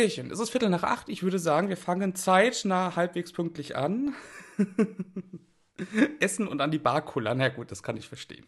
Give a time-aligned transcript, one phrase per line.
[0.00, 0.30] Sehr schön.
[0.30, 1.10] Es ist Viertel nach acht.
[1.10, 4.14] Ich würde sagen, wir fangen zeitnah halbwegs pünktlich an.
[6.20, 7.36] Essen und an die Bar kullern.
[7.36, 8.46] Na gut, das kann ich verstehen.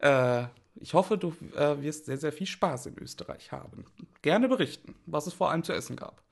[0.00, 0.44] Äh,
[0.74, 3.86] ich hoffe, du äh, wirst sehr, sehr viel Spaß in Österreich haben.
[4.20, 6.22] Gerne berichten, was es vor allem zu essen gab.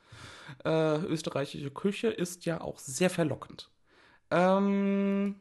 [0.63, 3.71] Äh, österreichische Küche ist ja auch sehr verlockend.
[4.31, 5.37] Ähm,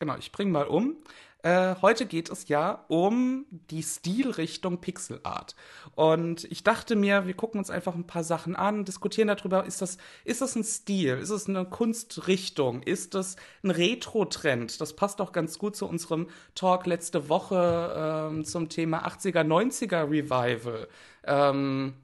[0.00, 0.96] genau, ich bringe mal um.
[1.42, 5.54] Äh, heute geht es ja um die Stilrichtung Pixel Art.
[5.94, 9.80] Und ich dachte mir, wir gucken uns einfach ein paar Sachen an, diskutieren darüber, ist
[9.80, 11.16] das, ist das ein Stil?
[11.16, 12.82] Ist es eine Kunstrichtung?
[12.82, 14.80] Ist das ein Retro-Trend?
[14.80, 20.10] Das passt auch ganz gut zu unserem Talk letzte Woche ähm, zum Thema 80er, 90er
[20.10, 20.88] Revival.
[21.24, 21.94] Ähm,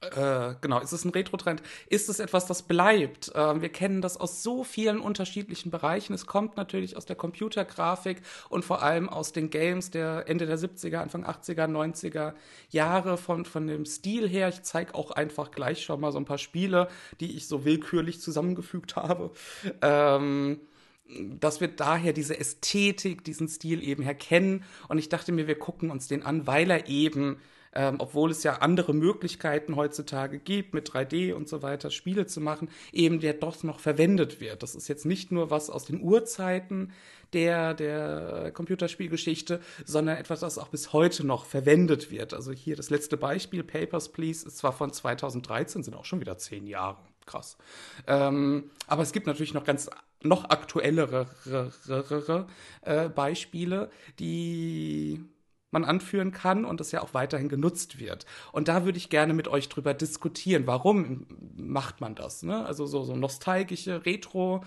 [0.00, 1.62] äh, genau, ist es ein Retro-Trend?
[1.88, 3.34] Ist es etwas, das bleibt?
[3.34, 6.12] Äh, wir kennen das aus so vielen unterschiedlichen Bereichen.
[6.12, 10.58] Es kommt natürlich aus der Computergrafik und vor allem aus den Games der Ende der
[10.58, 12.34] 70er, Anfang 80er, 90er
[12.70, 14.48] Jahre von, von dem Stil her.
[14.48, 16.88] Ich zeige auch einfach gleich schon mal so ein paar Spiele,
[17.20, 19.30] die ich so willkürlich zusammengefügt habe.
[19.80, 20.60] Ähm,
[21.08, 24.64] dass wir daher diese Ästhetik, diesen Stil eben herkennen.
[24.88, 27.38] Und ich dachte mir, wir gucken uns den an, weil er eben
[27.76, 32.40] ähm, obwohl es ja andere Möglichkeiten heutzutage gibt, mit 3D und so weiter Spiele zu
[32.40, 34.62] machen, eben der doch noch verwendet wird.
[34.62, 36.92] Das ist jetzt nicht nur was aus den Urzeiten
[37.34, 42.32] der, der Computerspielgeschichte, sondern etwas, das auch bis heute noch verwendet wird.
[42.32, 46.38] Also hier das letzte Beispiel, Papers, Please, ist zwar von 2013, sind auch schon wieder
[46.38, 46.98] zehn Jahre.
[47.26, 47.58] Krass.
[48.06, 49.90] Ähm, aber es gibt natürlich noch ganz
[50.22, 51.26] noch aktuellere
[52.82, 55.20] äh, Beispiele, die
[55.76, 58.24] man anführen kann und das ja auch weiterhin genutzt wird.
[58.52, 60.66] Und da würde ich gerne mit euch drüber diskutieren.
[60.66, 62.42] Warum macht man das?
[62.42, 62.64] Ne?
[62.64, 64.64] Also so, so nostalgische Retro-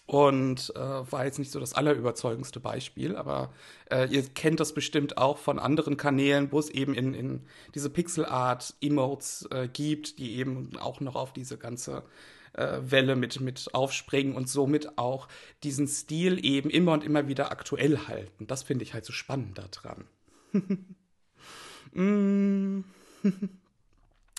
[0.07, 3.51] Und äh, war jetzt nicht so das allerüberzeugendste Beispiel, aber
[3.91, 7.89] äh, ihr kennt das bestimmt auch von anderen Kanälen, wo es eben in, in diese
[7.89, 12.03] Pixel Art Emotes äh, gibt, die eben auch noch auf diese ganze
[12.57, 15.27] äh, Welle mit, mit aufspringen und somit auch
[15.63, 18.47] diesen Stil eben immer und immer wieder aktuell halten.
[18.47, 20.05] Das finde ich halt so spannend daran.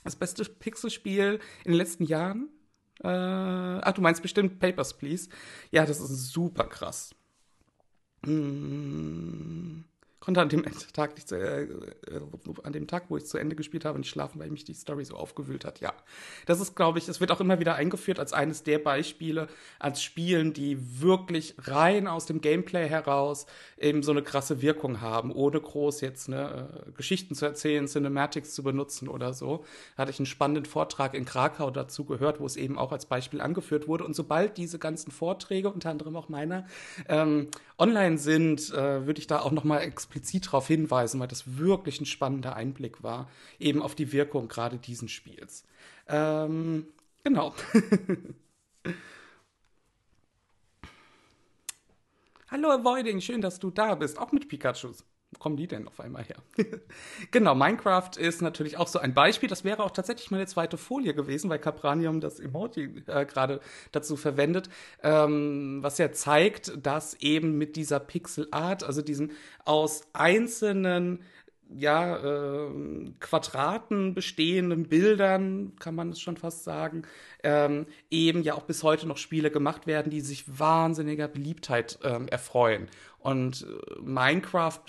[0.04, 2.48] Das beste Pixelspiel in den letzten Jahren?
[3.02, 5.28] Äh, ach, du meinst bestimmt Papers, Please.
[5.70, 7.14] Ja, das ist super krass.
[8.24, 9.80] Mm
[10.20, 11.68] konnte an dem Tag nicht, äh, äh,
[12.64, 15.04] an dem Tag, wo ich zu Ende gespielt habe, nicht schlafen, weil mich die Story
[15.04, 15.80] so aufgewühlt hat.
[15.80, 15.92] Ja,
[16.46, 20.02] das ist, glaube ich, es wird auch immer wieder eingeführt als eines der Beispiele als
[20.02, 23.46] Spielen, die wirklich rein aus dem Gameplay heraus
[23.78, 28.54] eben so eine krasse Wirkung haben, ohne groß jetzt ne, äh, Geschichten zu erzählen, Cinematics
[28.54, 29.64] zu benutzen oder so.
[29.96, 33.06] Da hatte ich einen spannenden Vortrag in Krakau dazu gehört, wo es eben auch als
[33.06, 34.04] Beispiel angeführt wurde.
[34.04, 36.66] Und sobald diese ganzen Vorträge, unter anderem auch meiner,
[37.08, 41.28] ähm, online sind, äh, würde ich da auch noch mal explizit explizit darauf hinweisen, weil
[41.28, 45.64] das wirklich ein spannender Einblick war, eben auf die Wirkung gerade diesen Spiels.
[46.08, 46.86] Ähm,
[47.22, 47.54] genau.
[52.50, 55.04] Hallo Avoiding, schön, dass du da bist, auch mit Pikachus.
[55.38, 56.36] Kommen die denn auf einmal her?
[57.30, 59.48] genau, Minecraft ist natürlich auch so ein Beispiel.
[59.48, 63.60] Das wäre auch tatsächlich meine zweite Folie gewesen, weil Capranium das Emoji äh, gerade
[63.92, 64.70] dazu verwendet,
[65.02, 69.32] ähm, was ja zeigt, dass eben mit dieser Pixel Art, also diesen
[69.66, 71.22] aus einzelnen
[71.70, 72.70] ja, äh,
[73.20, 77.02] Quadraten bestehenden Bildern, kann man es schon fast sagen,
[77.42, 82.28] ähm, eben ja auch bis heute noch Spiele gemacht werden, die sich wahnsinniger Beliebtheit ähm,
[82.28, 82.88] erfreuen.
[83.20, 84.80] Und äh, Minecraft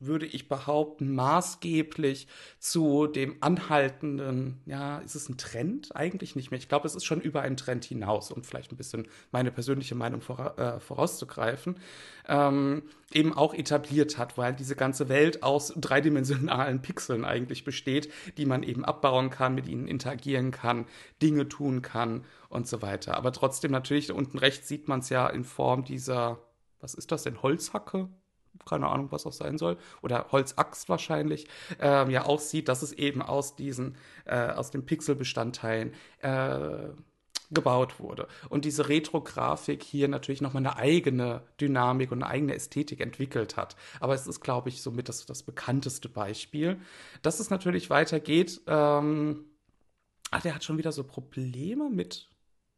[0.00, 2.26] würde ich behaupten, maßgeblich
[2.58, 5.94] zu dem anhaltenden, ja, ist es ein Trend?
[5.96, 6.58] Eigentlich nicht mehr.
[6.58, 9.94] Ich glaube, es ist schon über einen Trend hinaus, um vielleicht ein bisschen meine persönliche
[9.94, 11.78] Meinung vora äh, vorauszugreifen,
[12.28, 12.82] ähm,
[13.12, 18.62] eben auch etabliert hat, weil diese ganze Welt aus dreidimensionalen Pixeln eigentlich besteht, die man
[18.62, 20.86] eben abbauen kann, mit ihnen interagieren kann,
[21.22, 22.05] Dinge tun kann
[22.48, 23.16] und so weiter.
[23.16, 26.38] Aber trotzdem natürlich, unten rechts sieht man es ja in Form dieser
[26.80, 28.08] was ist das denn, Holzhacke?
[28.64, 29.76] Keine Ahnung, was das sein soll.
[30.02, 31.46] Oder Holzaxt wahrscheinlich,
[31.78, 36.88] ähm, ja aussieht, dass es eben aus diesen, äh, aus den Pixelbestandteilen äh,
[37.50, 38.28] gebaut wurde.
[38.48, 43.76] Und diese Retro-Grafik hier natürlich nochmal eine eigene Dynamik und eine eigene Ästhetik entwickelt hat.
[44.00, 46.80] Aber es ist, glaube ich, somit das, das bekannteste Beispiel.
[47.22, 49.44] Dass es natürlich weitergeht, ähm,
[50.30, 52.28] ach, der hat schon wieder so Probleme mit,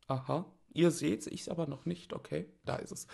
[0.07, 2.13] aha, Ihr seht es, ich aber noch nicht.
[2.13, 3.07] Okay, da ist es.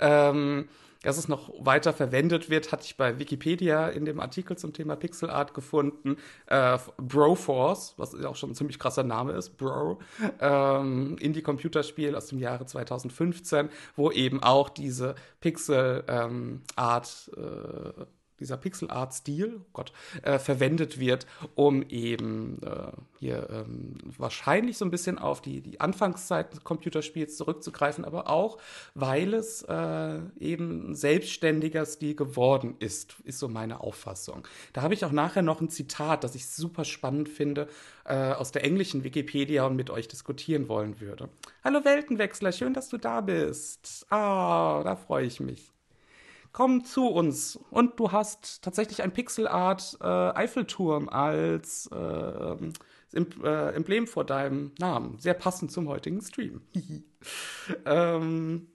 [0.00, 0.68] Ähm,
[1.02, 4.96] dass es noch weiter verwendet wird, hatte ich bei Wikipedia in dem Artikel zum Thema
[4.96, 6.16] Pixel Art gefunden.
[6.46, 10.00] Äh, Broforce, was auch schon ein ziemlich krasser Name ist, Bro,
[10.40, 18.04] ähm, Indie-Computerspiel aus dem Jahre 2015, wo eben auch diese Pixel ähm, Art äh,
[18.42, 19.92] dieser Pixel-Art-Stil, oh Gott,
[20.22, 25.80] äh, verwendet wird, um eben äh, hier ähm, wahrscheinlich so ein bisschen auf die, die
[25.80, 28.58] Anfangszeit des Computerspiels zurückzugreifen, aber auch,
[28.94, 34.46] weil es äh, eben ein selbstständiger Stil geworden ist, ist so meine Auffassung.
[34.72, 37.68] Da habe ich auch nachher noch ein Zitat, das ich super spannend finde,
[38.04, 41.28] äh, aus der englischen Wikipedia und mit euch diskutieren wollen würde.
[41.62, 44.06] Hallo Weltenwechsler, schön, dass du da bist.
[44.10, 45.72] Ah, da freue ich mich
[46.52, 47.58] komm zu uns.
[47.70, 52.56] Und du hast tatsächlich ein Pixelart äh, Eiffelturm als äh,
[53.14, 55.18] äh, Emblem vor deinem Namen.
[55.18, 56.62] Sehr passend zum heutigen Stream.
[57.86, 58.68] ähm,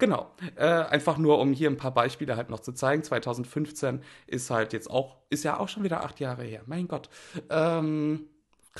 [0.00, 0.30] Genau.
[0.56, 3.02] Äh, einfach nur, um hier ein paar Beispiele halt noch zu zeigen.
[3.02, 6.62] 2015 ist halt jetzt auch, ist ja auch schon wieder acht Jahre her.
[6.64, 7.10] Mein Gott.
[7.50, 8.26] Ähm,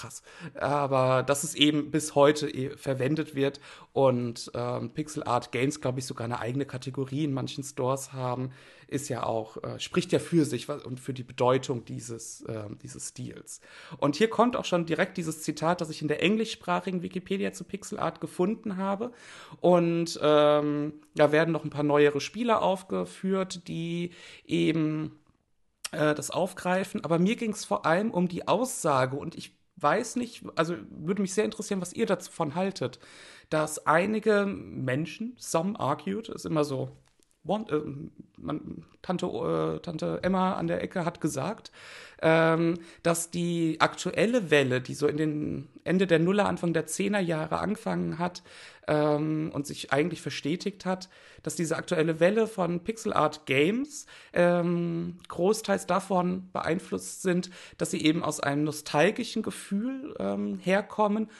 [0.01, 0.23] krass.
[0.55, 3.61] Aber dass es eben bis heute e verwendet wird
[3.93, 8.51] und ähm, Pixel Art Games, glaube ich, sogar eine eigene Kategorie in manchen Stores haben,
[8.91, 13.11] ist ja auch, äh, spricht ja für sich und für die Bedeutung dieses, äh, dieses
[13.11, 13.61] Stils.
[13.99, 17.65] Und hier kommt auch schon direkt dieses Zitat, das ich in der englischsprachigen Wikipedia zu
[17.65, 19.13] Pixel Art gefunden habe.
[19.61, 24.11] Und ähm, da werden noch ein paar neuere Spiele aufgeführt, die
[24.45, 25.21] eben
[25.93, 27.05] äh, das aufgreifen.
[27.05, 31.23] Aber mir ging es vor allem um die Aussage und ich weiß nicht, also würde
[31.23, 32.99] mich sehr interessieren, was ihr davon haltet,
[33.49, 36.91] dass einige Menschen, some argued, ist immer so,
[37.47, 37.81] one, äh,
[38.37, 41.71] man, Tante, äh, Tante Emma an der Ecke hat gesagt,
[42.23, 47.21] ähm, dass die aktuelle Welle, die so in den Ende der Nuller, Anfang der Zehner
[47.21, 48.43] Jahre angefangen hat
[48.87, 51.09] ähm, und sich eigentlich verstetigt hat,
[51.43, 58.05] dass diese aktuelle Welle von Pixel Art Games ähm, großteils davon beeinflusst sind, dass sie
[58.05, 61.31] eben aus einem nostalgischen Gefühl ähm, herkommen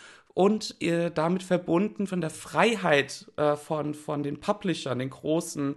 [0.41, 5.75] und äh, damit verbunden von der Freiheit äh, von, von den Publishern, den großen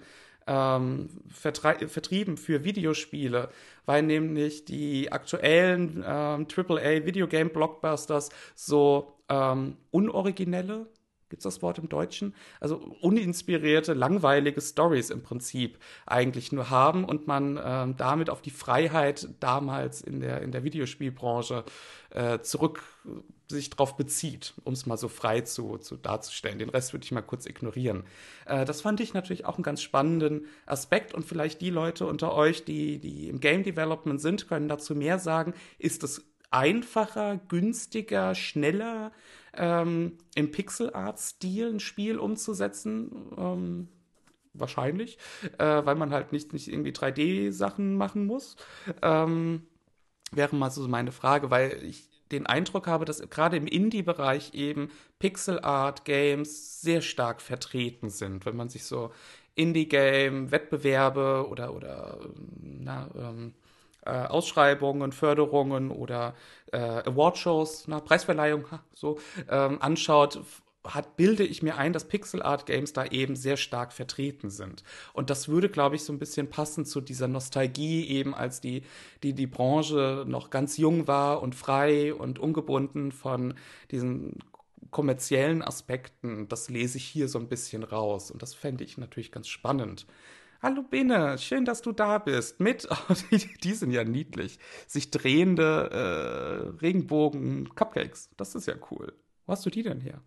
[0.48, 3.50] ähm, vertrieben für Videospiele,
[3.86, 10.88] weil nämlich die aktuellen ähm, AAA Videogame Blockbusters so ähm, unoriginelle
[11.34, 12.36] Gibt es das Wort im Deutschen?
[12.60, 18.52] Also uninspirierte, langweilige Stories im Prinzip eigentlich nur haben und man ähm, damit auf die
[18.52, 21.64] Freiheit damals in der, in der Videospielbranche
[22.12, 22.84] äh, zurück
[23.50, 26.60] sich darauf bezieht, um es mal so frei zu, zu darzustellen.
[26.60, 28.04] Den Rest würde ich mal kurz ignorieren.
[28.46, 32.36] Äh, das fand ich natürlich auch einen ganz spannenden Aspekt und vielleicht die Leute unter
[32.36, 35.56] euch, die, die im Game Development sind, können dazu mehr sagen.
[35.80, 39.12] Ist es einfacher, günstiger, schneller,
[39.56, 43.12] ähm, im Pixel-Art-Stil ein Spiel umzusetzen.
[43.38, 43.88] Ähm,
[44.54, 45.18] wahrscheinlich,
[45.58, 48.56] äh, weil man halt nicht, nicht irgendwie 3D-Sachen machen muss.
[49.02, 49.64] Ähm,
[50.32, 54.90] wäre mal so meine Frage, weil ich den Eindruck habe, dass gerade im Indie-Bereich eben
[55.20, 58.46] Pixel-Art-Games sehr stark vertreten sind.
[58.46, 59.12] Wenn man sich so
[59.56, 62.20] Indie-Game-Wettbewerbe oder, oder
[62.60, 63.54] na, ähm,
[64.06, 66.36] äh, Ausschreibungen, Förderungen oder
[66.72, 69.20] äh, Awardshows, na, Preisverleihung, so
[69.50, 70.40] ähm, anschaut,
[70.86, 74.84] hat, bilde ich mir ein, dass Pixel Art Games da eben sehr stark vertreten sind.
[75.14, 78.84] Und das würde, glaube ich, so ein bisschen passen zu dieser Nostalgie eben, als die,
[79.24, 83.54] die, die Branche noch ganz jung war und frei und ungebunden von
[83.92, 84.40] diesen
[84.92, 86.48] kommerziellen Aspekten.
[86.50, 88.30] Das lese ich hier so ein bisschen raus.
[88.30, 90.06] Und das fände ich natürlich ganz spannend.
[90.64, 92.62] Hallo Bene, schön, dass du da bist.
[92.62, 98.30] Mit, oh, die, die, sind ja niedlich, sich drehende äh, Regenbogen-Cupcakes.
[98.38, 99.12] Das ist ja cool.
[99.46, 100.22] Wo hast du die denn her?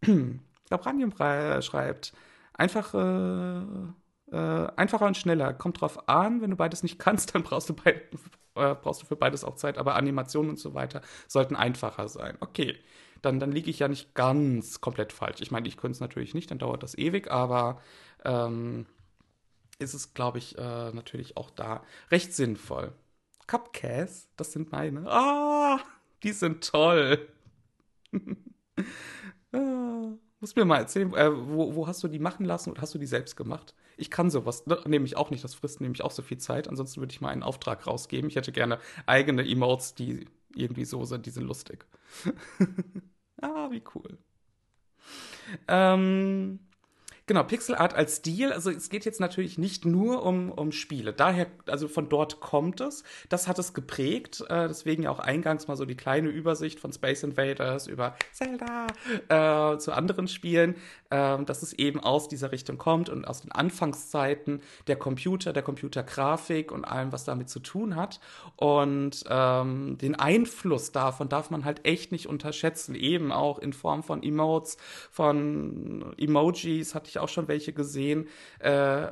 [0.70, 1.12] Labranium
[1.60, 2.14] schreibt,
[2.54, 5.52] einfach, äh, äh, einfacher und schneller.
[5.52, 8.00] Kommt drauf an, wenn du beides nicht kannst, dann brauchst du, beid,
[8.54, 12.38] äh, brauchst du für beides auch Zeit, aber Animationen und so weiter sollten einfacher sein.
[12.40, 12.78] Okay,
[13.20, 15.42] dann, dann liege ich ja nicht ganz komplett falsch.
[15.42, 17.82] Ich meine, ich könnte es natürlich nicht, dann dauert das ewig, aber
[18.24, 18.86] ähm,
[19.84, 22.92] ist es, glaube ich, äh, natürlich auch da recht sinnvoll.
[23.46, 25.08] Cupcakes, das sind meine.
[25.10, 25.80] Ah,
[26.22, 27.28] die sind toll.
[29.52, 32.94] ah, musst mir mal erzählen, äh, wo, wo, hast du die machen lassen oder hast
[32.94, 33.74] du die selbst gemacht?
[33.96, 35.44] Ich kann sowas ne, nämlich auch nicht.
[35.44, 36.68] Das frisst nämlich auch so viel Zeit.
[36.68, 38.28] Ansonsten würde ich mal einen Auftrag rausgeben.
[38.28, 41.86] Ich hätte gerne eigene Emotes, die irgendwie so sind, die sind lustig.
[43.42, 44.18] ah, wie cool.
[45.68, 46.60] Ähm,
[47.26, 48.52] Genau, Pixel Art als Stil.
[48.52, 51.14] Also es geht jetzt natürlich nicht nur um, um Spiele.
[51.14, 53.02] Daher, also von dort kommt es.
[53.30, 54.44] Das hat es geprägt.
[54.50, 58.88] Äh, deswegen ja auch eingangs mal so die kleine Übersicht von Space Invaders über Zelda
[59.28, 60.74] äh, zu anderen Spielen,
[61.16, 66.72] dass es eben aus dieser Richtung kommt und aus den Anfangszeiten der Computer, der Computergrafik
[66.72, 68.20] und allem, was damit zu tun hat.
[68.56, 72.94] Und ähm, den Einfluss davon darf man halt echt nicht unterschätzen.
[72.94, 74.76] Eben auch in Form von Emotes,
[75.10, 78.28] von Emojis hatte ich ich auch schon welche gesehen,
[78.58, 79.06] äh,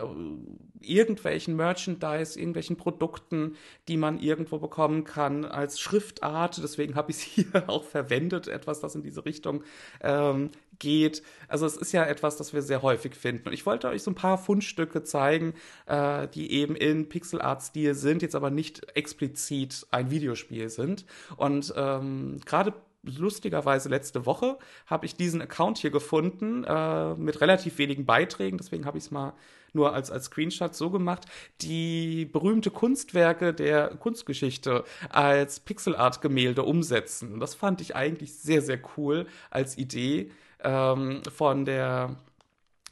[0.80, 3.56] irgendwelchen Merchandise, irgendwelchen Produkten,
[3.88, 6.60] die man irgendwo bekommen kann als Schriftart.
[6.62, 9.62] Deswegen habe ich es hier auch verwendet, etwas, das in diese Richtung
[10.00, 11.22] ähm, geht.
[11.48, 13.48] Also es ist ja etwas, das wir sehr häufig finden.
[13.48, 15.54] Und ich wollte euch so ein paar Fundstücke zeigen,
[15.86, 21.04] äh, die eben in Pixel-Art-Stil sind, jetzt aber nicht explizit ein Videospiel sind.
[21.36, 27.78] Und ähm, gerade lustigerweise letzte Woche habe ich diesen Account hier gefunden äh, mit relativ
[27.78, 28.58] wenigen Beiträgen.
[28.58, 29.34] Deswegen habe ich es mal
[29.72, 31.26] nur als, als Screenshot so gemacht.
[31.60, 37.40] Die berühmte Kunstwerke der Kunstgeschichte als Pixelart-Gemälde umsetzen.
[37.40, 40.30] Das fand ich eigentlich sehr, sehr cool als Idee
[40.62, 42.16] ähm, von der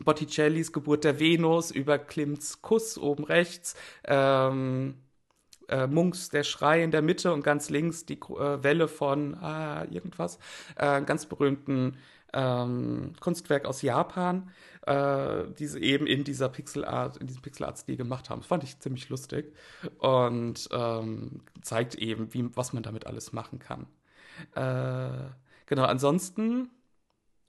[0.04, 3.74] Botticellis Geburt der Venus über Klimts Kuss oben rechts.
[4.04, 4.94] Ähm,
[5.68, 9.84] äh, Munks Der Schrei in der Mitte und ganz links die äh, Welle von ah,
[9.90, 10.38] irgendwas,
[10.76, 11.96] äh, ganz berühmten
[12.32, 14.50] ähm, Kunstwerk aus Japan,
[14.86, 18.40] äh, die sie eben in dieser Pixelart, in diesem Pixelart-Stil gemacht haben.
[18.40, 19.54] Das fand ich ziemlich lustig
[19.98, 23.86] und ähm, zeigt eben, wie, was man damit alles machen kann.
[24.54, 25.30] Äh,
[25.66, 26.70] genau, ansonsten,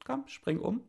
[0.04, 0.82] komm, spring um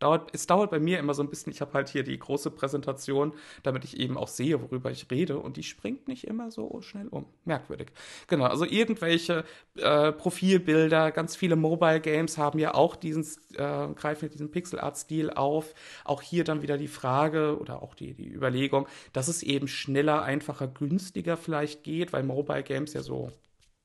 [0.00, 2.50] dauert, es dauert bei mir immer so ein bisschen, ich habe halt hier die große
[2.50, 6.80] Präsentation, damit ich eben auch sehe, worüber ich rede und die springt nicht immer so
[6.80, 7.26] schnell um.
[7.44, 7.92] Merkwürdig.
[8.26, 9.44] Genau, also irgendwelche
[9.76, 14.96] äh, Profilbilder, ganz viele Mobile Games haben ja auch diesen, äh, greifen diesen Pixel Art
[14.96, 15.74] Stil auf.
[16.04, 20.22] Auch hier dann wieder die Frage oder auch die, die Überlegung, dass es eben schneller,
[20.22, 23.30] einfacher, günstiger vielleicht geht, weil Mobile Games ja so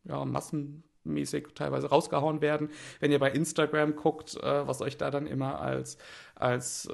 [0.06, 2.70] ja, Massen mäßig teilweise rausgehauen werden.
[3.00, 5.98] Wenn ihr bei Instagram guckt, äh, was euch da dann immer als,
[6.36, 6.94] als äh,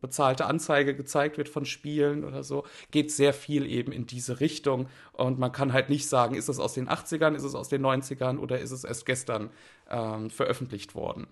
[0.00, 4.88] bezahlte Anzeige gezeigt wird von Spielen oder so, geht sehr viel eben in diese Richtung.
[5.12, 7.84] Und man kann halt nicht sagen, ist es aus den 80ern, ist es aus den
[7.84, 9.50] 90ern oder ist es erst gestern
[9.90, 11.26] ähm, veröffentlicht worden.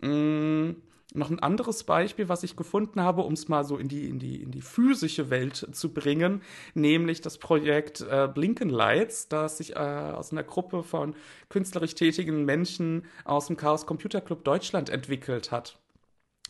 [0.00, 0.76] Mm
[1.14, 4.18] noch ein anderes Beispiel, was ich gefunden habe, um es mal so in die, in,
[4.18, 6.42] die, in die physische Welt zu bringen,
[6.74, 11.14] nämlich das Projekt äh, Blinken Lights, das sich äh, aus einer Gruppe von
[11.48, 15.81] künstlerisch tätigen Menschen aus dem Chaos Computer Club Deutschland entwickelt hat.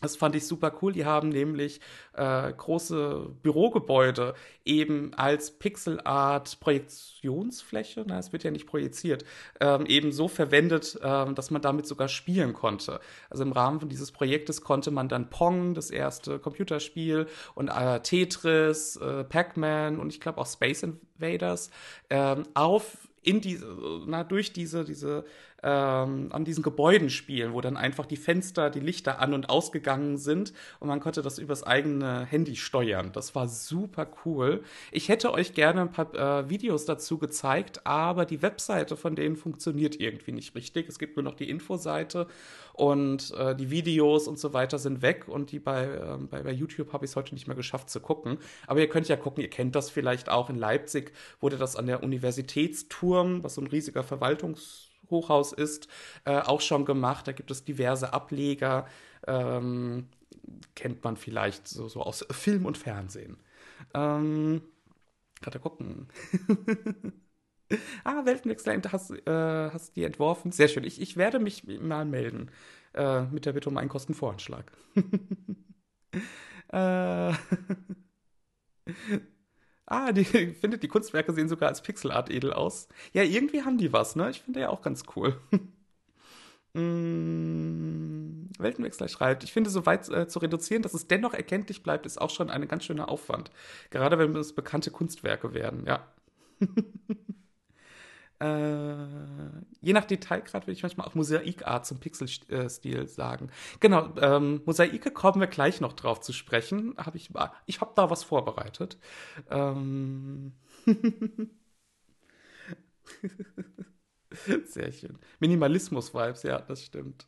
[0.03, 0.91] Das fand ich super cool.
[0.91, 1.79] Die haben nämlich
[2.11, 9.23] äh, große Bürogebäude eben als Pixelart Projektionsfläche, na, es wird ja nicht projiziert,
[9.61, 12.99] ähm, eben so verwendet, ähm, dass man damit sogar spielen konnte.
[13.29, 18.97] Also im Rahmen dieses Projektes konnte man dann Pong, das erste Computerspiel, und äh, Tetris,
[18.97, 21.71] äh, Pac-Man und ich glaube auch Space Invaders
[22.09, 23.65] ähm, auf in diese,
[24.05, 25.23] na, durch diese, diese
[25.63, 30.17] ähm, an diesen Gebäuden spielen, wo dann einfach die Fenster, die Lichter an und ausgegangen
[30.17, 33.11] sind und man konnte das übers eigene Handy steuern.
[33.13, 34.63] Das war super cool.
[34.91, 39.35] Ich hätte euch gerne ein paar äh, Videos dazu gezeigt, aber die Webseite von denen
[39.35, 40.89] funktioniert irgendwie nicht richtig.
[40.89, 42.27] Es gibt nur noch die Infoseite
[42.73, 46.51] und äh, die Videos und so weiter sind weg und die bei, äh, bei, bei
[46.51, 48.37] YouTube habe ich es heute nicht mehr geschafft zu gucken.
[48.67, 50.49] Aber ihr könnt ja gucken, ihr kennt das vielleicht auch.
[50.49, 55.87] In Leipzig wurde das an der Universitätsturm, was so ein riesiger Verwaltungs Hochhaus ist,
[56.25, 57.27] äh, auch schon gemacht.
[57.27, 58.85] Da gibt es diverse Ableger.
[59.27, 60.07] Ähm,
[60.75, 63.37] kennt man vielleicht so, so, aus Film und Fernsehen.
[63.93, 64.61] Ähm,
[65.41, 66.07] gerade gucken.
[68.03, 70.51] ah, Weltenwechsler, hast, äh, hast die entworfen.
[70.51, 70.83] Sehr schön.
[70.83, 72.51] Ich, ich werde mich mal melden.
[72.93, 74.71] Äh, mit der Bitte um einen Kostenvoranschlag.
[76.71, 77.33] äh,
[79.85, 82.87] Ah, die findet die Kunstwerke sehen sogar als Pixelart edel aus.
[83.13, 84.29] Ja, irgendwie haben die was, ne?
[84.29, 85.39] Ich finde ja auch ganz cool.
[86.75, 92.07] Mm, Weltenwechsler schreibt, ich finde, so weit äh, zu reduzieren, dass es dennoch erkenntlich bleibt,
[92.07, 93.51] ist auch schon ein ganz schöner Aufwand.
[93.91, 96.07] Gerade wenn es bekannte Kunstwerke werden, ja.
[98.43, 99.07] äh,
[99.81, 103.49] je nach Detailgrad würde ich manchmal auch Mosaikart zum Pixelstil sagen.
[103.79, 106.93] Genau, ähm, Mosaike kommen wir gleich noch drauf zu sprechen.
[106.97, 107.29] Hab ich
[107.65, 108.97] ich habe da was vorbereitet.
[109.49, 110.53] Ähm
[114.65, 115.17] Sehr schön.
[115.39, 117.27] Minimalismus-Vibes, ja, das stimmt.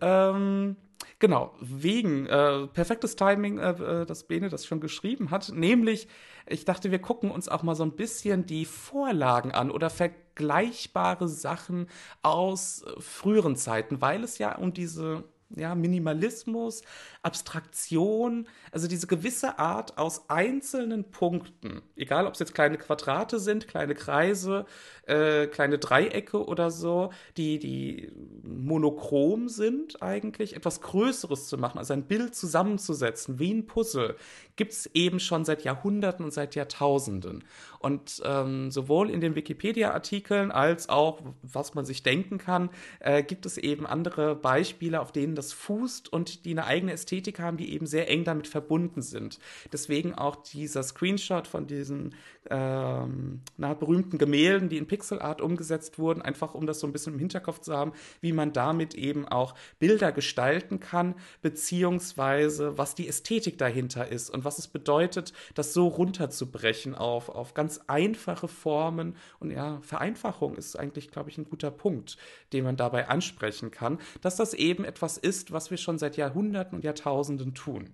[0.00, 0.76] Ähm,
[1.18, 6.08] genau, wegen äh, perfektes Timing, äh, äh, das Bene das schon geschrieben hat, nämlich,
[6.46, 11.28] ich dachte, wir gucken uns auch mal so ein bisschen die Vorlagen an oder vergleichbare
[11.28, 11.88] Sachen
[12.22, 16.82] aus früheren Zeiten, weil es ja um diese ja, Minimalismus,
[17.22, 23.68] Abstraktion, also diese gewisse Art aus einzelnen Punkten, egal ob es jetzt kleine Quadrate sind,
[23.68, 24.66] kleine Kreise,
[25.06, 28.10] äh, kleine Dreiecke oder so, die, die
[28.42, 34.16] monochrom sind eigentlich, etwas Größeres zu machen, also ein Bild zusammenzusetzen, wie ein Puzzle,
[34.56, 37.44] gibt es eben schon seit Jahrhunderten und seit Jahrtausenden.
[37.78, 42.70] Und ähm, sowohl in den Wikipedia-Artikeln als auch, was man sich denken kann,
[43.00, 47.38] äh, gibt es eben andere Beispiele, auf denen das fußt und die eine eigene Ästhetik
[47.38, 49.38] haben, die eben sehr eng damit verbunden sind.
[49.72, 52.14] Deswegen auch dieser Screenshot von diesen
[52.50, 57.14] ähm, na, berühmten Gemälden, die in Pixelart umgesetzt wurden, einfach um das so ein bisschen
[57.14, 63.08] im Hinterkopf zu haben, wie man damit eben auch Bilder gestalten kann, beziehungsweise was die
[63.08, 69.16] Ästhetik dahinter ist und was es bedeutet, das so runterzubrechen auf, auf ganz einfache Formen.
[69.38, 72.16] Und ja, Vereinfachung ist eigentlich, glaube ich, ein guter Punkt,
[72.52, 76.76] den man dabei ansprechen kann, dass das eben etwas ist, was wir schon seit Jahrhunderten
[76.76, 77.90] und Jahrtausenden tun.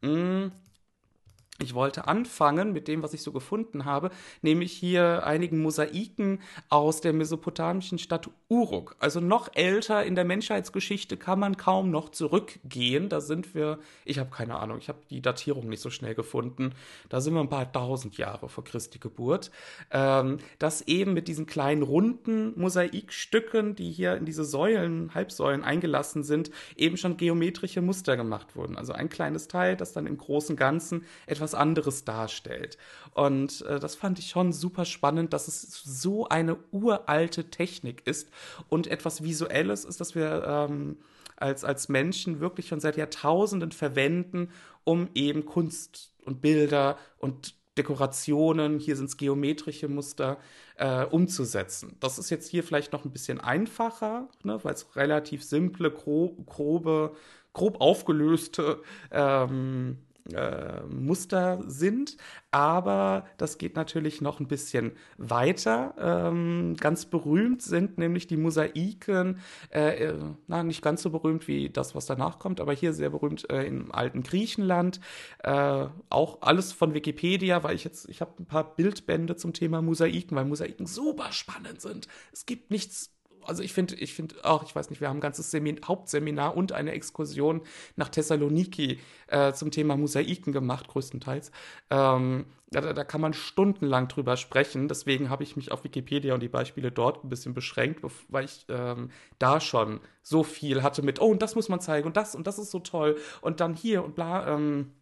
[0.00, 0.46] Mm,
[1.60, 4.10] ich wollte anfangen mit dem, was ich so gefunden habe,
[4.42, 8.94] nämlich hier einigen Mosaiken aus der mesopotamischen Stadt Uruk.
[9.00, 13.08] Also noch älter in der Menschheitsgeschichte kann man kaum noch zurückgehen.
[13.08, 16.74] Da sind wir, ich habe keine Ahnung, ich habe die Datierung nicht so schnell gefunden.
[17.08, 19.50] Da sind wir ein paar tausend Jahre vor Christi Geburt.
[19.90, 26.22] Ähm, das eben mit diesen kleinen runden Mosaikstücken, die hier in diese Säulen, Halbsäulen eingelassen
[26.22, 28.76] sind, eben schon geometrische Muster gemacht wurden.
[28.76, 32.76] Also ein kleines Teil, das dann im großen Ganzen etwas etwas anderes darstellt.
[33.14, 38.28] Und äh, das fand ich schon super spannend, dass es so eine uralte Technik ist
[38.68, 40.98] und etwas Visuelles ist, das wir ähm,
[41.36, 44.50] als, als Menschen wirklich schon seit Jahrtausenden verwenden,
[44.84, 50.38] um eben Kunst und Bilder und Dekorationen, hier sind es geometrische Muster,
[50.76, 51.96] äh, umzusetzen.
[52.00, 56.44] Das ist jetzt hier vielleicht noch ein bisschen einfacher, ne, weil es relativ simple, grob,
[56.44, 57.14] grobe,
[57.52, 58.82] grob aufgelöste
[59.12, 59.98] ähm,
[60.34, 62.16] äh, Muster sind.
[62.50, 65.94] Aber das geht natürlich noch ein bisschen weiter.
[65.98, 70.14] Ähm, ganz berühmt sind nämlich die Mosaiken, äh, äh,
[70.46, 73.64] na, nicht ganz so berühmt wie das, was danach kommt, aber hier sehr berühmt äh,
[73.64, 75.00] im alten Griechenland.
[75.42, 79.82] Äh, auch alles von Wikipedia, weil ich jetzt, ich habe ein paar Bildbände zum Thema
[79.82, 82.08] Mosaiken, weil Mosaiken super spannend sind.
[82.32, 83.17] Es gibt nichts
[83.48, 86.56] also ich finde, ich finde auch, ich weiß nicht, wir haben ein ganzes Semin Hauptseminar
[86.56, 87.62] und eine Exkursion
[87.96, 91.50] nach Thessaloniki äh, zum Thema Mosaiken gemacht, größtenteils.
[91.90, 94.88] Ähm, da, da, kann man stundenlang drüber sprechen.
[94.88, 98.66] Deswegen habe ich mich auf Wikipedia und die Beispiele dort ein bisschen beschränkt, weil ich
[98.68, 102.34] ähm, da schon so viel hatte mit, oh, und das muss man zeigen und das
[102.34, 104.54] und das ist so toll und dann hier und bla.
[104.54, 104.92] Ähm,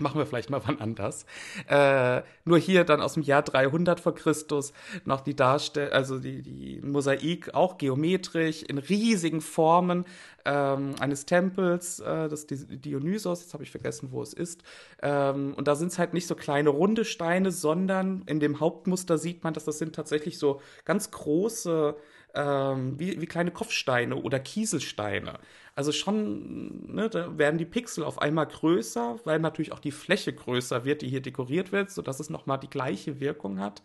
[0.00, 1.26] Machen wir vielleicht mal wann anders.
[1.68, 4.72] Äh, nur hier dann aus dem Jahr 300 vor Christus
[5.04, 10.04] noch die Darstellung, also die, die Mosaik auch geometrisch in riesigen Formen
[10.44, 14.62] ähm, eines Tempels, äh, des Dionysos, jetzt habe ich vergessen, wo es ist.
[15.02, 19.18] Ähm, und da sind es halt nicht so kleine runde Steine, sondern in dem Hauptmuster
[19.18, 21.96] sieht man, dass das sind tatsächlich so ganz große
[22.34, 25.38] ähm, wie, wie kleine Kopfsteine oder Kieselsteine.
[25.74, 30.32] Also schon, ne, da werden die Pixel auf einmal größer, weil natürlich auch die Fläche
[30.32, 33.82] größer wird, die hier dekoriert wird, sodass es nochmal die gleiche Wirkung hat.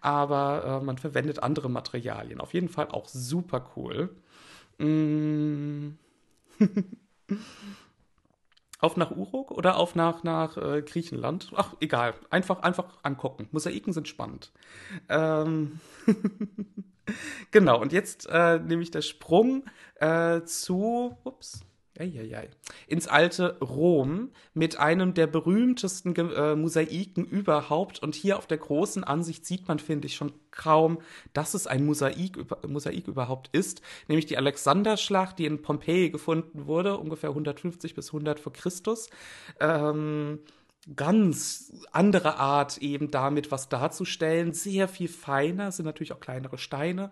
[0.00, 2.40] Aber äh, man verwendet andere Materialien.
[2.40, 4.10] Auf jeden Fall auch super cool.
[4.78, 5.90] Mm.
[8.78, 11.52] auf nach Uruk oder auf nach, nach äh, Griechenland?
[11.56, 12.14] Ach, egal.
[12.30, 13.48] Einfach, einfach angucken.
[13.52, 14.52] Mosaiken sind spannend.
[15.08, 15.80] Ähm
[17.50, 19.64] genau, und jetzt äh, nehme ich der Sprung
[19.96, 21.60] äh, zu, ups,
[22.00, 22.48] Eieiei.
[22.86, 28.02] ins alte Rom mit einem der berühmtesten äh, Mosaiken überhaupt.
[28.02, 30.98] Und hier auf der großen Ansicht sieht man, finde ich, schon kaum,
[31.32, 33.82] dass es ein Mosaik, Mosaik überhaupt ist.
[34.08, 39.08] Nämlich die Alexanderschlacht, die in Pompeji gefunden wurde, ungefähr 150 bis 100 vor Christus.
[39.60, 40.40] Ähm,
[40.94, 44.52] ganz andere Art, eben damit was darzustellen.
[44.52, 47.10] Sehr viel feiner, sind natürlich auch kleinere Steine,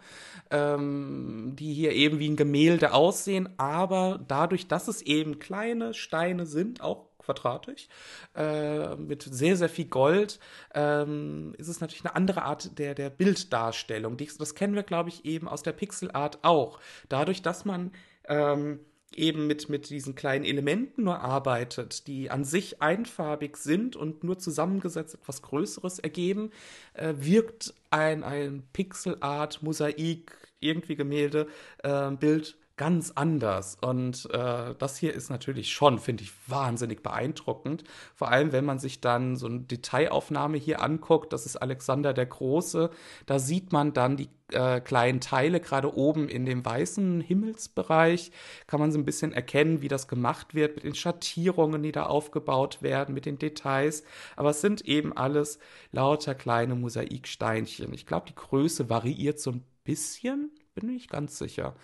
[0.51, 6.47] ähm, die hier eben wie ein Gemälde aussehen, aber dadurch, dass es eben kleine Steine
[6.47, 7.89] sind, auch quadratisch,
[8.37, 10.39] äh, mit sehr, sehr viel Gold,
[10.75, 14.17] ähm, ist es natürlich eine andere Art der, der Bilddarstellung.
[14.39, 16.79] Das kennen wir, glaube ich, eben aus der Pixelart auch.
[17.09, 17.93] Dadurch, dass man
[18.29, 18.81] ähm,
[19.17, 24.39] eben mit, mit diesen kleinen Elementen nur arbeitet, die an sich einfarbig sind und nur
[24.39, 26.51] zusammengesetzt etwas Größeres ergeben,
[26.95, 31.47] äh, wirkt ein, ein Pixelart, Mosaik, irgendwie Gemälde,
[31.83, 33.77] äh, Bild ganz anders.
[33.81, 37.85] Und äh, das hier ist natürlich schon, finde ich, wahnsinnig beeindruckend.
[38.15, 42.27] Vor allem, wenn man sich dann so eine Detailaufnahme hier anguckt, das ist Alexander der
[42.27, 42.91] Große,
[43.27, 48.33] da sieht man dann die äh, kleinen Teile, gerade oben in dem weißen Himmelsbereich,
[48.67, 52.07] kann man so ein bisschen erkennen, wie das gemacht wird, mit den Schattierungen, die da
[52.07, 54.03] aufgebaut werden, mit den Details.
[54.35, 55.61] Aber es sind eben alles
[55.93, 57.95] lauter kleine Mosaiksteinchen.
[57.95, 61.75] Ich glaube, die Größe variiert so ein bisschen, bin ich ganz sicher.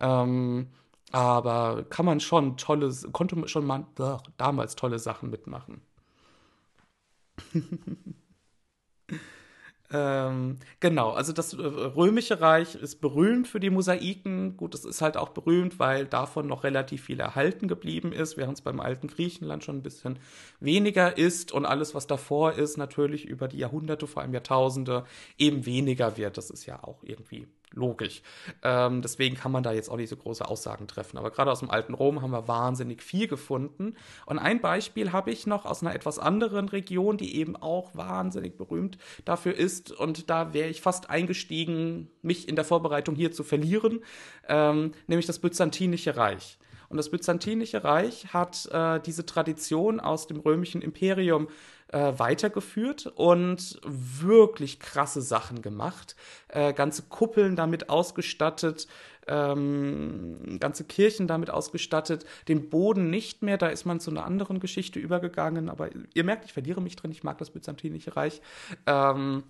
[0.00, 0.68] Ähm,
[1.12, 5.82] aber kann man schon tolle, konnte schon mal ugh, damals tolle Sachen mitmachen.
[9.92, 14.56] Ähm, genau, also das äh, Römische Reich ist berühmt für die Mosaiken.
[14.56, 18.58] Gut, es ist halt auch berühmt, weil davon noch relativ viel erhalten geblieben ist, während
[18.58, 20.18] es beim alten Griechenland schon ein bisschen
[20.58, 25.04] weniger ist und alles, was davor ist, natürlich über die Jahrhunderte, vor allem Jahrtausende,
[25.38, 26.36] eben weniger wird.
[26.36, 28.22] Das ist ja auch irgendwie logisch.
[28.62, 31.18] Ähm, deswegen kann man da jetzt auch nicht so große Aussagen treffen.
[31.18, 33.94] Aber gerade aus dem alten Rom haben wir wahnsinnig viel gefunden.
[34.24, 38.56] Und ein Beispiel habe ich noch aus einer etwas anderen Region, die eben auch wahnsinnig
[38.56, 39.92] berühmt dafür ist.
[39.92, 44.00] Und da wäre ich fast eingestiegen, mich in der Vorbereitung hier zu verlieren,
[44.48, 46.58] ähm, nämlich das Byzantinische Reich.
[46.88, 51.48] Und das Byzantinische Reich hat äh, diese Tradition aus dem römischen Imperium
[51.88, 56.16] äh, weitergeführt und wirklich krasse Sachen gemacht.
[56.48, 58.86] Äh, ganze Kuppeln damit ausgestattet,
[59.26, 64.60] ähm, ganze Kirchen damit ausgestattet, den Boden nicht mehr, da ist man zu einer anderen
[64.60, 68.40] Geschichte übergegangen, aber ihr merkt, ich verliere mich drin, ich mag das Byzantinische Reich.
[68.86, 69.44] Ähm,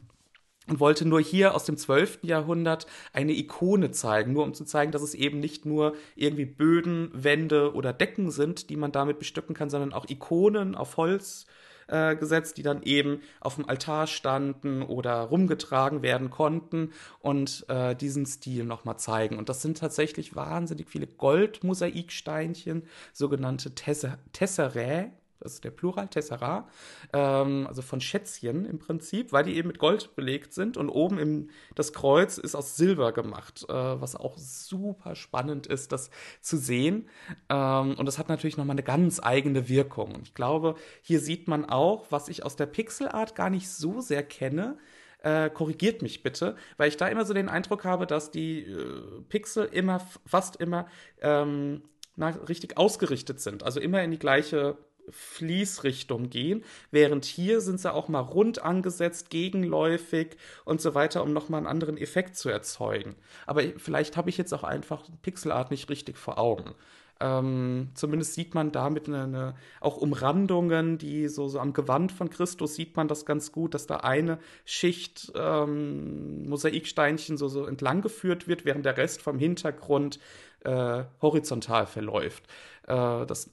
[0.69, 2.21] und wollte nur hier aus dem 12.
[2.23, 7.09] Jahrhundert eine Ikone zeigen, nur um zu zeigen, dass es eben nicht nur irgendwie Böden,
[7.13, 11.47] Wände oder Decken sind, die man damit bestücken kann, sondern auch Ikonen auf Holz
[11.89, 17.95] äh, gesetzt, die dann eben auf dem Altar standen oder rumgetragen werden konnten und äh,
[17.95, 19.39] diesen Stil nochmal zeigen.
[19.39, 26.69] Und das sind tatsächlich wahnsinnig viele Goldmosaiksteinchen, sogenannte Tesserae das ist der Plural, Tessera,
[27.13, 31.19] ähm, also von Schätzchen im Prinzip, weil die eben mit Gold belegt sind und oben
[31.19, 36.57] im, das Kreuz ist aus Silber gemacht, äh, was auch super spannend ist, das zu
[36.57, 37.09] sehen.
[37.49, 40.15] Ähm, und das hat natürlich nochmal eine ganz eigene Wirkung.
[40.15, 44.01] Und ich glaube, hier sieht man auch, was ich aus der Pixelart gar nicht so
[44.01, 44.79] sehr kenne,
[45.23, 49.23] äh, korrigiert mich bitte, weil ich da immer so den Eindruck habe, dass die äh,
[49.29, 50.87] Pixel immer, fast immer
[51.21, 51.83] ähm,
[52.17, 54.79] na, richtig ausgerichtet sind, also immer in die gleiche
[55.11, 61.33] Fließrichtung gehen, während hier sind sie auch mal rund angesetzt, gegenläufig und so weiter, um
[61.33, 63.17] nochmal einen anderen Effekt zu erzeugen.
[63.47, 66.75] Aber vielleicht habe ich jetzt auch einfach Pixelart nicht richtig vor Augen.
[67.19, 72.75] Ähm, zumindest sieht man damit eine, auch Umrandungen, die so, so am Gewand von Christus
[72.75, 78.49] sieht man das ganz gut, dass da eine Schicht ähm, Mosaiksteinchen so, so entlang geführt
[78.49, 80.19] wird, während der Rest vom Hintergrund
[80.67, 82.45] äh, horizontal verläuft.
[82.87, 83.51] Äh, das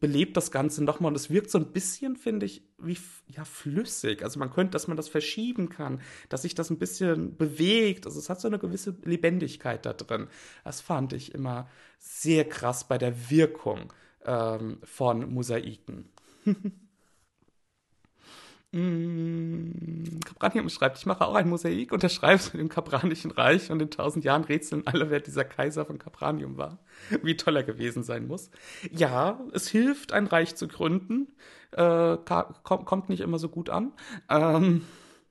[0.00, 2.96] belebt das Ganze nochmal und es wirkt so ein bisschen, finde ich, wie
[3.28, 4.22] ja, flüssig.
[4.22, 8.06] Also man könnte, dass man das verschieben kann, dass sich das ein bisschen bewegt.
[8.06, 10.28] Also es hat so eine gewisse Lebendigkeit da drin.
[10.64, 13.92] Das fand ich immer sehr krass bei der Wirkung
[14.24, 16.08] ähm, von Mosaiken.
[18.72, 23.82] Mm, Capranium schreibt, ich mache auch ein Mosaik und er schreibt im Kapranischen Reich und
[23.82, 26.78] in tausend Jahren rätseln alle, wer dieser Kaiser von Capranium war.
[27.22, 28.50] Wie toll er gewesen sein muss.
[28.92, 31.28] Ja, es hilft, ein Reich zu gründen.
[31.72, 32.16] Äh,
[32.62, 33.92] kommt nicht immer so gut an.
[34.28, 34.82] Ähm,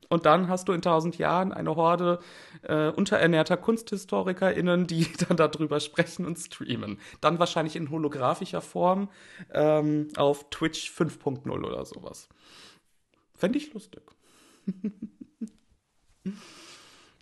[0.09, 2.19] und dann hast du in tausend Jahren eine Horde
[2.63, 6.99] äh, unterernährter KunsthistorikerInnen, die dann darüber sprechen und streamen.
[7.21, 9.09] Dann wahrscheinlich in holographischer Form
[9.53, 12.27] ähm, auf Twitch 5.0 oder sowas.
[13.39, 14.03] Fände ich lustig.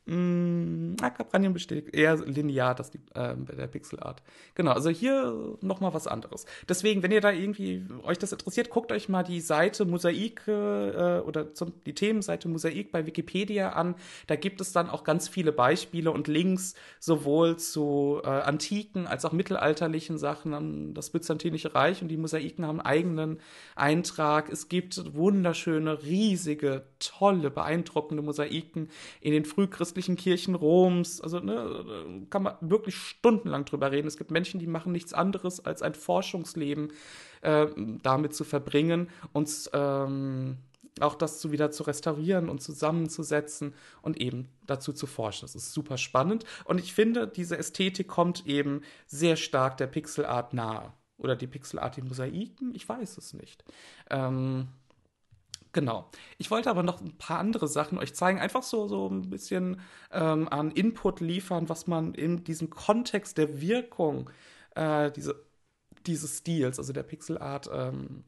[0.10, 4.24] Mm, ah, Cabranien bestätigt eher linear, das die, äh, der Pixelart.
[4.56, 6.46] Genau, also hier noch mal was anderes.
[6.70, 11.20] Deswegen, wenn ihr da irgendwie euch das interessiert, guckt euch mal die Seite Mosaik äh,
[11.20, 13.96] oder zum, die Themenseite Mosaik bei Wikipedia an.
[14.28, 19.26] Da gibt es dann auch ganz viele Beispiele und Links sowohl zu äh, antiken als
[19.26, 20.93] auch mittelalterlichen Sachen.
[20.93, 23.39] Das Byzantinische Reich und die Mosaiken haben einen eigenen
[23.76, 24.50] Eintrag.
[24.50, 28.89] Es gibt wunderschöne, riesige, tolle, beeindruckende Mosaiken
[29.20, 31.21] in den frühchristlichen christlichen Kirchen Roms.
[31.21, 34.07] Also ne, kann man wirklich stundenlang drüber reden.
[34.07, 36.91] Es gibt Menschen, die machen nichts anderes, als ein Forschungsleben
[37.41, 37.65] äh,
[38.03, 40.57] damit zu verbringen und ähm,
[40.99, 45.45] auch das zu wieder zu restaurieren und zusammenzusetzen und eben dazu zu forschen.
[45.45, 46.45] Das ist super spannend.
[46.65, 50.93] Und ich finde, diese Ästhetik kommt eben sehr stark der Pixelart nahe.
[51.17, 52.75] Oder die Pixelart, die Mosaiken?
[52.75, 53.63] Ich weiß es nicht.
[54.12, 54.67] Ähm,
[55.78, 56.10] Genau.
[56.40, 59.80] Ich wollte aber noch ein paar andere Sachen euch zeigen, einfach so, so ein bisschen
[60.12, 64.28] ähm, an Input liefern, was man in diesem Kontext der Wirkung
[64.74, 65.46] äh, diese,
[66.08, 68.24] dieses Stils, also der Pixelart, ähm,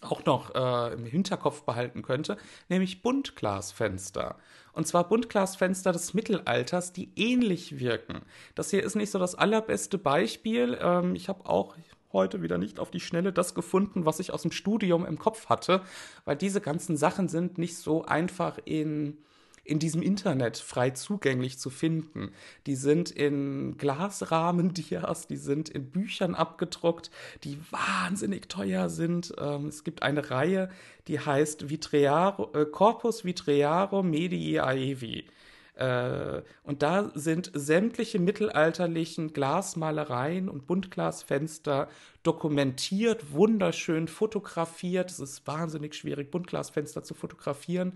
[0.00, 2.36] auch noch äh, im Hinterkopf behalten könnte,
[2.68, 4.36] nämlich Buntglasfenster.
[4.72, 8.22] Und zwar Buntglasfenster des Mittelalters, die ähnlich wirken.
[8.56, 10.76] Das hier ist nicht so das allerbeste Beispiel.
[10.82, 11.76] Ähm, ich habe auch
[12.12, 15.48] heute wieder nicht auf die Schnelle das gefunden, was ich aus dem Studium im Kopf
[15.48, 15.82] hatte,
[16.24, 19.18] weil diese ganzen Sachen sind nicht so einfach in
[19.68, 22.32] in diesem Internet frei zugänglich zu finden.
[22.66, 27.10] Die sind in Glasrahmen-Dias, die sind in Büchern abgedruckt,
[27.44, 29.34] die wahnsinnig teuer sind.
[29.38, 30.70] Ähm, es gibt eine Reihe,
[31.06, 35.26] die heißt Vitrearo, äh, Corpus Vitrearo Medii Aevi.
[35.78, 41.88] Äh, und da sind sämtliche mittelalterlichen Glasmalereien und Buntglasfenster
[42.24, 45.10] dokumentiert, wunderschön fotografiert.
[45.10, 47.92] Es ist wahnsinnig schwierig, Buntglasfenster zu fotografieren.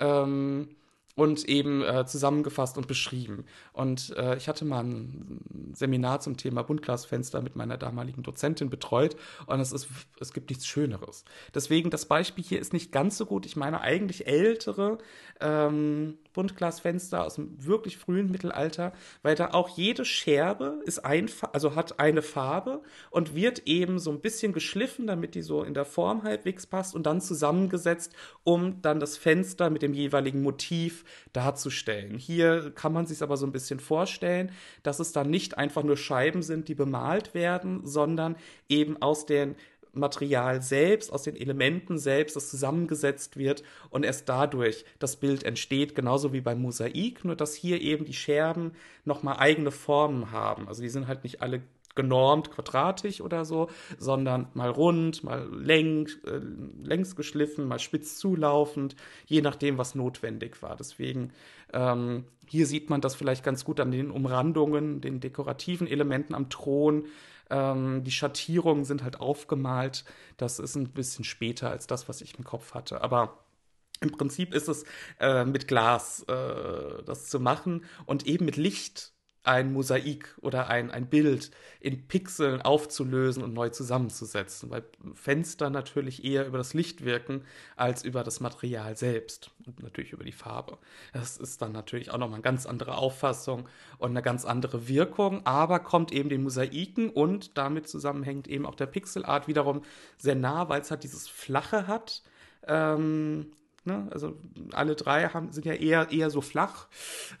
[0.00, 0.70] Ähm,
[1.14, 3.44] und eben äh, zusammengefasst und beschrieben.
[3.72, 9.16] Und äh, ich hatte mal ein Seminar zum Thema Buntglasfenster mit meiner damaligen Dozentin betreut
[9.46, 9.88] und es ist,
[10.20, 11.24] es gibt nichts Schöneres.
[11.54, 13.44] Deswegen, das Beispiel hier ist nicht ganz so gut.
[13.44, 14.98] Ich meine eigentlich ältere
[15.40, 18.92] ähm, Buntglasfenster aus dem wirklich frühen Mittelalter,
[19.22, 24.10] weil da auch jede Scherbe ist einfach, also hat eine Farbe und wird eben so
[24.10, 28.12] ein bisschen geschliffen, damit die so in der Form halbwegs passt und dann zusammengesetzt,
[28.44, 32.18] um dann das Fenster mit dem jeweiligen Motiv darzustellen.
[32.18, 35.96] Hier kann man sich aber so ein bisschen vorstellen, dass es dann nicht einfach nur
[35.96, 38.36] Scheiben sind, die bemalt werden, sondern
[38.68, 39.56] eben aus den
[39.92, 45.94] Material selbst, aus den Elementen selbst, das zusammengesetzt wird und erst dadurch das Bild entsteht,
[45.94, 48.72] genauso wie beim Mosaik, nur dass hier eben die Scherben
[49.04, 50.68] nochmal eigene Formen haben.
[50.68, 51.62] Also die sind halt nicht alle
[51.94, 56.40] genormt quadratisch oder so, sondern mal rund, mal läng, äh,
[56.82, 60.76] längs geschliffen, mal spitz zulaufend, je nachdem, was notwendig war.
[60.76, 61.32] Deswegen
[61.72, 66.50] ähm, hier sieht man das vielleicht ganz gut an den Umrandungen, den dekorativen Elementen am
[66.50, 67.06] Thron,
[67.52, 70.04] ähm, die Schattierungen sind halt aufgemalt.
[70.36, 73.02] Das ist ein bisschen später als das, was ich im Kopf hatte.
[73.02, 73.44] Aber
[74.00, 74.84] im Prinzip ist es
[75.20, 79.11] äh, mit Glas äh, das zu machen und eben mit Licht
[79.44, 81.50] ein Mosaik oder ein, ein Bild
[81.80, 87.44] in Pixeln aufzulösen und neu zusammenzusetzen, weil Fenster natürlich eher über das Licht wirken
[87.76, 90.78] als über das Material selbst und natürlich über die Farbe.
[91.12, 95.44] Das ist dann natürlich auch nochmal eine ganz andere Auffassung und eine ganz andere Wirkung,
[95.44, 99.82] aber kommt eben den Mosaiken und damit zusammenhängt eben auch der Pixelart wiederum
[100.18, 102.22] sehr nah, weil es halt dieses Flache hat.
[102.68, 103.52] Ähm,
[103.84, 104.06] Ne?
[104.10, 104.36] Also
[104.72, 106.88] alle drei haben, sind ja eher, eher so flach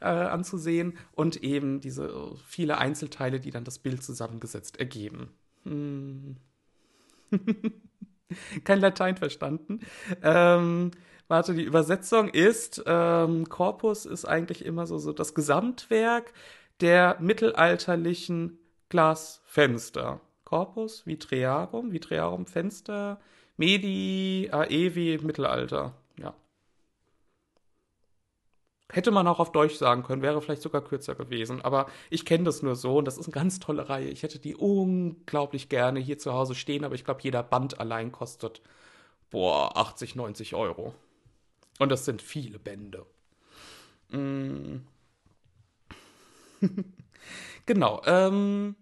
[0.00, 5.30] äh, anzusehen und eben diese viele Einzelteile, die dann das Bild zusammengesetzt ergeben.
[5.64, 6.36] Hm.
[8.64, 9.80] Kein Latein verstanden.
[10.22, 10.90] Ähm,
[11.28, 16.32] warte, die Übersetzung ist, ähm, Corpus ist eigentlich immer so, so das Gesamtwerk
[16.80, 20.20] der mittelalterlichen Glasfenster.
[20.44, 23.20] Corpus, Vitrearum, Vitrearum Fenster,
[23.56, 25.94] Medi, Aevi, Mittelalter.
[28.94, 31.62] Hätte man auch auf Deutsch sagen können, wäre vielleicht sogar kürzer gewesen.
[31.62, 34.08] Aber ich kenne das nur so und das ist eine ganz tolle Reihe.
[34.08, 38.12] Ich hätte die unglaublich gerne hier zu Hause stehen, aber ich glaube, jeder Band allein
[38.12, 38.60] kostet,
[39.30, 40.94] boah, 80, 90 Euro.
[41.78, 43.06] Und das sind viele Bände.
[44.10, 44.80] Mm.
[47.66, 48.02] genau.
[48.04, 48.76] Ähm,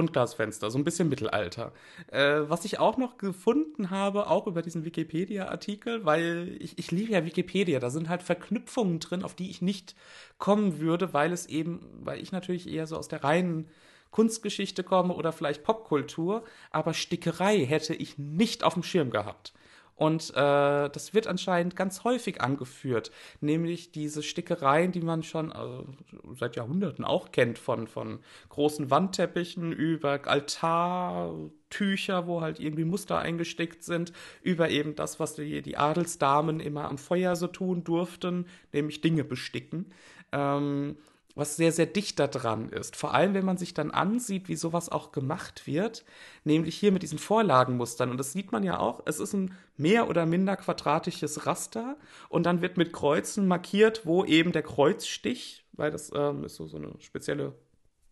[0.00, 1.72] Buntglasfenster, so ein bisschen Mittelalter.
[2.10, 7.12] Äh, was ich auch noch gefunden habe, auch über diesen Wikipedia-Artikel, weil ich, ich liebe
[7.12, 9.94] ja Wikipedia, da sind halt Verknüpfungen drin, auf die ich nicht
[10.38, 13.68] kommen würde, weil es eben, weil ich natürlich eher so aus der reinen
[14.10, 19.52] Kunstgeschichte komme oder vielleicht Popkultur, aber Stickerei hätte ich nicht auf dem Schirm gehabt.
[20.00, 23.10] Und äh, das wird anscheinend ganz häufig angeführt,
[23.42, 25.84] nämlich diese Stickereien, die man schon also,
[26.38, 33.84] seit Jahrhunderten auch kennt, von, von großen Wandteppichen über Altartücher, wo halt irgendwie Muster eingestickt
[33.84, 39.02] sind, über eben das, was die, die Adelsdamen immer am Feuer so tun durften, nämlich
[39.02, 39.92] Dinge besticken.
[40.32, 40.96] Ähm,
[41.40, 42.94] was sehr, sehr dicht da dran ist.
[42.94, 46.04] Vor allem, wenn man sich dann ansieht, wie sowas auch gemacht wird,
[46.44, 48.10] nämlich hier mit diesen Vorlagenmustern.
[48.10, 51.96] Und das sieht man ja auch, es ist ein mehr oder minder quadratisches Raster
[52.28, 56.66] und dann wird mit Kreuzen markiert, wo eben der Kreuzstich, weil das ähm, ist so,
[56.66, 57.54] so eine spezielle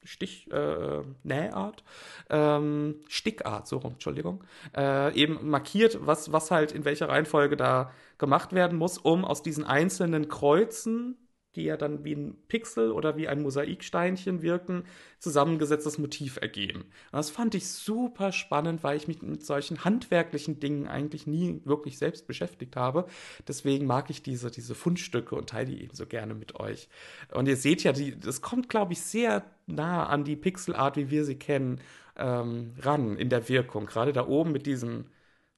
[0.04, 1.84] Stich, äh, Nähart,
[2.30, 4.42] ähm, Stickart, so rum, Entschuldigung,
[4.74, 9.42] äh, eben markiert, was, was halt in welcher Reihenfolge da gemacht werden muss, um aus
[9.42, 11.16] diesen einzelnen Kreuzen
[11.54, 14.84] die ja dann wie ein Pixel oder wie ein Mosaiksteinchen wirken,
[15.18, 16.80] zusammengesetztes Motiv ergeben.
[16.80, 21.61] Und das fand ich super spannend, weil ich mich mit solchen handwerklichen Dingen eigentlich nie
[21.64, 23.06] wirklich selbst beschäftigt habe.
[23.46, 26.88] Deswegen mag ich diese, diese Fundstücke und teile die eben so gerne mit euch.
[27.32, 31.11] Und ihr seht ja, die, das kommt, glaube ich, sehr nah an die Pixelart, wie
[31.11, 31.80] wir sie kennen,
[32.16, 33.87] ähm, ran in der Wirkung.
[33.87, 35.06] Gerade da oben mit diesen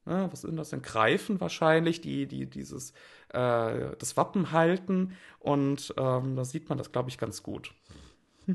[0.07, 0.83] ja, was sind das denn?
[0.83, 2.94] Greifen wahrscheinlich, die, die dieses,
[3.33, 5.16] äh, das Wappen halten.
[5.38, 7.75] Und ähm, da sieht man das, glaube ich, ganz gut.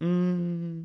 [0.00, 0.82] Mm.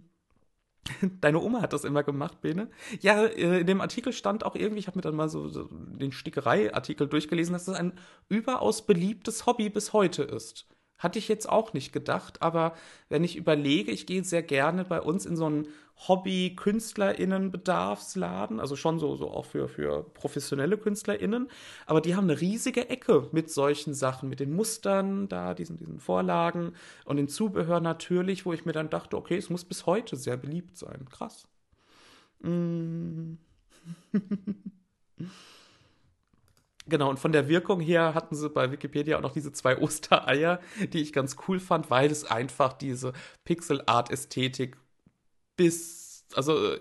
[1.21, 2.69] Deine Oma hat das immer gemacht, Bene.
[3.01, 6.11] Ja, äh, in dem Artikel stand auch irgendwie, ich habe mir dann mal so, den
[6.11, 7.93] Stickerei-Artikel durchgelesen, dass es ein
[8.27, 10.67] überaus beliebtes Hobby bis heute ist.
[10.99, 12.73] Hatte ich jetzt auch nicht gedacht, aber
[13.07, 15.67] wenn ich überlege, ich gehe sehr gerne bei uns in so einen
[16.07, 21.49] Hobby-KünstlerInnen-Bedarfsladen, also schon so, so auch für, für professionelle KünstlerInnen,
[21.85, 25.99] aber die haben eine riesige Ecke mit solchen Sachen, mit den Mustern da, diesen, diesen
[25.99, 26.73] Vorlagen
[27.05, 30.37] und den Zubehör natürlich, wo ich mir dann dachte, okay, es muss bis heute sehr
[30.37, 31.07] beliebt sein.
[31.09, 31.47] Krass.
[32.41, 33.33] Mm.
[36.89, 40.59] Genau, und von der Wirkung her hatten sie bei Wikipedia auch noch diese zwei Ostereier,
[40.93, 43.13] die ich ganz cool fand, weil es einfach diese
[43.45, 44.77] Pixel-Art-Ästhetik
[45.55, 46.75] bis, also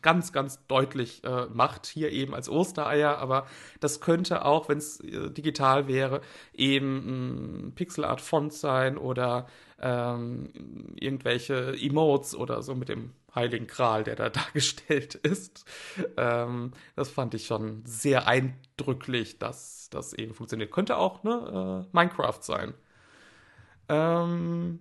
[0.00, 3.46] ganz, ganz deutlich äh, macht, hier eben als Ostereier, aber
[3.80, 6.20] das könnte auch, wenn es äh, digital wäre,
[6.54, 9.48] eben ein Pixelart-Font sein oder
[9.80, 10.50] ähm,
[11.00, 15.64] irgendwelche Emotes oder so mit dem Heiligen Kral, der da dargestellt ist.
[16.16, 20.70] Ähm, das fand ich schon sehr eindrücklich, dass das eben funktioniert.
[20.70, 22.74] Könnte auch ne, äh, Minecraft sein.
[23.88, 24.80] Ähm,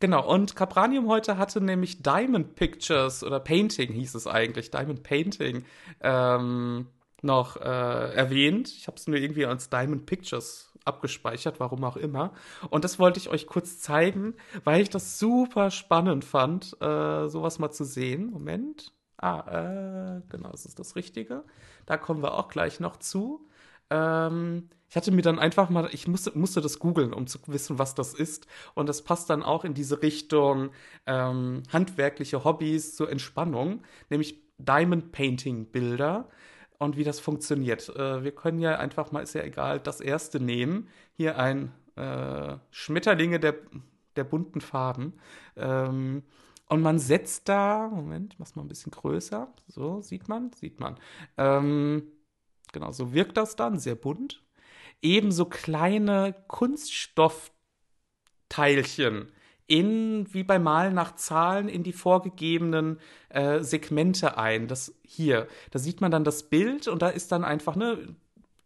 [0.00, 5.64] genau, und Capranium heute hatte nämlich Diamond Pictures oder Painting hieß es eigentlich, Diamond Painting,
[6.00, 6.86] ähm,
[7.26, 8.68] noch äh, erwähnt.
[8.68, 12.32] Ich habe es nur irgendwie als Diamond Pictures abgespeichert, warum auch immer.
[12.70, 14.34] Und das wollte ich euch kurz zeigen,
[14.64, 18.30] weil ich das super spannend fand, äh, sowas mal zu sehen.
[18.30, 18.92] Moment.
[19.18, 21.44] Ah, äh, genau, das ist das Richtige.
[21.86, 23.46] Da kommen wir auch gleich noch zu.
[23.90, 27.78] Ähm, ich hatte mir dann einfach mal, ich musste, musste das googeln, um zu wissen,
[27.78, 28.46] was das ist.
[28.74, 30.70] Und das passt dann auch in diese Richtung
[31.06, 36.28] ähm, handwerkliche Hobbys zur Entspannung, nämlich Diamond Painting Bilder
[36.78, 37.94] und wie das funktioniert.
[37.96, 40.88] Äh, wir können ja einfach mal, ist ja egal, das erste nehmen.
[41.12, 43.54] Hier ein äh, Schmetterlinge der,
[44.16, 45.14] der bunten Farben.
[45.56, 46.22] Ähm,
[46.68, 49.52] und man setzt da, Moment, mach's mal ein bisschen größer.
[49.68, 50.52] So, sieht man?
[50.52, 50.98] Sieht man.
[51.36, 52.10] Ähm,
[52.72, 54.42] genau, so wirkt das dann, sehr bunt.
[55.00, 59.30] Ebenso kleine Kunststoffteilchen
[59.66, 62.98] in, wie beim Malen nach Zahlen, in die vorgegebenen
[63.30, 64.68] äh, Segmente ein.
[64.68, 68.14] Das hier, da sieht man dann das Bild und da ist dann einfach, ne,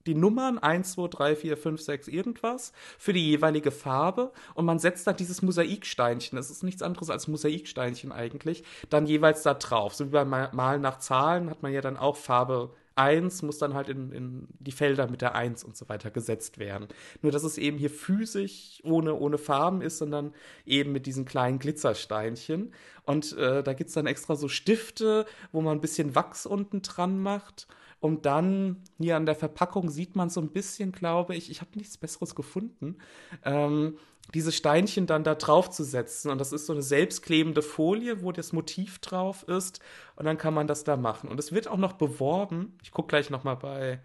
[0.07, 4.79] die Nummern 1, 2, 3, 4, 5, 6, irgendwas für die jeweilige Farbe und man
[4.79, 9.95] setzt dann dieses Mosaiksteinchen, das ist nichts anderes als Mosaiksteinchen eigentlich, dann jeweils da drauf.
[9.95, 13.75] So wie beim Malen nach Zahlen hat man ja dann auch Farbe 1 muss dann
[13.75, 16.87] halt in, in die Felder mit der 1 und so weiter gesetzt werden.
[17.23, 20.35] Nur, dass es eben hier physisch ohne, ohne Farben ist, sondern
[20.67, 22.73] eben mit diesen kleinen Glitzersteinchen.
[23.05, 26.83] Und äh, da gibt es dann extra so Stifte, wo man ein bisschen Wachs unten
[26.83, 27.67] dran macht.
[28.01, 31.77] Und dann hier an der Verpackung sieht man so ein bisschen, glaube ich, ich habe
[31.77, 32.97] nichts Besseres gefunden,
[33.45, 33.99] ähm,
[34.35, 36.31] diese Steinchen dann da drauf zu setzen.
[36.31, 39.81] Und das ist so eine selbstklebende Folie, wo das Motiv drauf ist.
[40.16, 41.29] Und dann kann man das da machen.
[41.29, 42.79] Und es wird auch noch beworben.
[42.83, 44.01] Ich gucke gleich noch mal bei,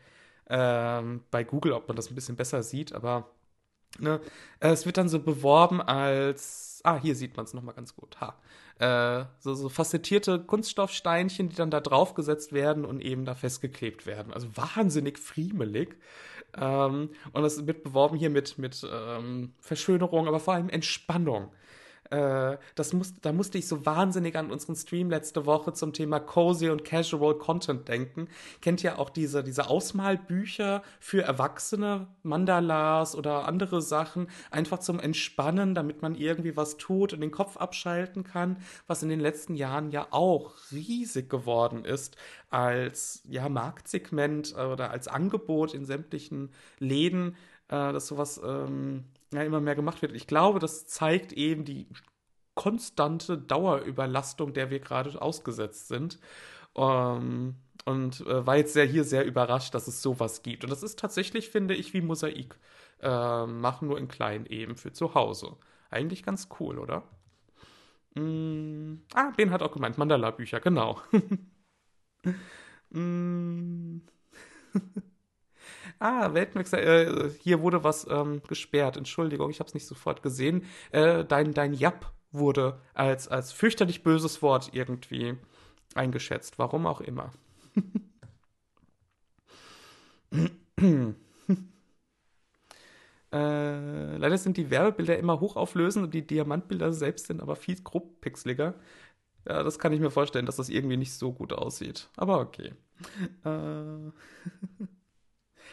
[0.50, 2.94] ähm, bei Google, ob man das ein bisschen besser sieht.
[2.94, 3.30] Aber
[4.00, 4.20] ne,
[4.60, 8.20] es wird dann so beworben als, ah, hier sieht man es noch mal ganz gut.
[8.20, 8.36] Ha.
[8.80, 14.34] Äh, so, so facettierte Kunststoffsteinchen, die dann da draufgesetzt werden und eben da festgeklebt werden.
[14.34, 15.96] Also wahnsinnig friemelig.
[16.60, 21.52] Ähm, und das wird beworben hier mit, mit ähm, Verschönerung, aber vor allem Entspannung.
[22.10, 26.20] Äh, das muss, da musste ich so wahnsinnig an unseren Stream letzte Woche zum Thema
[26.20, 28.28] Cozy und Casual Content denken.
[28.62, 35.74] Kennt ihr auch diese, diese Ausmalbücher für Erwachsene, Mandalas oder andere Sachen, einfach zum Entspannen,
[35.74, 38.58] damit man irgendwie was tut und den Kopf abschalten kann,
[38.88, 42.18] was in den letzten Jahren ja auch riesig geworden ist
[42.50, 47.36] als ja, Marktsegment oder als Angebot in sämtlichen Läden,
[47.68, 50.14] äh, dass sowas ähm, ja, immer mehr gemacht wird.
[50.14, 51.88] Ich glaube, das zeigt eben die
[52.56, 56.20] konstante Dauerüberlastung, der wir gerade ausgesetzt sind.
[56.76, 57.56] Ähm,
[57.86, 60.64] und äh, war jetzt sehr hier sehr überrascht, dass es sowas gibt.
[60.64, 62.58] Und das ist tatsächlich, finde ich, wie Mosaik
[63.02, 65.58] äh, machen, nur in klein eben für zu Hause.
[65.90, 67.04] Eigentlich ganz cool, oder?
[68.16, 71.02] Mm, ah, Ben hat auch gemeint, Mandala-Bücher, genau.
[72.90, 74.00] mm.
[76.00, 78.98] Ah, Weltmixer, äh, hier wurde was ähm, gesperrt.
[78.98, 80.64] Entschuldigung, ich habe es nicht sofort gesehen.
[80.92, 85.38] Äh, dein, dein Jap wurde als, als fürchterlich böses Wort irgendwie
[85.96, 86.60] eingeschätzt.
[86.60, 87.32] Warum auch immer.
[93.32, 98.76] äh, leider sind die Werbebilder immer hochauflösend und die Diamantbilder selbst sind aber viel grobpixeliger.
[99.48, 102.10] Ja, das kann ich mir vorstellen, dass das irgendwie nicht so gut aussieht.
[102.18, 102.74] Aber okay.
[103.46, 104.12] Äh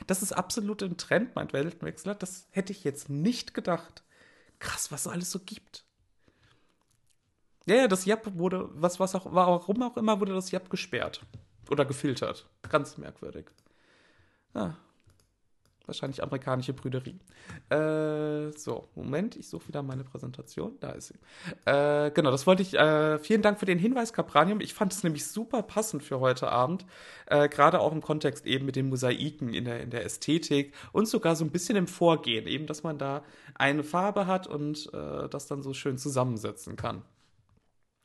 [0.07, 2.15] Das ist absolut ein Trend, meint Weltenwechsler.
[2.15, 4.03] Das hätte ich jetzt nicht gedacht.
[4.59, 5.85] Krass, was es alles so gibt.
[7.67, 11.25] Ja, ja, das Jap wurde, was, was auch, warum auch immer, wurde das Jap gesperrt.
[11.71, 12.49] Oder gefiltert.
[12.69, 13.47] Ganz merkwürdig.
[14.55, 14.75] Ah,
[15.87, 17.19] Wahrscheinlich amerikanische Brüderie.
[17.69, 20.77] Äh, so, Moment, ich suche wieder meine Präsentation.
[20.79, 21.15] Da ist sie.
[21.65, 22.75] Äh, genau, das wollte ich.
[22.75, 24.61] Äh, vielen Dank für den Hinweis, Capranium.
[24.61, 26.87] Ich fand es nämlich super passend für heute Abend.
[27.27, 31.09] Äh, gerade auch im Kontext eben mit den Mosaiken in der, in der Ästhetik und
[31.09, 32.47] sogar so ein bisschen im Vorgehen.
[32.47, 33.25] Eben, dass man da
[33.55, 37.03] eine Farbe hat und äh, das dann so schön zusammensetzen kann.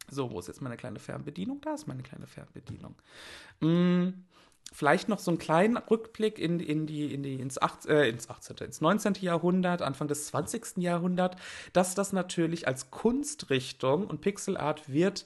[0.09, 1.61] So, wo ist jetzt meine kleine Fernbedienung?
[1.61, 2.95] Da ist meine kleine Fernbedienung.
[3.59, 4.23] Mm.
[4.73, 8.29] Vielleicht noch so einen kleinen Rückblick in, in die, in die, ins, 18, äh, ins
[8.29, 9.15] 18., ins 19.
[9.21, 10.77] Jahrhundert, Anfang des 20.
[10.77, 11.37] Jahrhunderts,
[11.73, 15.25] dass das natürlich als Kunstrichtung und Pixelart wird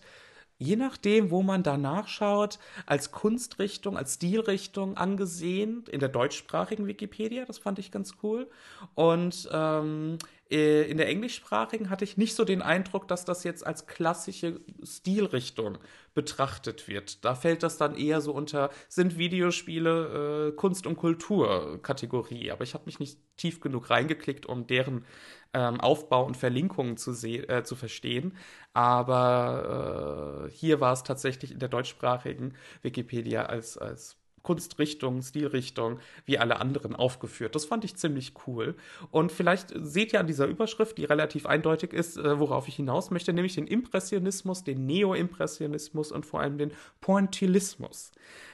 [0.62, 7.45] je nachdem, wo man danach schaut, als Kunstrichtung, als Stilrichtung angesehen, in der deutschsprachigen Wikipedia,
[7.45, 8.47] das fand ich ganz cool.
[8.93, 10.20] Und ähm,
[10.51, 14.62] äh, in der englischsprachigen hatte ich nicht so den Eindruck, dass das jetzt als klassische
[14.84, 15.80] Stilrichtung
[16.14, 17.26] betrachtet wird.
[17.26, 22.51] Da fällt das dann eher so unter, sind Videospiele äh, Kunst- und Kultur-Kategorie.
[22.51, 25.05] Aber ich habe mich nicht tief genug reingeklickt, um deren
[25.54, 28.38] ähm, Aufbau und Verlinkungen zu, äh, zu verstehen.
[28.74, 36.38] Aber äh, hier war es tatsächlich in der deutschsprachigen Wikipedia als, als Kunstrichtung, Stilrichtung wie
[36.38, 37.56] alle anderen aufgeführt.
[37.56, 38.76] Das fand ich ziemlich cool.
[39.12, 43.12] Und vielleicht seht ihr an dieser Überschrift, die relativ eindeutig ist, äh, worauf ich hinaus
[43.12, 46.72] möchte, nämlich den Impressionismus, den Neo-Impressionismus und vor allem den
[47.02, 48.12] Pointillismus.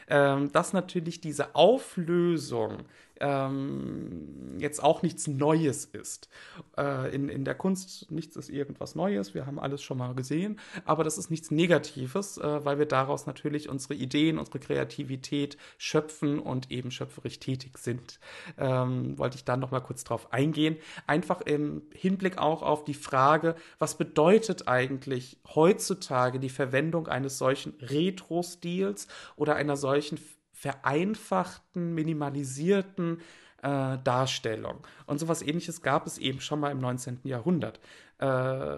[0.09, 2.85] Ähm, dass natürlich diese Auflösung
[3.19, 6.29] ähm, jetzt auch nichts Neues ist.
[6.77, 10.59] Äh, in, in der Kunst nichts ist irgendwas Neues, wir haben alles schon mal gesehen,
[10.85, 16.39] aber das ist nichts Negatives, äh, weil wir daraus natürlich unsere Ideen, unsere Kreativität schöpfen
[16.39, 18.19] und eben schöpferisch tätig sind.
[18.57, 20.77] Ähm, wollte ich dann noch mal kurz drauf eingehen.
[21.05, 27.73] Einfach im Hinblick auch auf die Frage, was bedeutet eigentlich heutzutage die Verwendung eines solchen
[27.81, 30.17] Retro-Stils oder einer solchen
[30.57, 33.19] vereinfachten, minimalisierten
[33.61, 34.79] äh, Darstellung.
[35.05, 37.19] Und sowas ähnliches gab es eben schon mal im 19.
[37.25, 37.79] Jahrhundert.
[38.17, 38.77] Äh,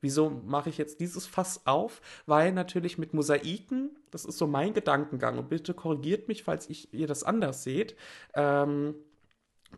[0.00, 2.02] wieso mache ich jetzt dieses Fass auf?
[2.26, 6.92] Weil natürlich mit Mosaiken, das ist so mein Gedankengang, und bitte korrigiert mich, falls ich,
[6.92, 7.94] ihr das anders seht,
[8.34, 8.96] ähm,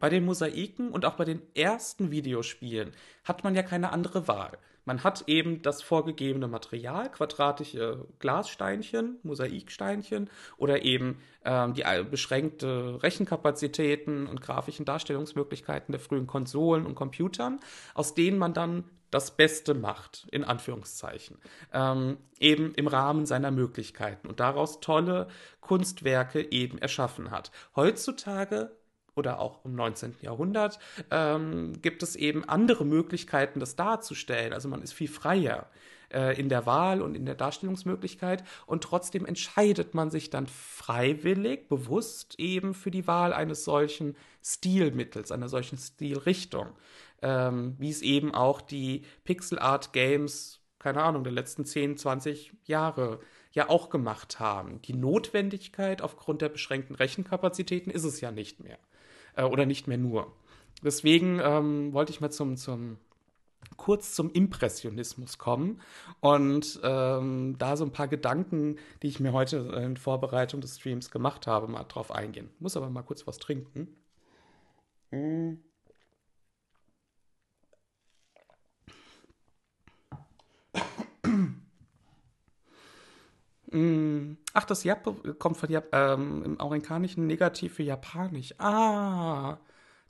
[0.01, 2.93] bei den Mosaiken und auch bei den ersten Videospielen
[3.25, 4.57] hat man ja keine andere Wahl.
[4.85, 14.27] Man hat eben das vorgegebene Material, quadratische Glassteinchen, Mosaiksteinchen oder eben ähm, die beschränkte Rechenkapazitäten
[14.27, 17.61] und grafischen Darstellungsmöglichkeiten der frühen Konsolen und Computern,
[17.95, 21.39] aus denen man dann das Beste macht, in Anführungszeichen,
[21.73, 25.29] ähm, eben im Rahmen seiner Möglichkeiten und daraus tolle
[25.61, 27.53] Kunstwerke eben erschaffen hat.
[27.77, 28.73] Heutzutage
[29.15, 30.17] oder auch im 19.
[30.23, 30.79] Jahrhundert,
[31.11, 34.53] ähm, gibt es eben andere Möglichkeiten, das darzustellen.
[34.53, 35.69] Also man ist viel freier
[36.13, 41.69] äh, in der Wahl und in der Darstellungsmöglichkeit und trotzdem entscheidet man sich dann freiwillig,
[41.69, 46.69] bewusst eben für die Wahl eines solchen Stilmittels, einer solchen Stilrichtung,
[47.21, 52.55] ähm, wie es eben auch die Pixel Art Games, keine Ahnung, der letzten 10, 20
[52.65, 53.21] Jahre
[53.53, 54.81] ja auch gemacht haben.
[54.83, 58.79] Die Notwendigkeit aufgrund der beschränkten Rechenkapazitäten ist es ja nicht mehr
[59.37, 60.33] äh, oder nicht mehr nur.
[60.83, 62.99] Deswegen ähm, wollte ich mal zum, zum
[63.77, 65.81] kurz zum Impressionismus kommen
[66.21, 71.11] und ähm, da so ein paar Gedanken, die ich mir heute in Vorbereitung des Streams
[71.11, 72.51] gemacht habe, mal drauf eingehen.
[72.59, 73.89] Muss aber mal kurz was trinken.
[75.11, 75.55] Mm.
[83.73, 88.55] Ach, das Jap kommt von Jap ähm, im Aurenkanischen negativ für Japanisch.
[88.59, 89.59] Ah,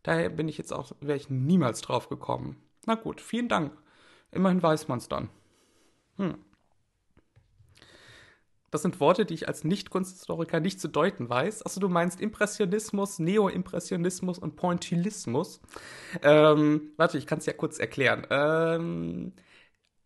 [0.03, 2.57] daher bin ich jetzt auch, wäre ich niemals drauf gekommen.
[2.87, 3.73] Na gut, vielen Dank.
[4.33, 5.29] Immerhin weiß man es dann.
[6.17, 6.37] Hm.
[8.73, 11.63] Das sind Worte, die ich als Nicht-Kunsthistoriker nicht zu deuten weiß.
[11.63, 15.61] Also du meinst Impressionismus, Neo-Impressionismus und Pointillismus.
[16.23, 18.27] Ähm, warte, ich kann es ja kurz erklären.
[18.31, 19.35] Ähm,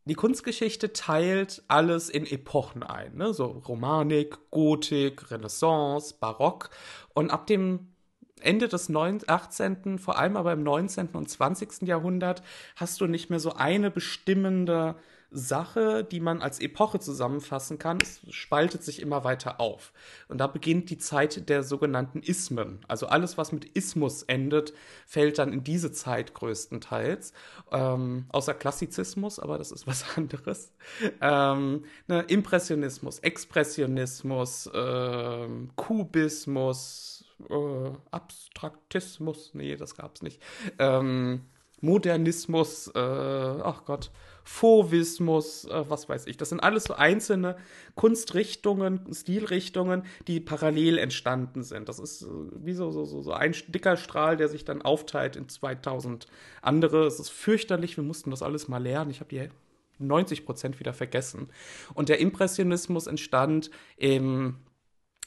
[0.06, 3.34] die Kunstgeschichte teilt alles in Epochen ein, ne?
[3.34, 6.70] so Romanik, Gotik, Renaissance, Barock.
[7.12, 7.88] Und ab dem
[8.40, 11.08] Ende des 18., vor allem aber im 19.
[11.08, 11.82] und 20.
[11.82, 12.42] Jahrhundert,
[12.76, 14.94] hast du nicht mehr so eine bestimmende
[15.36, 17.98] Sache, die man als Epoche zusammenfassen kann.
[18.02, 19.92] Es spaltet sich immer weiter auf.
[20.28, 22.80] Und da beginnt die Zeit der sogenannten Ismen.
[22.88, 24.72] Also alles, was mit Ismus endet,
[25.06, 27.32] fällt dann in diese Zeit größtenteils.
[27.70, 30.72] Ähm, außer Klassizismus, aber das ist was anderes.
[31.20, 40.40] Ähm, ne, Impressionismus, Expressionismus, äh, Kubismus, äh, Abstraktismus, nee, das gab's nicht.
[40.78, 41.42] Ähm,
[41.80, 44.10] Modernismus, äh, ach Gott,
[44.48, 46.36] Fauvismus, äh, was weiß ich.
[46.36, 47.56] Das sind alles so einzelne
[47.96, 51.88] Kunstrichtungen, Stilrichtungen, die parallel entstanden sind.
[51.88, 52.26] Das ist äh,
[52.64, 56.28] wie so, so, so, ein dicker Strahl, der sich dann aufteilt in 2000
[56.62, 57.06] andere.
[57.06, 59.10] Es ist fürchterlich, wir mussten das alles mal lernen.
[59.10, 59.48] Ich habe die
[59.98, 61.48] 90 Prozent wieder vergessen.
[61.94, 64.58] Und der Impressionismus entstand im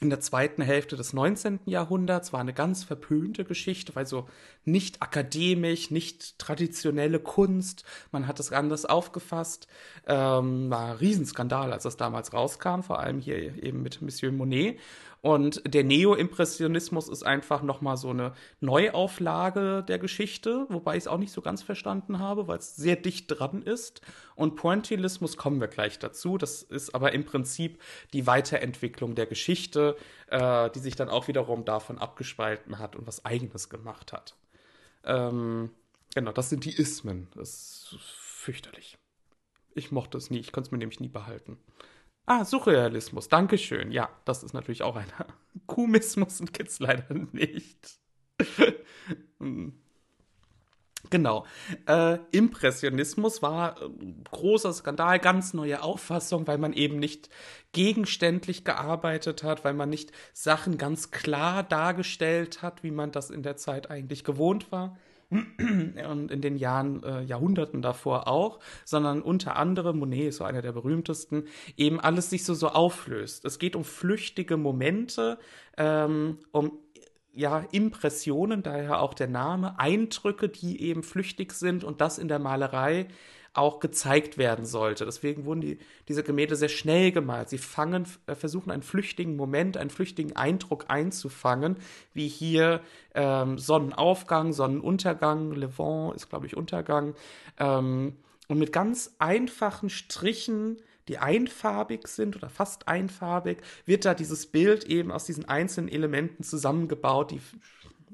[0.00, 1.60] in der zweiten Hälfte des 19.
[1.66, 4.26] Jahrhunderts war eine ganz verpönte Geschichte, weil so
[4.64, 9.66] nicht akademisch, nicht traditionelle Kunst, man hat es anders aufgefasst,
[10.06, 14.78] ähm, war ein Riesenskandal, als das damals rauskam, vor allem hier eben mit Monsieur Monet.
[15.22, 21.18] Und der Neo-Impressionismus ist einfach nochmal so eine Neuauflage der Geschichte, wobei ich es auch
[21.18, 24.00] nicht so ganz verstanden habe, weil es sehr dicht dran ist.
[24.34, 26.38] Und Pointillismus kommen wir gleich dazu.
[26.38, 27.82] Das ist aber im Prinzip
[28.14, 29.96] die Weiterentwicklung der Geschichte,
[30.30, 34.36] äh, die sich dann auch wiederum davon abgespalten hat und was Eigenes gemacht hat.
[35.04, 35.70] Ähm,
[36.14, 37.28] genau, das sind die Ismen.
[37.34, 38.98] Das ist fürchterlich.
[39.74, 41.58] Ich mochte es nie, ich konnte es mir nämlich nie behalten.
[42.26, 43.90] Ah, Surrealismus, Dankeschön.
[43.90, 45.26] Ja, das ist natürlich auch einer.
[45.66, 47.98] Kumismus und Kids leider nicht.
[51.10, 51.44] Genau.
[51.86, 53.88] Äh, Impressionismus war äh,
[54.30, 57.28] großer Skandal, ganz neue Auffassung, weil man eben nicht
[57.72, 63.42] gegenständlich gearbeitet hat, weil man nicht Sachen ganz klar dargestellt hat, wie man das in
[63.42, 64.96] der Zeit eigentlich gewohnt war
[65.30, 70.62] und in den Jahren, äh, Jahrhunderten davor auch, sondern unter anderem, Monet ist so einer
[70.62, 71.44] der berühmtesten,
[71.76, 73.44] eben alles sich so, so auflöst.
[73.44, 75.38] Es geht um flüchtige Momente,
[75.76, 76.78] ähm, um
[77.40, 82.38] ja, Impressionen, daher auch der Name, Eindrücke, die eben flüchtig sind und das in der
[82.38, 83.08] Malerei
[83.52, 85.04] auch gezeigt werden sollte.
[85.06, 87.48] Deswegen wurden die, diese Gemälde sehr schnell gemalt.
[87.48, 91.76] Sie fangen, äh, versuchen einen flüchtigen Moment, einen flüchtigen Eindruck einzufangen,
[92.12, 92.80] wie hier
[93.14, 97.14] ähm, Sonnenaufgang, Sonnenuntergang, Levant ist, glaube ich, Untergang.
[97.58, 98.16] Ähm,
[98.48, 100.76] und mit ganz einfachen Strichen
[101.10, 106.44] die einfarbig sind oder fast einfarbig, wird da dieses Bild eben aus diesen einzelnen Elementen
[106.44, 107.40] zusammengebaut, die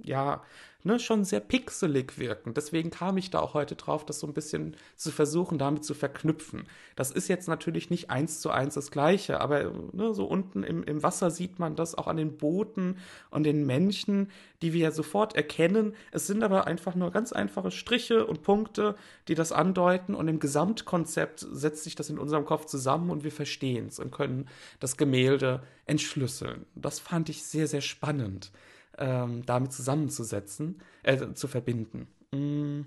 [0.03, 0.43] ja
[0.87, 2.55] ne, schon sehr pixelig wirken.
[2.55, 5.95] Deswegen kam ich da auch heute drauf, das so ein bisschen zu versuchen, damit zu
[5.95, 6.69] verknüpfen.
[6.95, 10.85] Das ist jetzt natürlich nicht eins zu eins das Gleiche, aber ne, so unten im,
[10.85, 12.99] im Wasser sieht man das auch an den Booten
[13.31, 14.31] und den Menschen,
[14.63, 15.95] die wir ja sofort erkennen.
[16.13, 18.95] Es sind aber einfach nur ganz einfache Striche und Punkte,
[19.27, 23.33] die das andeuten und im Gesamtkonzept setzt sich das in unserem Kopf zusammen und wir
[23.33, 26.65] verstehen es und können das Gemälde entschlüsseln.
[26.77, 28.53] Das fand ich sehr, sehr spannend
[28.99, 32.09] ähm, damit zusammenzusetzen, äh, zu verbinden.
[32.33, 32.83] Mm,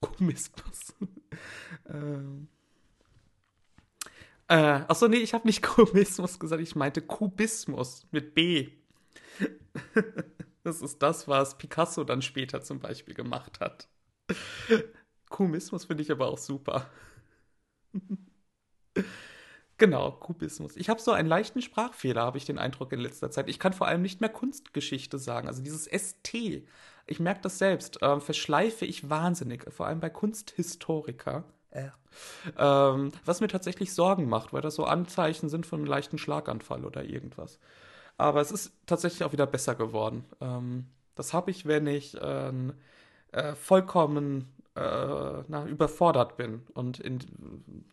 [0.00, 0.94] Kubismus.
[1.88, 2.48] ähm.
[4.48, 8.70] Äh, achso, nee, ich habe nicht Kubismus gesagt, ich meinte Kubismus mit B.
[10.64, 13.88] das ist das, was Picasso dann später zum Beispiel gemacht hat.
[15.30, 16.90] Kubismus finde ich aber auch super.
[19.82, 20.76] Genau, Kubismus.
[20.76, 23.48] Ich habe so einen leichten Sprachfehler, habe ich den Eindruck in letzter Zeit.
[23.48, 25.48] Ich kann vor allem nicht mehr Kunstgeschichte sagen.
[25.48, 26.62] Also dieses ST,
[27.08, 31.42] ich merke das selbst, äh, verschleife ich wahnsinnig, vor allem bei Kunsthistoriker.
[31.72, 31.88] Äh.
[32.56, 36.84] Ähm, was mir tatsächlich Sorgen macht, weil das so Anzeichen sind von einem leichten Schlaganfall
[36.84, 37.58] oder irgendwas.
[38.16, 40.26] Aber es ist tatsächlich auch wieder besser geworden.
[40.40, 42.52] Ähm, das habe ich, wenn ich äh,
[43.32, 46.62] äh, vollkommen äh, na, überfordert bin.
[46.74, 47.18] Und in,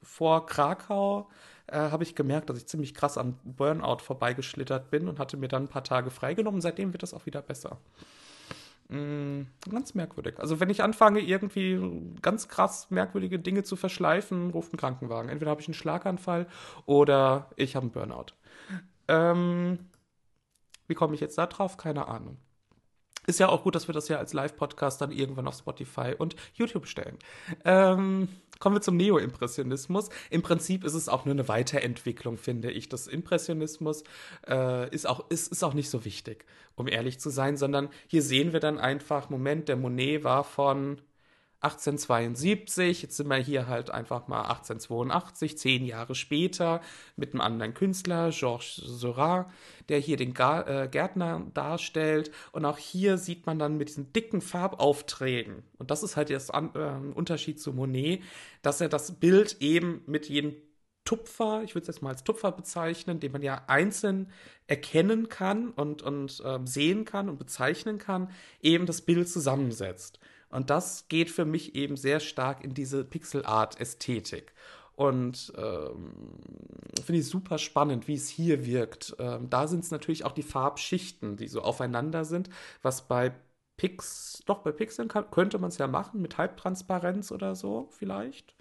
[0.02, 1.30] vor Krakau
[1.68, 5.48] äh, habe ich gemerkt, dass ich ziemlich krass am Burnout vorbeigeschlittert bin und hatte mir
[5.48, 6.62] dann ein paar Tage freigenommen.
[6.62, 7.78] Seitdem wird das auch wieder besser.
[8.90, 10.40] Mm, ganz merkwürdig.
[10.40, 11.80] Also wenn ich anfange, irgendwie
[12.22, 15.30] ganz krass merkwürdige Dinge zu verschleifen, ruft ein Krankenwagen.
[15.30, 16.48] Entweder habe ich einen Schlaganfall
[16.86, 18.34] oder ich habe einen Burnout.
[19.08, 19.80] Ähm,
[20.88, 21.78] wie komme ich jetzt da drauf?
[21.78, 22.38] Keine Ahnung.
[23.30, 26.36] Ist ja auch gut, dass wir das ja als Live-Podcast dann irgendwann auf Spotify und
[26.56, 27.16] YouTube stellen.
[27.64, 28.28] Ähm,
[28.58, 30.10] kommen wir zum Neo-Impressionismus.
[30.32, 32.90] Im Prinzip ist es auch nur eine Weiterentwicklung, finde ich.
[32.90, 34.04] Das Impressionismus
[34.48, 36.44] äh, ist, auch, ist, ist auch nicht so wichtig,
[36.76, 41.00] um ehrlich zu sein, sondern hier sehen wir dann einfach, Moment, der Monet war von
[41.62, 46.82] 1872, jetzt sind wir hier halt einfach mal 1882, zehn Jahre später,
[47.18, 49.51] mit einem anderen Künstler, Georges Seurat,
[49.89, 52.32] der hier den äh, Gärtner darstellt.
[52.53, 56.39] Und auch hier sieht man dann mit diesen dicken Farbaufträgen, und das ist halt der
[56.39, 58.22] äh, Unterschied zu Monet,
[58.62, 60.55] dass er das Bild eben mit jedem
[61.10, 64.32] Tupfer, ich würde es jetzt mal als Tupfer bezeichnen, den man ja einzeln
[64.68, 68.32] erkennen kann und, und äh, sehen kann und bezeichnen kann,
[68.62, 70.20] eben das Bild zusammensetzt.
[70.50, 74.54] Und das geht für mich eben sehr stark in diese Pixel-Art-Ästhetik.
[74.95, 76.12] Und ähm,
[77.06, 79.16] finde ich super spannend, wie es hier wirkt.
[79.20, 82.50] Ähm, da sind es natürlich auch die Farbschichten, die so aufeinander sind,
[82.82, 83.34] was bei
[83.78, 88.54] Pix, doch bei Pixeln kann, könnte man es ja machen, mit Halbtransparenz oder so vielleicht.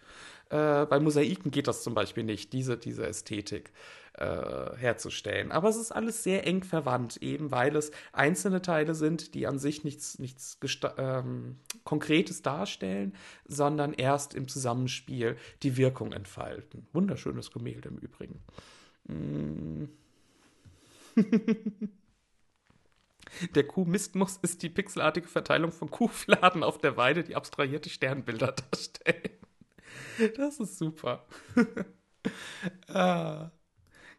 [0.48, 3.72] Äh, bei Mosaiken geht das zum Beispiel nicht, diese, diese Ästhetik
[4.18, 5.52] äh, herzustellen.
[5.52, 9.58] Aber es ist alles sehr eng verwandt, eben weil es einzelne Teile sind, die an
[9.58, 10.58] sich nichts, nichts
[10.96, 13.14] ähm, Konkretes darstellen,
[13.46, 16.86] sondern erst im Zusammenspiel die Wirkung entfalten.
[16.92, 18.40] Wunderschönes Gemälde im Übrigen.
[19.04, 19.84] Mm.
[23.54, 29.38] Der Kuhmistmus ist die pixelartige Verteilung von Kuhfladen auf der Weide, die abstrahierte Sternbilder darstellen.
[30.36, 31.26] Das ist super.
[32.88, 33.50] ah.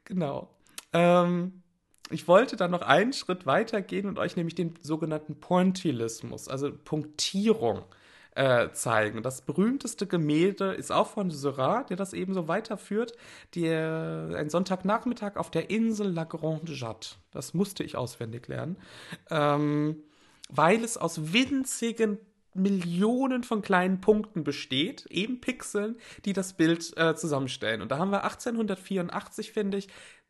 [0.10, 0.50] Genau.
[0.92, 1.62] Ähm,
[2.10, 6.72] ich wollte dann noch einen Schritt weiter gehen und euch nämlich den sogenannten Pointillismus, also
[6.72, 7.84] Punktierung,
[8.36, 9.22] äh, zeigen.
[9.22, 13.14] Das berühmteste Gemälde ist auch von Seurat, der das eben so weiterführt.
[13.56, 17.16] Der, ein Sonntagnachmittag auf der Insel La Grande Jatte.
[17.32, 18.78] Das musste ich auswendig lernen.
[19.30, 20.04] Ähm,
[20.50, 22.18] weil es aus winzigen
[22.54, 27.82] Millionen von kleinen Punkten besteht, eben Pixeln, die das Bild äh, zusammenstellen.
[27.82, 29.90] Und da haben wir 1884, finde ich,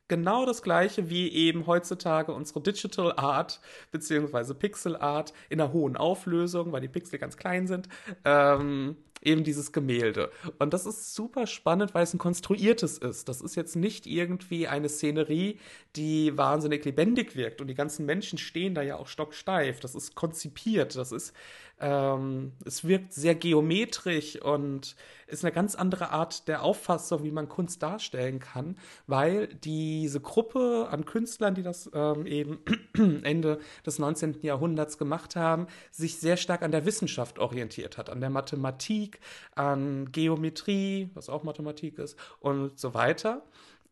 [0.10, 3.62] genau das gleiche wie eben heutzutage unsere Digital Art
[3.92, 7.88] beziehungsweise Pixel Art in einer hohen Auflösung, weil die Pixel ganz klein sind.
[8.26, 10.32] Ähm, eben dieses Gemälde.
[10.60, 13.30] Und das ist super spannend, weil es ein konstruiertes ist.
[13.30, 15.60] Das ist jetzt nicht irgendwie eine Szenerie,
[15.96, 19.80] die wahnsinnig lebendig wirkt und die ganzen Menschen stehen da ja auch stocksteif.
[19.80, 21.34] Das ist konzipiert, das ist,
[21.80, 24.96] ähm, es wirkt sehr geometrisch und
[25.28, 30.88] ist eine ganz andere Art der Auffassung, wie man Kunst darstellen kann, weil diese Gruppe
[30.92, 32.60] an Künstlern, die das ähm, eben
[33.24, 34.42] Ende des 19.
[34.42, 39.09] Jahrhunderts gemacht haben, sich sehr stark an der Wissenschaft orientiert hat, an der Mathematik,
[39.56, 43.44] an Geometrie, was auch Mathematik ist und so weiter.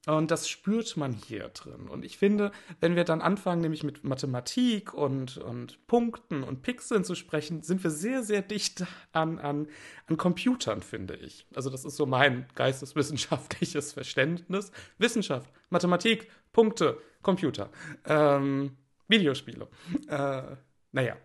[0.07, 1.89] Und das spürt man hier drin.
[1.89, 7.03] Und ich finde, wenn wir dann anfangen, nämlich mit Mathematik und, und Punkten und Pixeln
[7.03, 9.67] zu sprechen, sind wir sehr, sehr dicht an, an,
[10.07, 11.45] an Computern, finde ich.
[11.53, 14.71] Also das ist so mein geisteswissenschaftliches Verständnis.
[14.97, 17.69] Wissenschaft, Mathematik, Punkte, Computer,
[18.05, 18.77] ähm,
[19.09, 19.67] Videospiele.
[20.07, 20.55] Äh,
[20.93, 21.17] naja,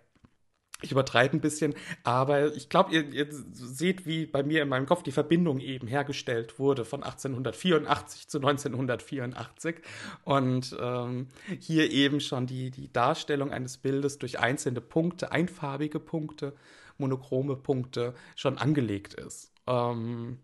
[0.83, 1.75] ich übertreibe ein bisschen,
[2.05, 5.87] aber ich glaube, ihr, ihr, seht, wie bei mir in meinem Kopf die Verbindung eben
[5.87, 9.77] hergestellt wurde von 1884 zu 1984
[10.25, 11.29] und ähm,
[11.61, 16.55] hier eben schon die, die Darstellung eines Bildes durch einzelne Punkte, einfarbige Punkte,
[16.99, 19.53] monochrome Punkte schon angelegt ist.
[19.67, 20.39] Ähm,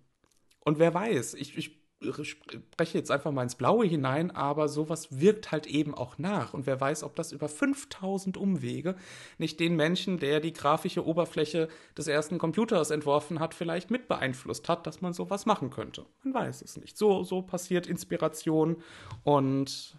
[0.61, 5.51] und wer weiß, ich, ich spreche jetzt einfach mal ins Blaue hinein, aber sowas wirkt
[5.51, 6.55] halt eben auch nach.
[6.55, 8.95] Und wer weiß, ob das über 5000 Umwege
[9.39, 14.69] nicht den Menschen, der die grafische Oberfläche des ersten Computers entworfen hat, vielleicht mit beeinflusst
[14.69, 16.07] hat, dass man sowas machen könnte.
[16.23, 16.97] Man weiß es nicht.
[16.97, 18.77] So, so passiert Inspiration
[19.25, 19.97] und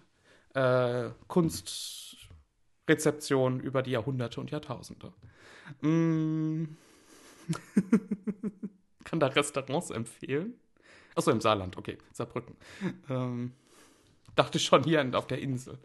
[0.53, 5.11] äh, Kunstrezeption über die Jahrhunderte und Jahrtausende.
[5.81, 6.77] Mm.
[9.03, 10.53] Kann da Restaurants empfehlen?
[11.20, 11.97] Achso, im Saarland, okay.
[12.13, 12.55] Saarbrücken.
[13.09, 13.51] Ähm,
[14.36, 15.78] dachte schon hier auf der Insel.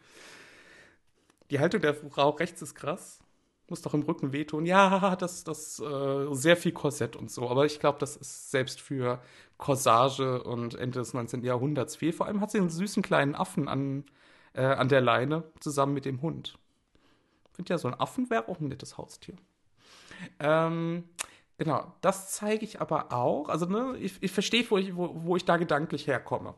[1.51, 3.19] Die Haltung der Frau rechts ist krass.
[3.69, 4.65] Muss doch im Rücken wehtun.
[4.65, 7.51] Ja, das, das, äh, sehr viel Korsett und so.
[7.51, 9.21] Aber ich glaube, das ist selbst für
[9.59, 11.43] Corsage und Ende des 19.
[11.43, 12.13] Jahrhunderts viel.
[12.13, 14.05] Vor allem hat sie einen süßen kleinen Affen an,
[14.53, 16.57] äh, an der Leine zusammen mit dem Hund.
[17.51, 19.35] Ich finde ja, so ein Affen wäre auch ein nettes Haustier.
[20.39, 21.09] Ähm,
[21.59, 23.49] Genau, das zeige ich aber auch.
[23.49, 26.55] Also, ne, ich, ich verstehe, wo ich, wo, wo ich da gedanklich herkomme.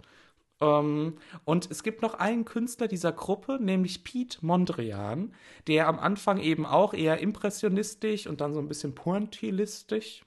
[0.60, 5.34] Ähm, und es gibt noch einen Künstler dieser Gruppe, nämlich Pete Mondrian,
[5.66, 10.24] der am Anfang eben auch eher impressionistisch und dann so ein bisschen pointillistisch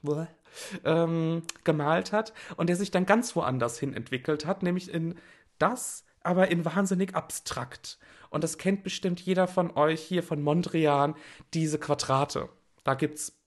[0.84, 5.16] ähm, gemalt hat und der sich dann ganz woanders hin entwickelt hat, nämlich in
[5.58, 7.98] das, aber in wahnsinnig abstrakt.
[8.30, 11.16] Und das kennt bestimmt jeder von euch hier von Mondrian,
[11.54, 12.48] diese Quadrate.
[12.84, 13.39] Da gibt es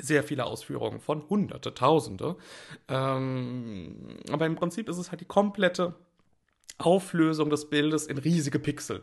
[0.00, 2.36] sehr viele Ausführungen von Hunderte, Tausende.
[2.88, 5.94] Ähm, aber im Prinzip ist es halt die komplette
[6.78, 9.02] Auflösung des Bildes in riesige Pixel.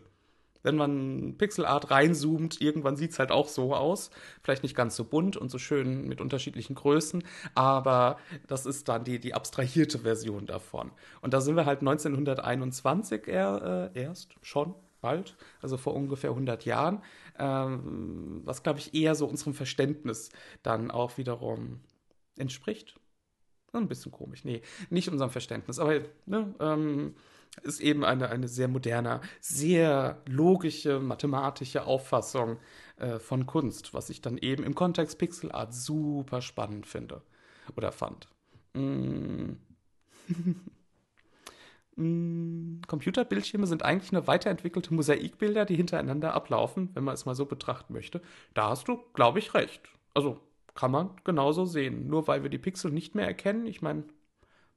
[0.61, 4.09] Wenn man Pixelart reinzoomt, irgendwann sieht es halt auch so aus.
[4.43, 7.23] Vielleicht nicht ganz so bunt und so schön mit unterschiedlichen Größen,
[7.55, 8.17] aber
[8.47, 10.91] das ist dann die, die abstrahierte Version davon.
[11.21, 16.65] Und da sind wir halt 1921 er, äh, erst schon bald, also vor ungefähr 100
[16.65, 17.01] Jahren,
[17.37, 20.29] ähm, was, glaube ich, eher so unserem Verständnis
[20.63, 21.79] dann auch wiederum
[22.37, 22.99] entspricht.
[23.71, 27.15] Ein bisschen komisch, nee, nicht unserem Verständnis, aber ne, ähm,
[27.63, 32.57] ist eben eine, eine sehr moderne, sehr logische, mathematische Auffassung
[32.97, 37.21] äh, von Kunst, was ich dann eben im Kontext Pixel Art super spannend finde
[37.75, 38.27] oder fand.
[38.73, 39.53] Mm.
[41.99, 47.45] Mm, Computerbildschirme sind eigentlich nur weiterentwickelte Mosaikbilder, die hintereinander ablaufen, wenn man es mal so
[47.45, 48.21] betrachten möchte.
[48.53, 49.81] Da hast du, glaube ich, recht.
[50.13, 50.39] Also
[50.75, 52.07] kann man genauso sehen.
[52.07, 53.65] Nur weil wir die Pixel nicht mehr erkennen.
[53.65, 54.05] Ich meine,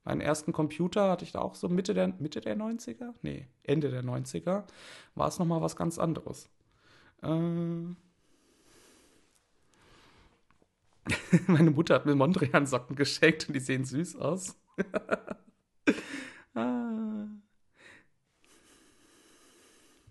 [0.05, 3.15] meinen ersten Computer hatte ich da auch so Mitte der, Mitte der 90er?
[3.23, 4.65] Nee, Ende der 90er.
[5.15, 6.51] War es nochmal was ganz anderes.
[7.23, 7.29] Äh.
[11.47, 14.57] Meine Mutter hat mir Mondrian-Socken geschenkt und die sehen süß aus.
[16.55, 17.27] Ah.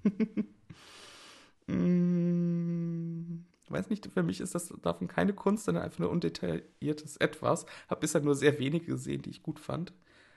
[1.67, 7.65] mm, weiß nicht, für mich ist das davon keine Kunst, sondern einfach nur undetailliertes Etwas.
[7.89, 9.93] Habe bisher nur sehr wenige gesehen, die ich gut fand.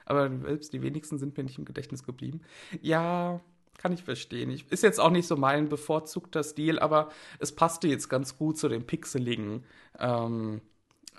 [0.06, 2.42] Aber selbst die wenigsten sind mir nicht im Gedächtnis geblieben.
[2.82, 3.40] Ja,
[3.78, 4.50] kann ich verstehen.
[4.50, 8.58] Ich, ist jetzt auch nicht so mein bevorzugter Stil, aber es passte jetzt ganz gut
[8.58, 9.64] zu dem pixeligen,
[9.98, 10.60] ähm,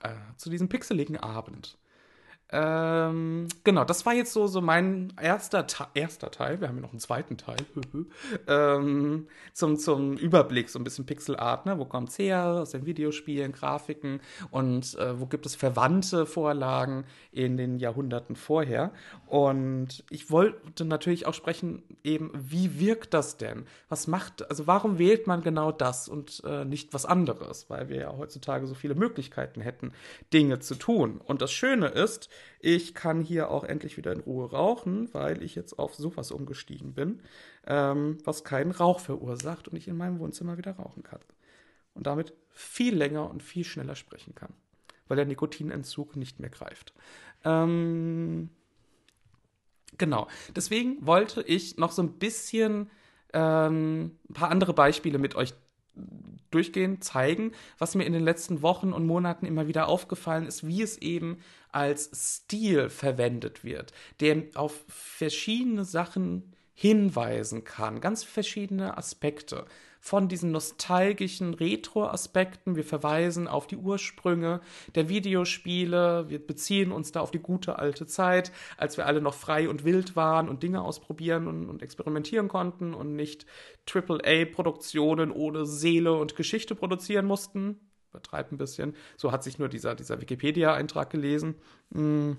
[0.04, 1.78] äh, zu diesem pixeligen Abend.
[2.52, 5.66] Ähm, genau, das war jetzt so, so mein erster,
[5.96, 6.62] erster Teil.
[6.62, 7.58] Wir haben ja noch einen zweiten Teil.
[8.48, 11.66] ähm, zum, zum Überblick, so ein bisschen Pixelart.
[11.66, 11.80] Ne?
[11.80, 12.46] Wo kommt es her?
[12.46, 14.22] Aus den Videospielen, Grafiken
[14.52, 18.92] und äh, wo gibt es verwandte Vorlagen in den Jahrhunderten vorher?
[19.26, 23.66] Und ich wollte natürlich auch sprechen, eben, wie wirkt das denn?
[23.90, 27.72] Was macht, also warum wählt man genau das und äh, nicht was anderes?
[27.72, 29.94] Weil wir ja heutzutage so viele Möglichkeiten hätten,
[30.32, 31.20] Dinge zu tun.
[31.26, 32.30] Und das Schöne ist,
[32.60, 36.94] ich kann hier auch endlich wieder in Ruhe rauchen, weil ich jetzt auf sowas umgestiegen
[36.94, 37.22] bin,
[37.68, 41.20] ähm, was keinen Rauch verursacht und ich in meinem Wohnzimmer wieder rauchen kann.
[41.94, 44.54] Und damit viel länger und viel schneller sprechen kann,
[45.08, 46.94] weil der Nikotinentzug nicht mehr greift.
[47.44, 48.50] Ähm,
[49.98, 50.28] genau.
[50.56, 52.90] Deswegen wollte ich noch so ein bisschen
[53.34, 55.54] ähm, ein paar andere Beispiele mit euch
[56.52, 60.82] durchgehen, zeigen, was mir in den letzten Wochen und Monaten immer wieder aufgefallen ist, wie
[60.82, 61.40] es eben
[61.72, 69.66] als Stil verwendet wird, der auf verschiedene Sachen hinweisen kann, ganz verschiedene Aspekte
[70.06, 72.76] von diesen nostalgischen Retro-Aspekten.
[72.76, 74.62] Wir verweisen auf die Ursprünge
[74.94, 76.30] der Videospiele.
[76.30, 79.84] Wir beziehen uns da auf die gute alte Zeit, als wir alle noch frei und
[79.84, 83.48] wild waren und Dinge ausprobieren und, und experimentieren konnten und nicht
[83.92, 87.80] AAA-Produktionen ohne Seele und Geschichte produzieren mussten.
[88.12, 88.96] Übertreibt ein bisschen.
[89.18, 91.56] So hat sich nur dieser, dieser Wikipedia-Eintrag gelesen.
[91.92, 92.38] Hm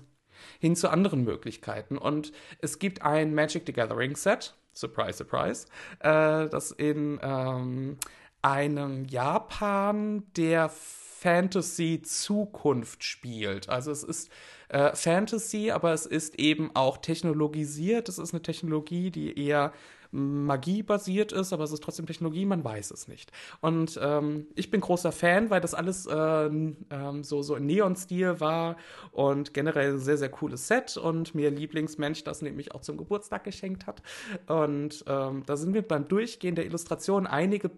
[0.59, 1.97] hin zu anderen Möglichkeiten.
[1.97, 5.65] Und es gibt ein Magic the Gathering Set, surprise, surprise,
[5.99, 7.97] äh, das in ähm,
[8.41, 13.69] einem Japan der Fantasy-Zukunft spielt.
[13.69, 14.31] Also es ist
[14.69, 18.07] äh, Fantasy, aber es ist eben auch technologisiert.
[18.09, 19.71] Es ist eine Technologie, die eher
[20.11, 23.31] Magie-basiert ist, aber es ist trotzdem Technologie, man weiß es nicht.
[23.61, 28.39] Und ähm, ich bin großer Fan, weil das alles äh, ähm, so, so in Neon-Stil
[28.39, 28.77] war
[29.11, 33.43] und generell ein sehr, sehr cooles Set und mir Lieblingsmensch das nämlich auch zum Geburtstag
[33.43, 34.01] geschenkt hat.
[34.47, 37.71] Und ähm, da sind mir beim Durchgehen der Illustration einige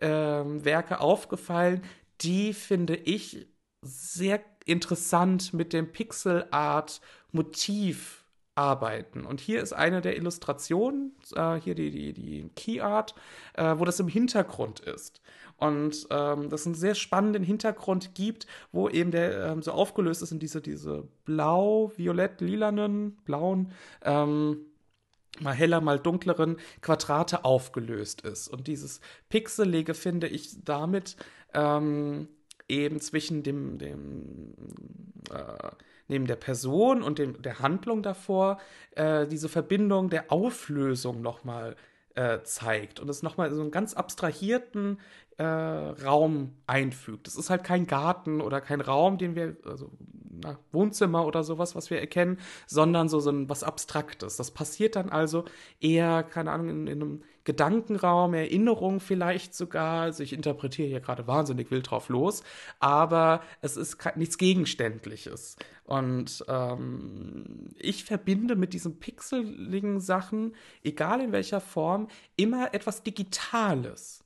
[0.00, 1.82] ähm, Werke aufgefallen,
[2.20, 3.46] die finde ich
[3.82, 8.19] sehr interessant mit dem Pixel-Art-Motiv
[8.60, 9.24] arbeiten.
[9.24, 13.14] Und hier ist eine der Illustrationen, äh, hier die, die, die Key Art,
[13.54, 15.22] äh, wo das im Hintergrund ist.
[15.56, 20.30] Und ähm, das einen sehr spannenden Hintergrund gibt, wo eben der ähm, so aufgelöst ist
[20.30, 24.58] in diese, diese blau, violett, lilanen, blauen, ähm,
[25.40, 28.48] mal heller, mal dunkleren Quadrate aufgelöst ist.
[28.48, 29.00] Und dieses
[29.30, 31.16] Pixelige finde ich damit
[31.54, 32.28] ähm,
[32.68, 34.54] eben zwischen dem, dem
[35.30, 35.70] äh,
[36.10, 38.58] neben der Person und dem, der Handlung davor
[38.96, 41.76] äh, diese Verbindung der Auflösung nochmal
[42.14, 44.98] äh, zeigt und es nochmal so einen ganz abstrahierten
[45.38, 47.28] äh, Raum einfügt.
[47.28, 49.90] Es ist halt kein Garten oder kein Raum, den wir, also
[50.28, 54.36] na, Wohnzimmer oder sowas, was wir erkennen, sondern so, so ein, was Abstraktes.
[54.36, 55.44] Das passiert dann also
[55.80, 60.02] eher, keine Ahnung, in, in einem Gedankenraum, Erinnerung vielleicht sogar.
[60.02, 62.44] Also ich interpretiere hier gerade wahnsinnig wild drauf los,
[62.78, 65.56] aber es ist nichts Gegenständliches.
[65.82, 74.22] Und ähm, ich verbinde mit diesen pixeligen Sachen, egal in welcher Form, immer etwas Digitales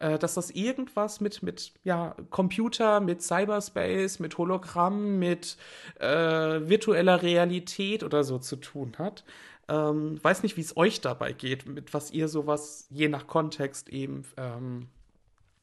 [0.00, 5.56] äh, dass das irgendwas mit, mit ja, Computer, mit Cyberspace, mit Hologramm, mit
[5.98, 9.24] äh, virtueller Realität oder so zu tun hat.
[9.68, 13.88] Ähm, weiß nicht, wie es euch dabei geht, mit was ihr sowas je nach Kontext
[13.90, 14.88] eben ähm,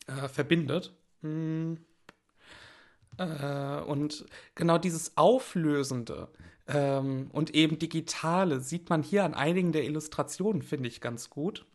[0.07, 0.93] äh, verbindet.
[1.21, 1.79] Hm.
[3.17, 4.25] Äh, und
[4.55, 6.29] genau dieses Auflösende
[6.67, 11.65] ähm, und eben Digitale sieht man hier an einigen der Illustrationen, finde ich ganz gut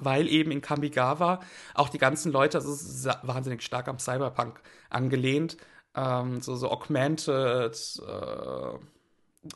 [0.00, 1.40] weil eben in Kamigawa
[1.74, 5.56] auch die ganzen Leute, also wahnsinnig stark am Cyberpunk angelehnt,
[5.94, 8.78] ähm, so, so augmented äh,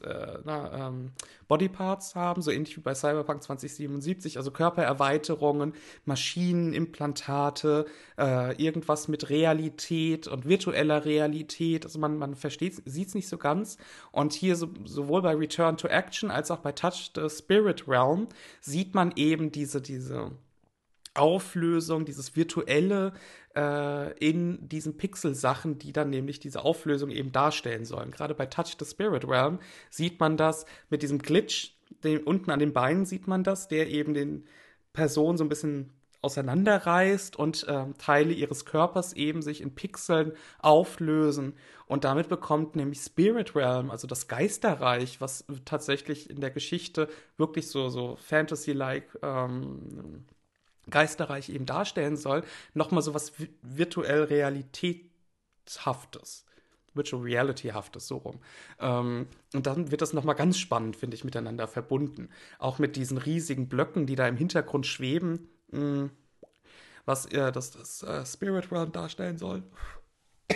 [0.03, 1.13] äh, na, ähm,
[1.47, 5.75] Bodyparts haben, so ähnlich wie bei Cyberpunk 2077, also Körpererweiterungen,
[6.05, 7.87] Maschinenimplantate,
[8.19, 11.85] äh, irgendwas mit Realität und virtueller Realität.
[11.85, 13.79] Also man, man versteht, sieht es nicht so ganz.
[14.11, 18.29] Und hier so, sowohl bei Return to Action als auch bei Touch the Spirit Realm
[18.61, 20.33] sieht man eben diese, diese
[21.15, 23.13] Auflösung, dieses virtuelle
[23.57, 28.11] in diesen Pixel-Sachen, die dann nämlich diese Auflösung eben darstellen sollen.
[28.11, 31.73] Gerade bei Touch the Spirit Realm sieht man das mit diesem Glitch,
[32.05, 34.45] den, unten an den Beinen sieht man das, der eben den
[34.93, 35.93] Personen so ein bisschen
[36.23, 41.55] auseinanderreißt und äh, Teile ihres Körpers eben sich in Pixeln auflösen.
[41.87, 47.69] Und damit bekommt nämlich Spirit Realm, also das Geisterreich, was tatsächlich in der Geschichte wirklich
[47.69, 50.25] so, so Fantasy-like ähm,
[50.91, 52.43] Geisterreich eben darstellen soll,
[52.75, 53.33] nochmal so was
[53.63, 56.47] virtuell Realitätshaftes.
[56.97, 58.41] Virtual Reality-haftes, so rum.
[58.81, 62.31] Ähm, und dann wird das nochmal ganz spannend, finde ich, miteinander verbunden.
[62.59, 66.11] Auch mit diesen riesigen Blöcken, die da im Hintergrund schweben, mh, hm,
[67.05, 69.63] was äh, das, das äh, Spirit Realm darstellen soll.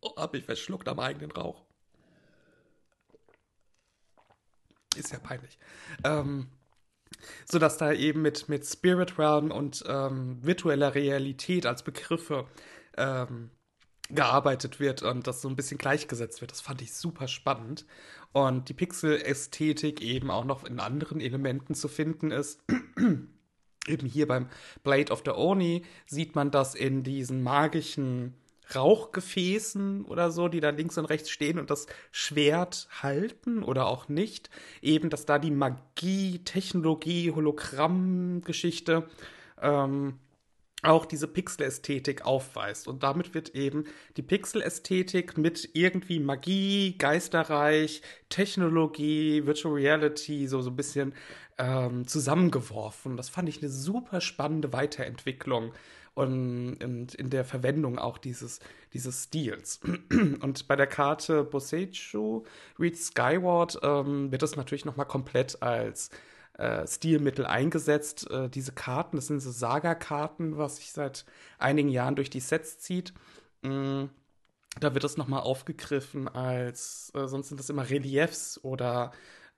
[0.00, 1.64] oh, hab ich verschluckt am eigenen Rauch.
[4.94, 5.58] Ist ja peinlich.
[6.04, 6.48] Ähm,
[7.44, 12.46] sodass da eben mit, mit Spirit Realm und ähm, virtueller Realität als Begriffe
[12.96, 13.50] ähm,
[14.10, 16.50] gearbeitet wird und das so ein bisschen gleichgesetzt wird.
[16.50, 17.86] Das fand ich super spannend.
[18.32, 22.60] Und die Pixel-Ästhetik eben auch noch in anderen Elementen zu finden ist.
[23.86, 24.48] eben hier beim
[24.82, 28.34] Blade of the Oni sieht man das in diesen magischen
[28.74, 34.08] Rauchgefäßen oder so, die da links und rechts stehen und das Schwert halten oder auch
[34.08, 34.50] nicht.
[34.80, 39.08] Eben, dass da die Magie, Technologie, Hologramm-Geschichte
[39.60, 40.18] ähm,
[40.82, 42.88] auch diese Pixel-Ästhetik aufweist.
[42.88, 43.84] Und damit wird eben
[44.16, 51.14] die Pixel-Ästhetik mit irgendwie Magie, Geisterreich, Technologie, Virtual Reality so, so ein bisschen
[51.58, 53.16] ähm, zusammengeworfen.
[53.16, 55.72] Das fand ich eine super spannende Weiterentwicklung
[56.14, 58.58] und, und in der Verwendung auch dieses,
[58.92, 59.80] dieses Stils.
[60.40, 62.44] Und bei der Karte Boseiju
[62.78, 66.10] Read Skyward ähm, wird das natürlich nochmal komplett als
[66.54, 68.30] äh, Stilmittel eingesetzt.
[68.30, 71.24] Äh, diese Karten, das sind so Saga-Karten, was sich seit
[71.58, 73.12] einigen Jahren durch die Sets zieht.
[73.62, 74.04] Mm,
[74.80, 79.12] da wird das nochmal aufgegriffen als, äh, sonst sind das immer Reliefs oder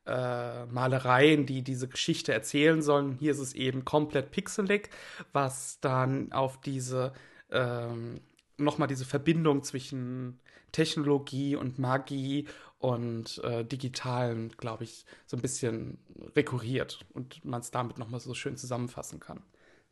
[0.07, 3.13] äh, Malereien, die diese Geschichte erzählen sollen.
[3.13, 4.91] Hier ist es eben komplett pixelig,
[5.33, 7.13] was dann auf diese
[7.51, 8.21] ähm,
[8.57, 10.41] nochmal diese Verbindung zwischen
[10.73, 12.47] Technologie und Magie
[12.85, 15.97] und äh, digitalen, glaube ich, so ein bisschen
[16.37, 19.41] rekurriert und man es damit nochmal so schön zusammenfassen kann.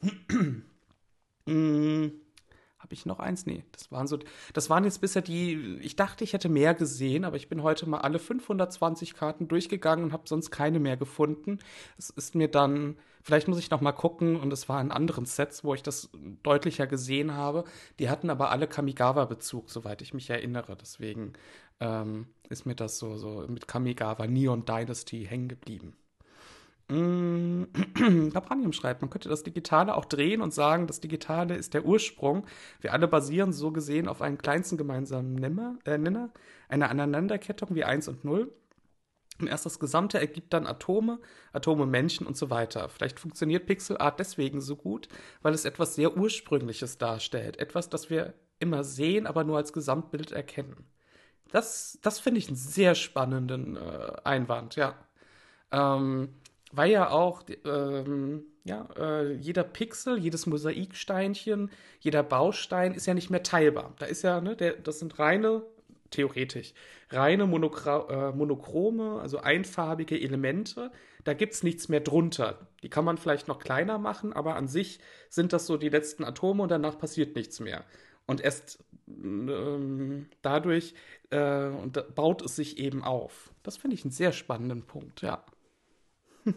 [1.47, 2.09] mm.
[2.77, 3.47] Habe ich noch eins?
[3.47, 4.19] Nee, das waren so,
[4.53, 7.89] das waren jetzt bisher die, ich dachte, ich hätte mehr gesehen, aber ich bin heute
[7.89, 11.61] mal alle 520 Karten durchgegangen und habe sonst keine mehr gefunden.
[11.97, 15.25] Es ist mir dann, vielleicht muss ich noch mal gucken und es war in anderen
[15.25, 16.11] Sets, wo ich das
[16.43, 17.65] deutlicher gesehen habe.
[18.01, 20.77] Die hatten aber alle Kamigawa-Bezug, soweit ich mich erinnere.
[20.77, 21.35] Deswegen
[21.81, 25.97] ähm, ist mir das so, so mit Kamigawa Neon Dynasty hängen geblieben.
[26.89, 27.65] Mm,
[28.73, 32.45] schreibt, man könnte das Digitale auch drehen und sagen, das Digitale ist der Ursprung.
[32.81, 36.31] Wir alle basieren so gesehen auf einem kleinsten gemeinsamen Nenner, äh, Nenner,
[36.69, 38.53] einer Aneinanderkettung wie 1 und 0.
[39.41, 41.19] Und erst das Gesamte ergibt dann Atome,
[41.53, 42.89] Atome, Menschen und so weiter.
[42.91, 45.09] Vielleicht funktioniert Pixel Art deswegen so gut,
[45.41, 47.59] weil es etwas sehr Ursprüngliches darstellt.
[47.59, 50.92] Etwas, das wir immer sehen, aber nur als Gesamtbild erkennen.
[51.53, 54.95] Das, das finde ich einen sehr spannenden äh, Einwand, ja.
[55.71, 56.31] Ähm,
[56.73, 63.29] weil ja auch ähm, ja, äh, jeder Pixel, jedes Mosaiksteinchen, jeder Baustein ist ja nicht
[63.29, 63.93] mehr teilbar.
[63.99, 65.63] Da ist ja, ne, der, das sind reine,
[66.11, 66.73] theoretisch,
[67.11, 70.91] reine Monokra äh, monochrome, also einfarbige Elemente.
[71.25, 72.67] Da gibt es nichts mehr drunter.
[72.83, 76.25] Die kann man vielleicht noch kleiner machen, aber an sich sind das so die letzten
[76.25, 77.85] Atome und danach passiert nichts mehr.
[78.27, 80.95] Und erst ähm, dadurch
[81.31, 83.53] äh, und baut es sich eben auf.
[83.63, 85.45] Das finde ich einen sehr spannenden Punkt, ja.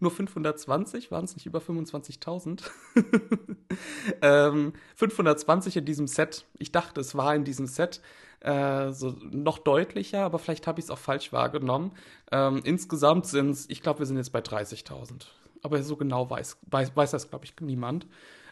[0.00, 2.62] Nur 520 waren es nicht über 25.000.
[4.22, 6.46] ähm, 520 in diesem Set.
[6.58, 8.00] Ich dachte, es war in diesem Set
[8.40, 11.92] äh, so noch deutlicher, aber vielleicht habe ich es auch falsch wahrgenommen.
[12.30, 15.26] Ähm, insgesamt sind es, ich glaube, wir sind jetzt bei 30.000.
[15.62, 18.06] Aber so genau weiß, weiß, weiß das, glaube ich, niemand.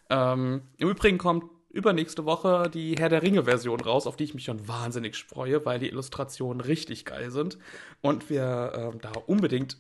[0.08, 4.45] Ähm, Im Übrigen kommt übernächste Woche die Herr der Ringe-Version raus, auf die ich mich
[4.45, 7.59] schon wahnsinnig freue, weil die Illustrationen richtig geil sind
[8.01, 9.79] und wir ähm, da unbedingt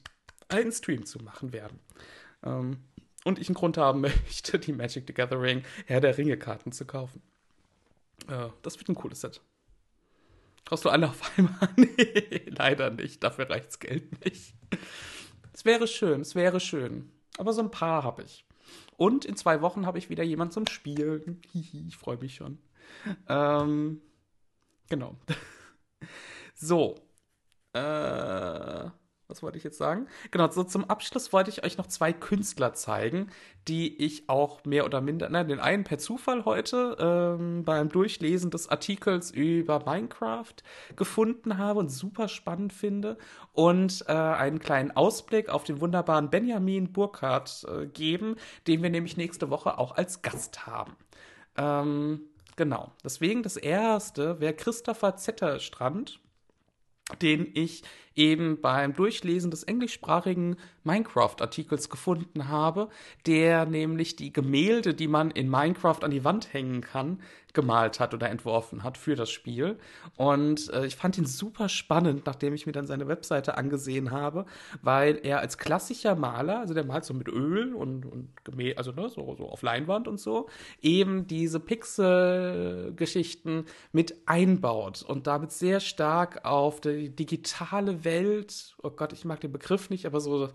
[0.48, 1.78] einen Stream zu machen werden.
[2.42, 2.78] Ähm,
[3.24, 7.22] und ich einen Grund haben möchte, die Magic the Gathering Herr der Ringe-Karten zu kaufen.
[8.28, 9.40] Äh, das wird ein cooles Set.
[10.64, 11.68] Kaufst du alle auf einmal?
[11.76, 13.22] nee, leider nicht.
[13.22, 14.54] Dafür reicht's Geld nicht.
[15.52, 17.10] Es wäre schön, es wäre schön.
[17.38, 18.44] Aber so ein paar habe ich.
[18.96, 21.40] Und in zwei Wochen habe ich wieder jemand zum Spielen.
[21.52, 22.58] ich freue mich schon.
[23.28, 24.00] Ähm,
[24.88, 25.16] genau.
[26.54, 26.96] so.
[27.72, 28.90] Äh,
[29.32, 30.08] was wollte ich jetzt sagen?
[30.30, 33.30] Genau, so zum Abschluss wollte ich euch noch zwei Künstler zeigen,
[33.66, 38.50] die ich auch mehr oder minder, nein, den einen per Zufall heute ähm, beim Durchlesen
[38.50, 40.54] des Artikels über Minecraft
[40.96, 43.16] gefunden habe und super spannend finde
[43.52, 49.16] und äh, einen kleinen Ausblick auf den wunderbaren Benjamin Burkhardt äh, geben, den wir nämlich
[49.16, 50.94] nächste Woche auch als Gast haben.
[51.56, 52.20] Ähm,
[52.56, 56.20] genau, deswegen das erste wäre Christopher Zetterstrand
[57.20, 57.82] den ich
[58.14, 62.88] eben beim Durchlesen des englischsprachigen Minecraft-Artikels gefunden habe,
[63.26, 67.20] der nämlich die Gemälde, die man in Minecraft an die Wand hängen kann,
[67.52, 69.78] gemalt hat oder entworfen hat für das Spiel.
[70.16, 74.46] Und äh, ich fand ihn super spannend, nachdem ich mir dann seine Webseite angesehen habe,
[74.80, 78.92] weil er als klassischer Maler, also der malt so mit Öl und, und Gemälde, also
[78.92, 80.48] ne, so, so auf Leinwand und so,
[80.80, 89.12] eben diese Pixel-Geschichten mit einbaut und damit sehr stark auf die digitale Welt, oh Gott,
[89.12, 90.50] ich mag den Begriff nicht, aber so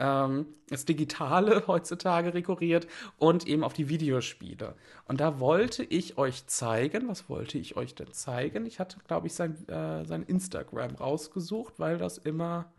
[0.00, 2.88] ähm, das Digitale heutzutage rekurriert
[3.18, 4.74] und eben auf die Videospiele.
[5.06, 8.66] Und da wollte ich euch zeigen, was wollte ich euch denn zeigen?
[8.66, 12.72] Ich hatte, glaube ich, sein, äh, sein Instagram rausgesucht, weil das immer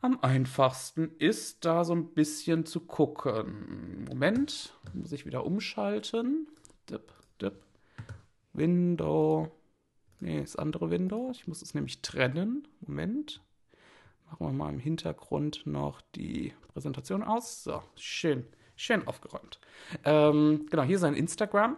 [0.00, 4.04] am einfachsten ist, da so ein bisschen zu gucken.
[4.08, 6.46] Moment, muss ich wieder umschalten.
[6.88, 7.12] Dip,
[7.42, 7.64] dip.
[8.52, 9.57] Window.
[10.20, 11.30] Nee, das andere Window.
[11.32, 12.66] Ich muss es nämlich trennen.
[12.80, 13.42] Moment.
[14.26, 17.64] Machen wir mal im Hintergrund noch die Präsentation aus.
[17.64, 18.44] So, schön,
[18.76, 19.58] schön aufgeräumt.
[20.04, 21.76] Ähm, genau, hier sein Instagram.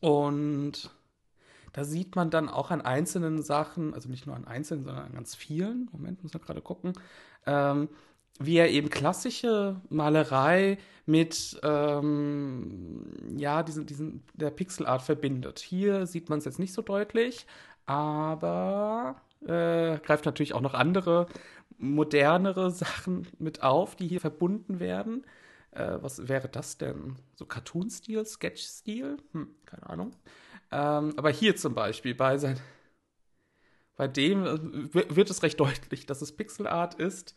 [0.00, 0.90] Und
[1.72, 5.12] da sieht man dann auch an einzelnen Sachen, also nicht nur an einzelnen, sondern an
[5.12, 6.92] ganz vielen, Moment, muss man gerade gucken,
[7.46, 7.88] ähm,
[8.38, 15.60] wie er eben klassische Malerei mit ähm, ja, diesen, diesen, der Pixelart verbindet.
[15.60, 17.46] Hier sieht man es jetzt nicht so deutlich,
[17.86, 21.26] aber äh, greift natürlich auch noch andere,
[21.78, 25.24] modernere Sachen mit auf, die hier verbunden werden.
[25.72, 27.16] Äh, was wäre das denn?
[27.34, 29.18] So Cartoon-Stil, Sketch-Stil?
[29.32, 30.12] Hm, keine Ahnung.
[30.70, 32.58] Ähm, aber hier zum Beispiel bei sein,
[33.96, 37.34] bei dem äh, wird es recht deutlich, dass es Pixel-Art ist.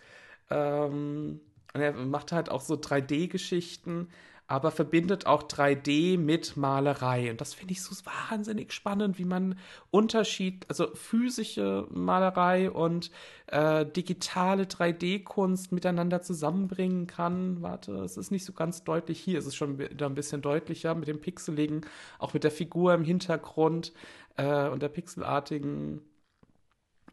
[0.50, 1.42] Ähm,
[1.74, 4.08] und er macht halt auch so 3D-Geschichten,
[4.48, 7.30] aber verbindet auch 3D mit Malerei.
[7.30, 9.60] Und das finde ich so wahnsinnig spannend, wie man
[9.92, 13.12] Unterschied, also physische Malerei und
[13.48, 17.62] äh, digitale 3D-Kunst miteinander zusammenbringen kann.
[17.62, 19.20] Warte, es ist nicht so ganz deutlich.
[19.20, 21.82] Hier ist es schon wieder ein bisschen deutlicher mit dem Pixeligen,
[22.18, 23.92] auch mit der Figur im Hintergrund
[24.38, 26.02] äh, und der pixelartigen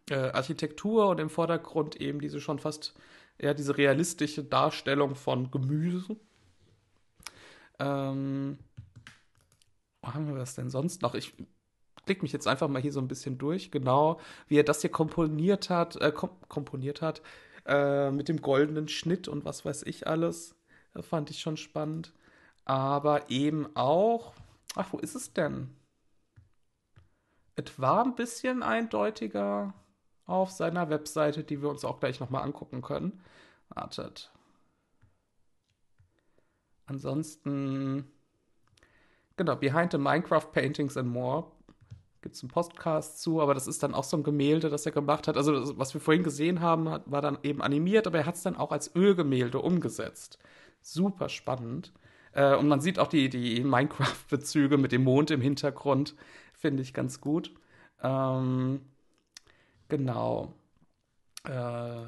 [0.08, 2.94] äh, Architektur und im Vordergrund eben diese schon fast
[3.40, 6.16] ja, diese realistische Darstellung von Gemüse.
[7.78, 8.58] Ähm,
[10.02, 11.14] wo haben wir das denn sonst noch?
[11.14, 11.34] Ich
[12.04, 14.90] klicke mich jetzt einfach mal hier so ein bisschen durch, genau, wie er das hier
[14.90, 17.22] komponiert hat, äh, kom komponiert hat,
[17.66, 20.54] äh, mit dem goldenen Schnitt und was weiß ich alles.
[20.92, 22.12] Das fand ich schon spannend.
[22.64, 24.34] Aber eben auch,
[24.74, 25.74] ach, wo ist es denn?
[27.56, 29.74] Es war ein bisschen eindeutiger.
[30.26, 33.20] Auf seiner Webseite, die wir uns auch gleich nochmal angucken können.
[33.68, 34.30] Wartet.
[36.86, 38.10] Ansonsten,
[39.36, 41.50] genau, Behind the Minecraft Paintings and More
[42.24, 44.92] gibt es einen Podcast zu, aber das ist dann auch so ein Gemälde, das er
[44.92, 45.36] gemacht hat.
[45.36, 48.56] Also, was wir vorhin gesehen haben, war dann eben animiert, aber er hat es dann
[48.56, 50.38] auch als Ölgemälde umgesetzt.
[50.80, 51.92] Super spannend.
[52.32, 56.14] Äh, und man sieht auch die, die Minecraft-Bezüge mit dem Mond im Hintergrund,
[56.54, 57.54] finde ich ganz gut.
[58.02, 58.80] Ähm,
[59.88, 60.54] genau.
[61.44, 62.06] Äh,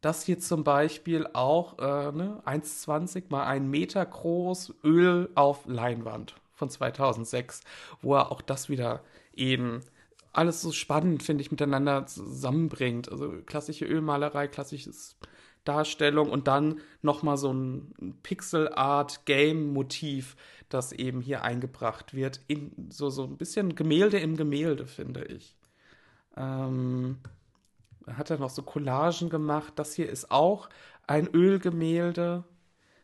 [0.00, 6.34] das hier zum Beispiel auch äh, ne, 1,20 mal 1 Meter groß, Öl auf Leinwand
[6.54, 7.62] von 2006,
[8.00, 9.02] wo er auch das wieder
[9.34, 9.80] eben
[10.32, 13.10] alles so spannend, finde ich, miteinander zusammenbringt.
[13.10, 15.16] Also klassische Ölmalerei, klassisches
[15.64, 20.36] Darstellung und dann nochmal so ein Pixel-Art-Game-Motiv,
[20.68, 22.40] das eben hier eingebracht wird.
[22.46, 25.57] In so, so ein bisschen Gemälde im Gemälde, finde ich.
[26.38, 27.18] Ähm,
[28.06, 29.74] hat er noch so Collagen gemacht.
[29.76, 30.68] Das hier ist auch
[31.06, 32.44] ein Ölgemälde.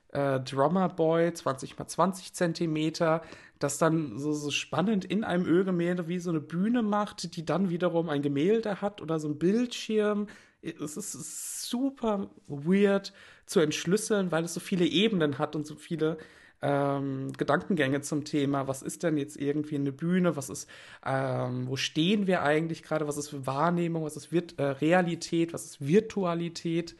[0.09, 3.23] Äh, Drummer Boy, 20 mal 20 Zentimeter,
[3.59, 7.69] das dann so, so spannend in einem Ölgemälde wie so eine Bühne macht, die dann
[7.69, 10.29] wiederum ein Gemälde hat oder so ein Bildschirm.
[10.63, 13.13] Es ist super weird
[13.47, 16.17] zu entschlüsseln, weil es so viele Ebenen hat und so viele
[16.63, 20.69] ähm, Gedankengänge zum Thema, was ist denn jetzt irgendwie eine Bühne, was ist,
[21.05, 25.65] ähm, wo stehen wir eigentlich gerade, was ist Wahrnehmung, was ist Virt äh, Realität, was
[25.65, 26.97] ist Virtualität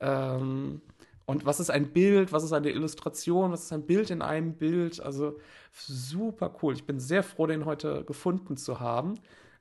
[0.00, 0.80] ähm,
[1.26, 4.54] und was ist ein Bild, was ist eine Illustration, was ist ein Bild in einem
[4.54, 5.38] Bild, also
[5.72, 6.74] super cool.
[6.74, 9.14] Ich bin sehr froh, den heute gefunden zu haben.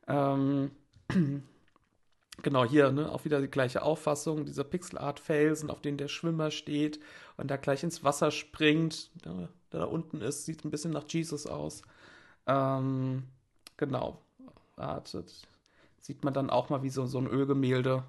[0.08, 0.72] Ähm,
[2.42, 7.00] Genau, hier ne, auch wieder die gleiche Auffassung, dieser Pixel-Art-Felsen, auf denen der Schwimmer steht
[7.38, 11.06] und da gleich ins Wasser springt, der, der da unten ist, sieht ein bisschen nach
[11.08, 11.84] Jesus aus.
[12.48, 13.24] Ähm,
[13.78, 14.22] genau,
[14.76, 15.48] wartet.
[16.02, 18.04] Sieht man dann auch mal, wie so, so ein Ölgemälde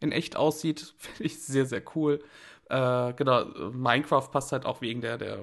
[0.00, 2.22] in echt aussieht, finde ich sehr, sehr cool.
[2.70, 5.38] Äh, genau, Minecraft passt halt auch wegen der, der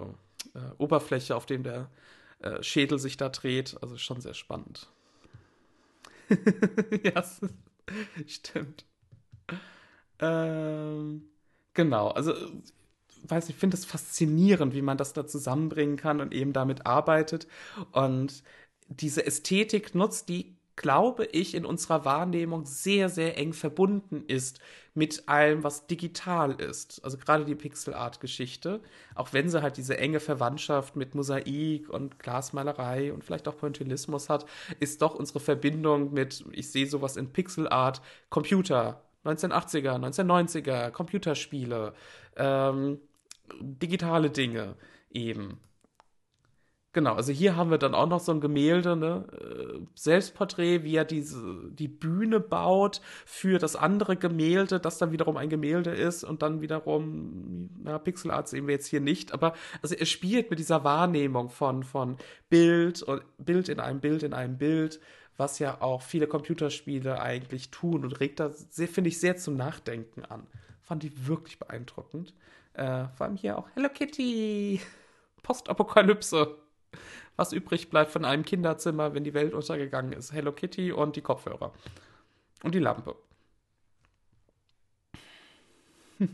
[0.56, 1.89] äh, Oberfläche, auf dem der
[2.39, 4.89] äh, Schädel sich da dreht, also schon sehr spannend.
[7.04, 7.24] ja,
[8.27, 8.86] Stimmt.
[10.19, 11.23] Ähm,
[11.73, 12.34] genau, also
[13.27, 17.47] weiß ich finde es faszinierend, wie man das da zusammenbringen kann und eben damit arbeitet
[17.91, 18.43] und
[18.89, 24.59] diese Ästhetik nutzt, die glaube ich, in unserer Wahrnehmung sehr, sehr eng verbunden ist
[24.95, 27.03] mit allem, was digital ist.
[27.03, 28.82] Also gerade die Pixel-Art-Geschichte,
[29.15, 34.30] auch wenn sie halt diese enge Verwandtschaft mit Mosaik und Glasmalerei und vielleicht auch Pointillismus
[34.30, 34.45] hat,
[34.80, 41.93] ist doch unsere Verbindung mit, ich sehe sowas in Pixel-Art, Computer, 1980er, 1990er, Computerspiele,
[42.36, 42.99] ähm,
[43.59, 44.76] digitale Dinge
[45.11, 45.59] eben.
[46.94, 49.26] Genau, also hier haben wir dann auch noch so ein Gemälde, ne?
[49.32, 55.36] Äh, Selbstporträt, wie er diese, die Bühne baut für das andere Gemälde, das dann wiederum
[55.36, 59.96] ein Gemälde ist und dann wiederum, na, Pixelart sehen wir jetzt hier nicht, aber also
[59.96, 62.18] er spielt mit dieser Wahrnehmung von, von
[62.52, 65.00] Bild und Bild in einem Bild in einem Bild,
[65.36, 70.26] was ja auch viele Computerspiele eigentlich tun und regt da, finde ich, sehr zum Nachdenken
[70.26, 70.46] an.
[70.84, 72.36] Fand ich wirklich beeindruckend.
[72.74, 74.80] Äh, vor allem hier auch Hello Kitty,
[75.41, 76.62] Postapokalypse
[77.36, 80.34] was übrig bleibt von einem Kinderzimmer, wenn die Welt untergegangen ist.
[80.34, 81.74] Hello Kitty und die Kopfhörer.
[82.64, 83.16] Und die Lampe.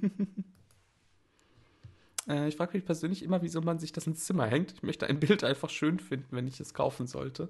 [2.28, 4.74] Äh, ich frage mich persönlich immer, wieso man sich das ins Zimmer hängt.
[4.74, 7.49] Ich möchte ein Bild einfach schön finden, wenn ich es kaufen sollte.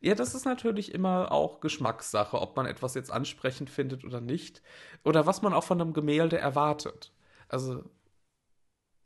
[0.00, 4.62] Ja, das ist natürlich immer auch Geschmackssache, ob man etwas jetzt ansprechend findet oder nicht.
[5.04, 7.12] Oder was man auch von einem Gemälde erwartet.
[7.48, 7.84] Also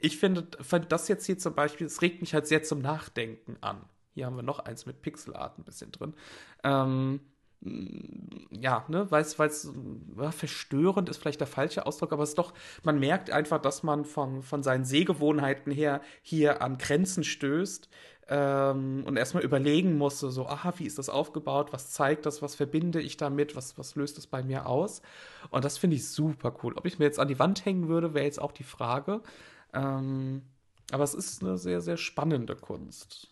[0.03, 3.57] ich finde, find das jetzt hier zum Beispiel, es regt mich halt sehr zum Nachdenken
[3.61, 3.84] an.
[4.14, 6.14] Hier haben wir noch eins mit Pixelart ein bisschen drin.
[6.64, 7.20] Ähm,
[8.50, 9.36] ja, ne, weil es
[10.16, 13.84] ja, verstörend ist vielleicht der falsche Ausdruck, aber es ist doch, man merkt einfach, dass
[13.84, 17.88] man von, von seinen Sehgewohnheiten her hier an Grenzen stößt
[18.28, 22.57] ähm, und erstmal überlegen musste, so, aha, wie ist das aufgebaut, was zeigt das, was
[22.57, 25.00] verbinde ich damit, was, was löst es bei mir aus?
[25.50, 26.74] Und das finde ich super cool.
[26.76, 29.22] Ob ich mir jetzt an die Wand hängen würde, wäre jetzt auch die Frage.
[29.72, 30.42] Ähm,
[30.90, 33.28] aber es ist eine sehr, sehr spannende Kunst.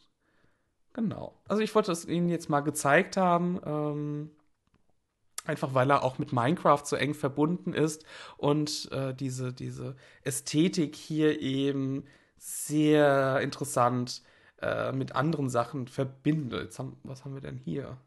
[0.92, 1.34] Genau.
[1.48, 3.60] Also ich wollte es Ihnen jetzt mal gezeigt haben.
[3.64, 4.30] Ähm,
[5.44, 8.04] einfach weil er auch mit Minecraft so eng verbunden ist
[8.36, 12.04] und äh, diese, diese Ästhetik hier eben
[12.36, 14.22] sehr interessant
[14.60, 16.78] äh, mit anderen Sachen verbindet.
[16.78, 17.98] Haben, was haben wir denn hier?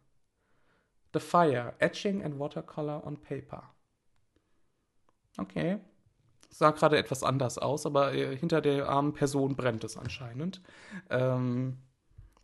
[1.13, 3.63] The Fire, Etching and Watercolor on Paper.
[5.37, 5.79] Okay
[6.53, 10.61] sah gerade etwas anders aus, aber äh, hinter der armen Person brennt es anscheinend.
[11.09, 11.77] Ähm,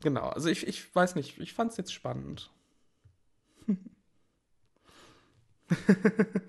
[0.01, 2.51] genau, also ich, ich weiß nicht, ich fand es jetzt spannend.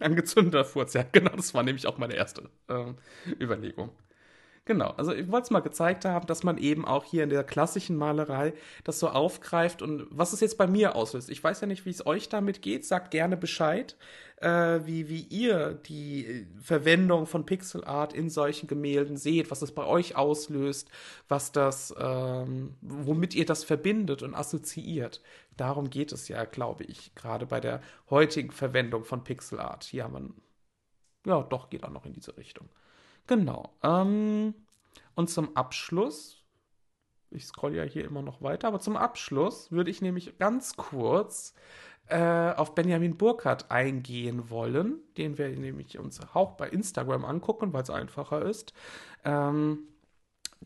[0.00, 2.94] Angezündeter Furz, ja, genau, das war nämlich auch meine erste äh,
[3.38, 3.90] Überlegung.
[4.66, 7.42] Genau, also ich wollte es mal gezeigt haben, dass man eben auch hier in der
[7.44, 8.52] klassischen Malerei
[8.84, 11.30] das so aufgreift und was es jetzt bei mir auslöst.
[11.30, 12.84] Ich weiß ja nicht, wie es euch damit geht.
[12.86, 13.96] Sagt gerne Bescheid,
[14.36, 19.62] äh, wie, wie ihr die äh, Verwendung von Pixel Art in solchen Gemälden seht, was
[19.62, 20.90] es bei euch auslöst,
[21.28, 25.22] was das, ähm, womit ihr das verbindet und assoziiert.
[25.56, 29.84] Darum geht es ja, glaube ich, gerade bei der heutigen Verwendung von Pixel Art.
[29.84, 30.34] Hier haben
[31.24, 32.68] wir, ja, doch, geht auch noch in diese Richtung.
[33.26, 33.70] Genau.
[33.82, 34.54] Ähm,
[35.14, 36.42] und zum Abschluss,
[37.30, 41.54] ich scroll ja hier immer noch weiter, aber zum Abschluss würde ich nämlich ganz kurz
[42.10, 47.82] äh, auf Benjamin Burkhardt eingehen wollen, den wir nämlich uns auch bei Instagram angucken, weil
[47.82, 48.72] es einfacher ist.
[49.24, 49.86] Ähm,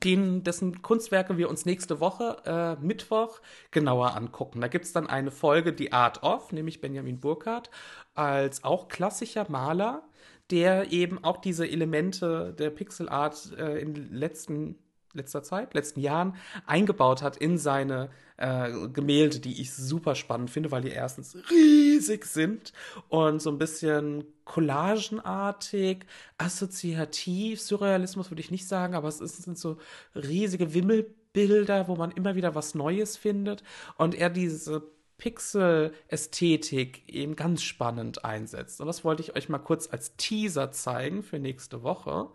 [0.02, 3.40] den, dessen Kunstwerke wir uns nächste Woche, äh, Mittwoch,
[3.70, 4.60] genauer angucken.
[4.60, 7.70] Da gibt es dann eine Folge, die Art of, nämlich Benjamin Burkhardt,
[8.14, 10.02] als auch klassischer Maler,
[10.50, 14.78] der eben auch diese Elemente der Pixel Art äh, in letzten
[15.14, 16.34] letzter Zeit, letzten Jahren
[16.66, 22.24] eingebaut hat in seine äh, Gemälde, die ich super spannend finde, weil die erstens riesig
[22.26, 22.72] sind
[23.08, 26.04] und so ein bisschen collagenartig,
[26.36, 29.78] assoziativ, Surrealismus würde ich nicht sagen, aber es sind so
[30.14, 33.62] riesige Wimmelbilder, wo man immer wieder was Neues findet.
[33.96, 34.82] Und er diese
[35.24, 38.82] Pixel-Ästhetik eben ganz spannend einsetzt.
[38.82, 42.28] Und das wollte ich euch mal kurz als Teaser zeigen für nächste Woche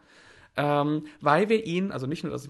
[0.60, 2.50] ähm, weil wir ihn, also nicht nur das,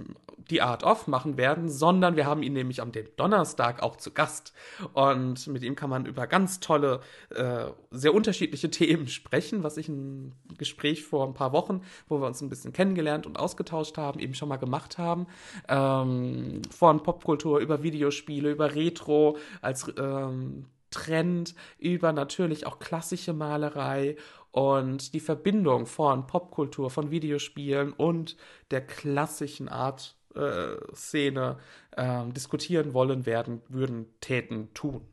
[0.50, 4.52] die Art of machen werden, sondern wir haben ihn nämlich am Donnerstag auch zu Gast.
[4.94, 9.90] Und mit ihm kann man über ganz tolle, äh, sehr unterschiedliche Themen sprechen, was ich
[9.90, 14.20] ein Gespräch vor ein paar Wochen, wo wir uns ein bisschen kennengelernt und ausgetauscht haben,
[14.20, 15.28] eben schon mal gemacht haben.
[15.68, 24.16] Ähm, von Popkultur über Videospiele, über Retro als ähm, Trend, über natürlich auch klassische Malerei
[24.52, 28.36] und die Verbindung von Popkultur, von Videospielen und
[28.72, 31.58] der klassischen Art äh, Szene
[31.92, 35.08] äh, diskutieren wollen, werden, würden, täten, tun.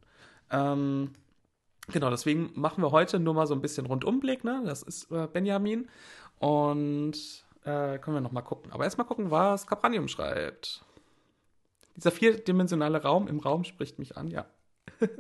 [0.51, 1.11] Ähm,
[1.89, 4.63] genau, deswegen machen wir heute nur mal so ein bisschen Rundumblick, ne?
[4.65, 5.89] Das ist äh, Benjamin.
[6.39, 8.73] Und äh, können wir noch mal gucken.
[8.73, 10.85] Aber erstmal gucken, was Capranium schreibt.
[11.97, 14.47] Dieser vierdimensionale Raum im Raum spricht mich an, ja.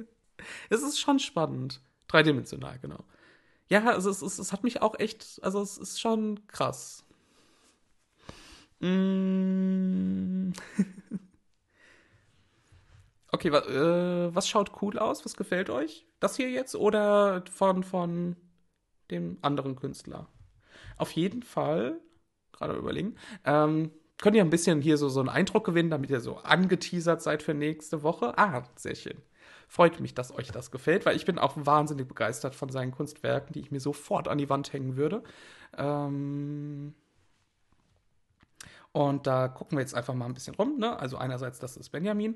[0.70, 1.80] es ist schon spannend.
[2.06, 3.02] Dreidimensional, genau.
[3.68, 7.04] Ja, also es, es, es hat mich auch echt, also es ist schon krass.
[8.80, 10.52] Mm.
[13.32, 15.24] okay, wa, äh, was schaut cool aus?
[15.24, 16.06] Was gefällt euch?
[16.20, 18.36] Das hier jetzt oder von, von
[19.10, 20.28] dem anderen Künstler?
[20.96, 22.00] Auf jeden Fall,
[22.52, 26.20] gerade überlegen, ähm, könnt ihr ein bisschen hier so, so einen Eindruck gewinnen, damit ihr
[26.20, 28.38] so angeteasert seid für nächste Woche.
[28.38, 29.20] Ah, sehr schön
[29.68, 33.52] freut mich, dass euch das gefällt, weil ich bin auch wahnsinnig begeistert von seinen Kunstwerken,
[33.52, 35.22] die ich mir sofort an die Wand hängen würde.
[35.76, 36.94] Ähm
[38.92, 40.78] und da gucken wir jetzt einfach mal ein bisschen rum.
[40.78, 40.98] Ne?
[40.98, 42.34] Also einerseits, das ist Benjamin.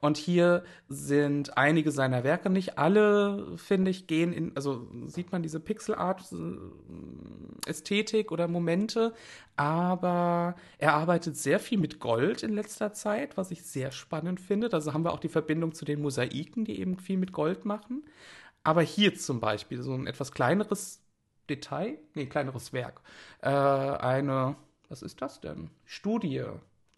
[0.00, 5.42] Und hier sind einige seiner Werke, nicht alle, finde ich, gehen in, also sieht man
[5.42, 9.12] diese Pixel-Art-Ästhetik oder Momente,
[9.56, 14.72] aber er arbeitet sehr viel mit Gold in letzter Zeit, was ich sehr spannend finde.
[14.72, 18.06] Also haben wir auch die Verbindung zu den Mosaiken, die eben viel mit Gold machen.
[18.64, 21.02] Aber hier zum Beispiel so ein etwas kleineres
[21.50, 23.02] Detail, nee, kleineres Werk.
[23.42, 24.56] Äh, eine,
[24.88, 25.70] was ist das denn?
[25.84, 26.44] Studie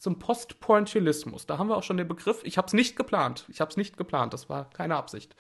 [0.03, 1.47] zum Postpointillismus.
[1.47, 2.41] Da haben wir auch schon den Begriff.
[2.43, 3.47] Ich habe es nicht geplant.
[3.49, 4.35] Ich habe es nicht geplant.
[4.35, 5.37] Das war keine Absicht.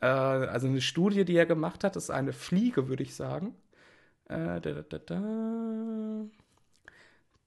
[0.00, 3.54] Äh, also eine Studie, die er gemacht hat, ist eine Fliege, würde ich sagen.
[4.24, 6.24] Äh, da, da, da,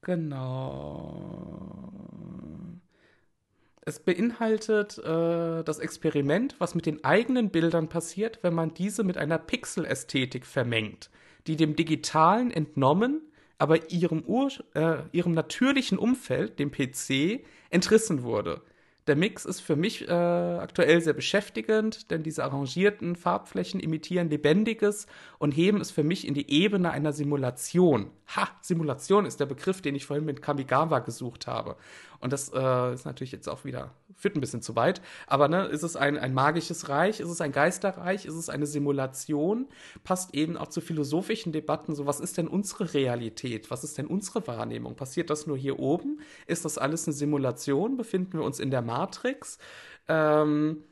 [0.02, 1.90] genau.
[3.80, 9.18] Es beinhaltet äh, das Experiment, was mit den eigenen Bildern passiert, wenn man diese mit
[9.18, 11.10] einer Pixel-Ästhetik vermengt,
[11.48, 13.22] die dem Digitalen entnommen
[13.58, 18.62] aber ihrem, Ur äh, ihrem natürlichen Umfeld, dem PC, entrissen wurde.
[19.06, 25.06] Der Mix ist für mich äh, aktuell sehr beschäftigend, denn diese arrangierten Farbflächen imitieren Lebendiges
[25.38, 28.10] und heben es für mich in die Ebene einer Simulation.
[28.34, 31.76] Ha, Simulation ist der Begriff, den ich vorhin mit Kamigawa gesucht habe.
[32.24, 35.02] Und das äh, ist natürlich jetzt auch wieder, führt ein bisschen zu weit.
[35.26, 37.20] Aber ne, ist es ein, ein magisches Reich?
[37.20, 38.24] Ist es ein Geisterreich?
[38.24, 39.68] Ist es eine Simulation?
[40.04, 41.94] Passt eben auch zu philosophischen Debatten.
[41.94, 43.70] So, was ist denn unsere Realität?
[43.70, 44.96] Was ist denn unsere Wahrnehmung?
[44.96, 46.20] Passiert das nur hier oben?
[46.46, 47.98] Ist das alles eine Simulation?
[47.98, 49.58] Befinden wir uns in der Matrix?
[50.08, 50.82] Ähm,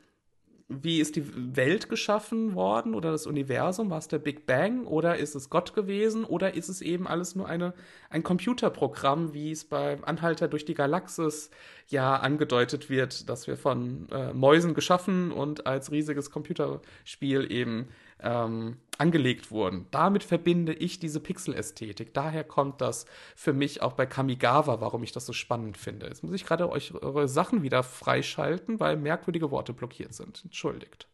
[0.69, 3.89] wie ist die Welt geschaffen worden oder das Universum?
[3.89, 7.35] War es der Big Bang oder ist es Gott gewesen oder ist es eben alles
[7.35, 7.73] nur eine,
[8.09, 11.49] ein Computerprogramm, wie es beim Anhalter durch die Galaxis
[11.89, 17.87] ja angedeutet wird, dass wir von äh, Mäusen geschaffen und als riesiges Computerspiel eben
[18.23, 19.87] ähm, angelegt wurden.
[19.91, 22.13] Damit verbinde ich diese Pixel-Ästhetik.
[22.13, 23.05] Daher kommt das
[23.35, 26.07] für mich auch bei Kamigawa, warum ich das so spannend finde.
[26.07, 30.41] Jetzt muss ich gerade euch eure Sachen wieder freischalten, weil merkwürdige Worte blockiert sind.
[30.43, 31.07] Entschuldigt.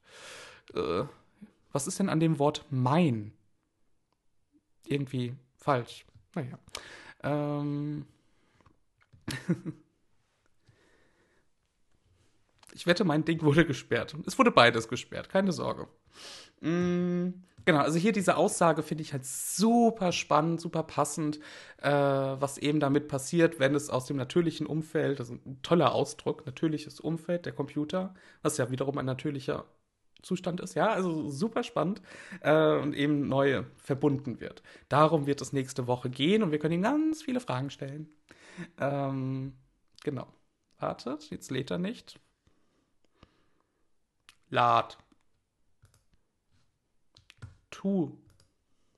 [0.74, 1.04] Äh,
[1.72, 3.34] was ist denn an dem Wort mein?
[4.86, 6.06] Irgendwie falsch.
[6.36, 6.60] Naja.
[7.24, 8.06] Ähm.
[12.74, 14.16] ich wette, mein Ding wurde gesperrt.
[14.26, 15.88] Es wurde beides gesperrt, keine Sorge.
[16.62, 17.30] Mm,
[17.66, 21.40] genau, also hier diese Aussage finde ich halt super spannend, super passend,
[21.82, 26.46] äh, was eben damit passiert, wenn es aus dem natürlichen Umfeld, ist ein toller Ausdruck,
[26.46, 29.66] natürliches Umfeld, der Computer, was ja wiederum ein natürlicher
[30.22, 32.02] Zustand ist, ja, also super spannend
[32.42, 34.62] äh, und eben neu verbunden wird.
[34.90, 38.10] Darum wird es nächste Woche gehen und wir können ihm ganz viele Fragen stellen.
[38.80, 39.54] Ähm,
[40.04, 40.28] genau.
[40.78, 42.20] Wartet, jetzt lädt er nicht.
[44.50, 44.98] Lad.
[47.80, 48.12] Tu.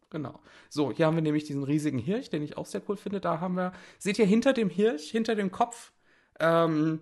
[0.09, 0.39] Genau.
[0.69, 3.21] So, hier haben wir nämlich diesen riesigen Hirsch, den ich auch sehr cool finde.
[3.21, 5.93] Da haben wir, seht ihr hinter dem Hirsch, hinter dem Kopf,
[6.39, 6.99] ähm,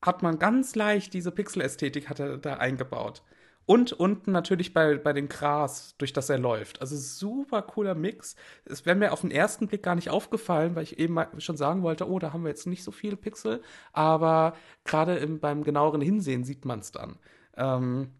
[0.00, 3.22] hat man ganz leicht diese Pixel-Ästhetik hat er da eingebaut.
[3.66, 6.80] Und unten natürlich bei, bei dem Gras, durch das er läuft.
[6.80, 8.34] Also super cooler Mix.
[8.64, 11.82] Es wäre mir auf den ersten Blick gar nicht aufgefallen, weil ich eben schon sagen
[11.82, 13.60] wollte, oh, da haben wir jetzt nicht so viele Pixel.
[13.92, 17.18] Aber gerade beim genaueren Hinsehen sieht man es dann.
[17.58, 18.12] Ähm,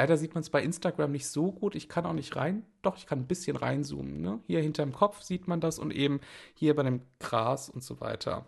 [0.00, 1.74] leider sieht man es bei Instagram nicht so gut.
[1.74, 2.64] Ich kann auch nicht rein.
[2.80, 4.22] Doch, ich kann ein bisschen reinzoomen.
[4.22, 4.40] Ne?
[4.46, 6.20] Hier hinterm Kopf sieht man das und eben
[6.54, 8.46] hier bei dem Gras und so weiter.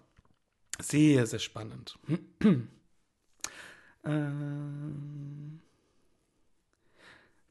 [0.80, 1.98] Sehr, sehr spannend.
[4.04, 5.60] ähm.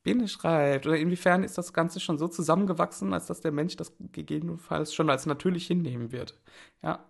[0.02, 3.94] Bene schreibt, oder inwiefern ist das Ganze schon so zusammengewachsen, als dass der Mensch das
[4.12, 6.40] gegebenenfalls schon als natürlich hinnehmen wird.
[6.82, 7.06] Ja,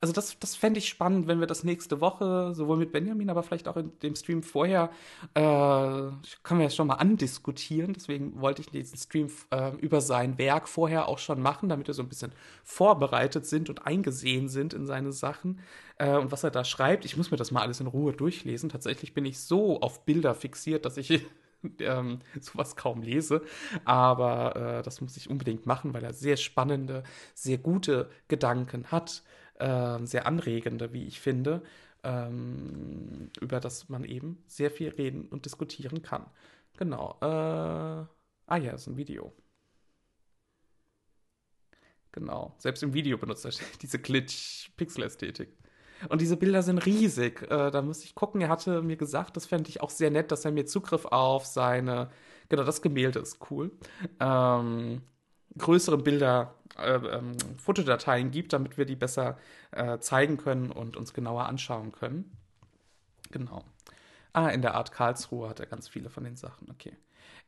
[0.00, 3.42] also das, das fände ich spannend, wenn wir das nächste Woche, sowohl mit Benjamin, aber
[3.42, 4.90] vielleicht auch in dem Stream vorher,
[5.34, 7.92] äh, können wir ja schon mal andiskutieren.
[7.92, 11.94] Deswegen wollte ich diesen Stream äh, über sein Werk vorher auch schon machen, damit wir
[11.94, 12.32] so ein bisschen
[12.64, 15.60] vorbereitet sind und eingesehen sind in seine Sachen
[15.98, 17.04] äh, und was er da schreibt.
[17.04, 18.68] Ich muss mir das mal alles in Ruhe durchlesen.
[18.68, 21.24] Tatsächlich bin ich so auf Bilder fixiert, dass ich
[21.80, 23.42] ähm, sowas kaum lese.
[23.84, 27.02] Aber äh, das muss ich unbedingt machen, weil er sehr spannende,
[27.34, 29.22] sehr gute Gedanken hat
[29.58, 31.62] äh, sehr anregende, wie ich finde,
[32.02, 36.26] ähm, über das man eben sehr viel reden und diskutieren kann.
[36.76, 37.16] Genau.
[37.20, 39.32] Äh, ah ja, ist ein Video.
[42.12, 42.54] Genau.
[42.58, 43.52] Selbst im Video benutzt er
[43.82, 45.48] diese Glitch-Pixel-Ästhetik.
[46.08, 47.42] Und diese Bilder sind riesig.
[47.42, 48.40] Äh, da muss ich gucken.
[48.40, 51.46] Er hatte mir gesagt, das fände ich auch sehr nett, dass er mir Zugriff auf
[51.46, 52.10] seine.
[52.48, 53.72] Genau, das Gemälde ist cool.
[54.20, 55.02] Ähm,
[55.58, 59.38] größere Bilder, äh, ähm, Fotodateien gibt, damit wir die besser
[59.70, 62.36] äh, zeigen können und uns genauer anschauen können.
[63.30, 63.64] Genau.
[64.32, 66.70] Ah, in der Art Karlsruhe hat er ganz viele von den Sachen.
[66.70, 66.96] Okay.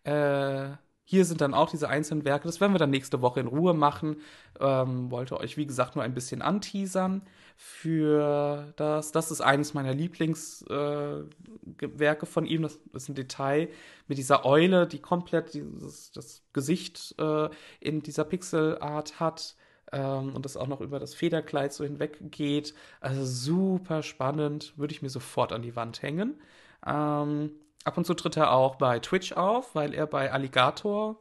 [0.04, 0.76] Äh,
[1.10, 2.46] hier sind dann auch diese einzelnen Werke.
[2.46, 4.20] Das werden wir dann nächste Woche in Ruhe machen.
[4.60, 7.22] Ähm, wollte euch, wie gesagt, nur ein bisschen anteasern
[7.56, 9.10] für das.
[9.10, 11.32] Das ist eines meiner Lieblingswerke
[11.80, 12.60] äh, von ihm.
[12.60, 13.70] Das ist ein Detail
[14.06, 17.48] mit dieser Eule, die komplett dieses, das Gesicht äh,
[17.80, 19.56] in dieser Pixelart hat.
[19.90, 22.74] Ähm, und das auch noch über das Federkleid so hinweg geht.
[23.00, 24.74] Also super spannend.
[24.76, 26.38] Würde ich mir sofort an die Wand hängen.
[26.86, 27.52] Ähm,
[27.84, 31.16] Ab und zu tritt er auch bei Twitch auf, weil er bei Alligator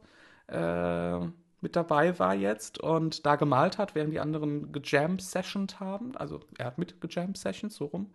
[0.48, 1.18] äh,
[1.60, 6.16] mit dabei war jetzt und da gemalt hat, während die anderen gejam-sessioned haben.
[6.16, 8.10] Also er hat mit gejam-sessions, so rum.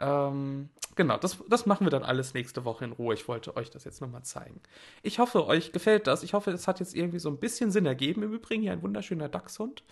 [0.00, 3.14] Ähm, genau, das, das machen wir dann alles nächste Woche in Ruhe.
[3.14, 4.60] Ich wollte euch das jetzt nochmal zeigen.
[5.02, 6.22] Ich hoffe, euch gefällt das.
[6.22, 8.22] Ich hoffe, es hat jetzt irgendwie so ein bisschen Sinn ergeben.
[8.22, 9.84] Im Übrigen hier ein wunderschöner Dachshund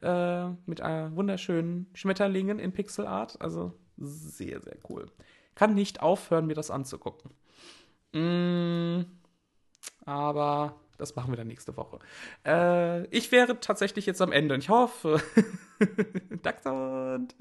[0.00, 3.40] äh, mit äh, wunderschönen Schmetterlingen in Pixelart.
[3.40, 5.06] Also sehr, sehr cool.
[5.58, 7.32] Kann nicht aufhören, mir das anzugucken.
[8.12, 9.06] Mm,
[10.04, 11.98] aber das machen wir dann nächste Woche.
[12.46, 15.20] Äh, ich wäre tatsächlich jetzt am Ende und ich hoffe,
[16.42, 17.34] Dachshund,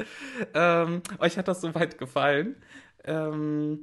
[0.55, 2.55] ähm, euch hat das soweit gefallen.
[3.03, 3.81] Ähm,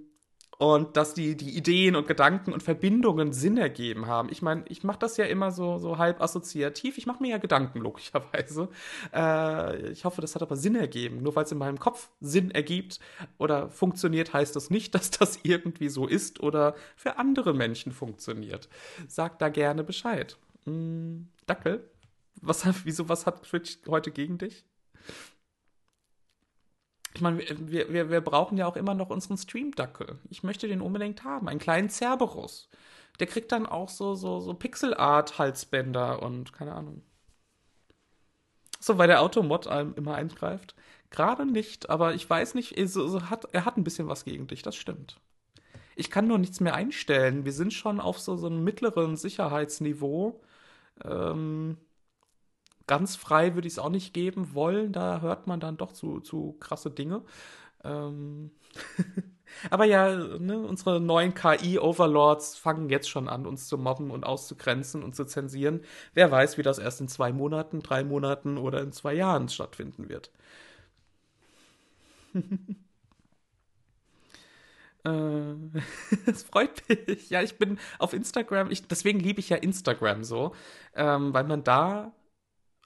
[0.59, 4.29] und dass die, die Ideen und Gedanken und Verbindungen Sinn ergeben haben.
[4.31, 6.99] Ich meine, ich mache das ja immer so, so halb assoziativ.
[6.99, 8.69] Ich mache mir ja Gedanken, logischerweise.
[9.13, 11.23] Äh, ich hoffe, das hat aber Sinn ergeben.
[11.23, 13.01] Nur weil es in meinem Kopf Sinn ergibt
[13.39, 18.69] oder funktioniert, heißt das nicht, dass das irgendwie so ist oder für andere Menschen funktioniert.
[19.09, 20.39] Sagt da gerne Bescheid.
[20.65, 21.89] Hm, Dackel,
[22.41, 24.65] was, wieso, was hat Twitch heute gegen dich?
[27.15, 30.19] Ich meine, wir, wir, wir brauchen ja auch immer noch unseren Stream-Dackel.
[30.31, 31.49] Ich möchte den unbedingt haben.
[31.49, 32.69] Einen kleinen Cerberus.
[33.21, 37.03] Der kriegt dann auch so, so, so Pixel-Art-Halsbänder und keine Ahnung.
[38.81, 40.75] So, weil der Automod immer eingreift.
[41.11, 44.49] Gerade nicht, aber ich weiß nicht, so, so hat, er hat ein bisschen was gegen
[44.49, 45.21] dich, das stimmt.
[45.95, 47.45] Ich kann nur nichts mehr einstellen.
[47.45, 50.41] Wir sind schon auf so, so einem mittleren Sicherheitsniveau.
[51.05, 51.79] Ähm,
[52.87, 54.93] ganz frei würde ich es auch nicht geben wollen.
[54.93, 57.23] Da hört man dann doch zu, zu krasse Dinge.
[57.85, 58.51] Ähm
[59.71, 65.03] Aber ja, ne, unsere neuen KI-Overlords fangen jetzt schon an, uns zu mobben und auszugrenzen
[65.03, 65.81] und zu zensieren.
[66.13, 70.09] Wer weiß, wie das erst in zwei Monaten, drei Monaten oder in zwei Jahren stattfinden
[70.09, 70.31] wird.
[75.05, 75.55] Äh,
[76.27, 77.31] es freut mich.
[77.31, 78.71] Ja, ich bin auf Instagram.
[78.71, 80.55] Ich, deswegen liebe ich ja Instagram so,
[80.95, 82.13] ähm, weil man da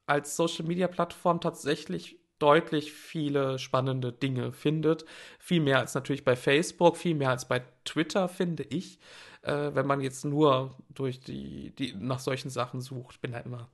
[0.09, 5.05] als Social Media Plattform tatsächlich deutlich viele spannende Dinge findet.
[5.39, 8.99] Viel mehr als natürlich bei Facebook, viel mehr als bei Twitter, finde ich.
[9.43, 13.71] Äh, wenn man jetzt nur durch die, die nach solchen Sachen sucht, bin da immer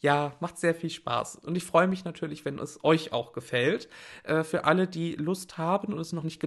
[0.00, 1.36] ja, macht sehr viel Spaß.
[1.36, 3.88] Und ich freue mich natürlich, wenn es euch auch gefällt.
[4.24, 6.40] Äh, für alle, die Lust haben und es noch nicht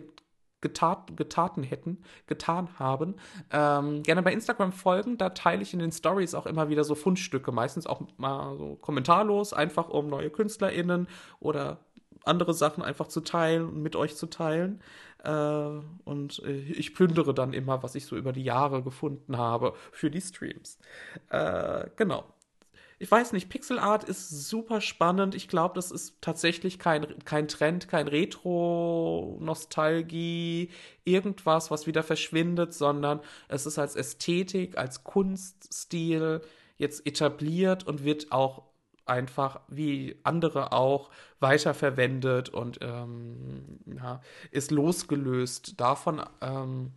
[0.64, 3.16] getat, getaten hätten, getan haben,
[3.52, 5.20] ähm, gerne bei Instagram folgen.
[5.20, 8.76] Da teile ich in den Stories auch immer wieder so Fundstücke, meistens auch mal so
[8.78, 11.08] kommentarlos, einfach um neue KünstlerInnen
[11.40, 11.82] oder
[12.24, 14.82] andere Sachen einfach zu teilen und mit euch zu teilen.
[15.24, 19.74] Äh, und äh, ich plündere dann immer, was ich so über die Jahre gefunden habe
[19.92, 20.80] für die Streams.
[21.30, 22.33] Äh, genau
[23.00, 25.34] ich weiß nicht, Pixel Art ist super spannend.
[25.36, 30.70] Ich glaube, das ist tatsächlich kein, kein Trend, kein Retro-Nostalgie,
[31.04, 36.42] irgendwas, was wieder verschwindet, sondern es ist als Ästhetik, als Kunststil
[36.78, 38.64] jetzt etabliert und wird auch
[39.06, 41.10] einfach wie andere auch
[41.40, 44.22] weiterverwendet und ähm, ja,
[44.52, 46.92] ist losgelöst davon, ähm,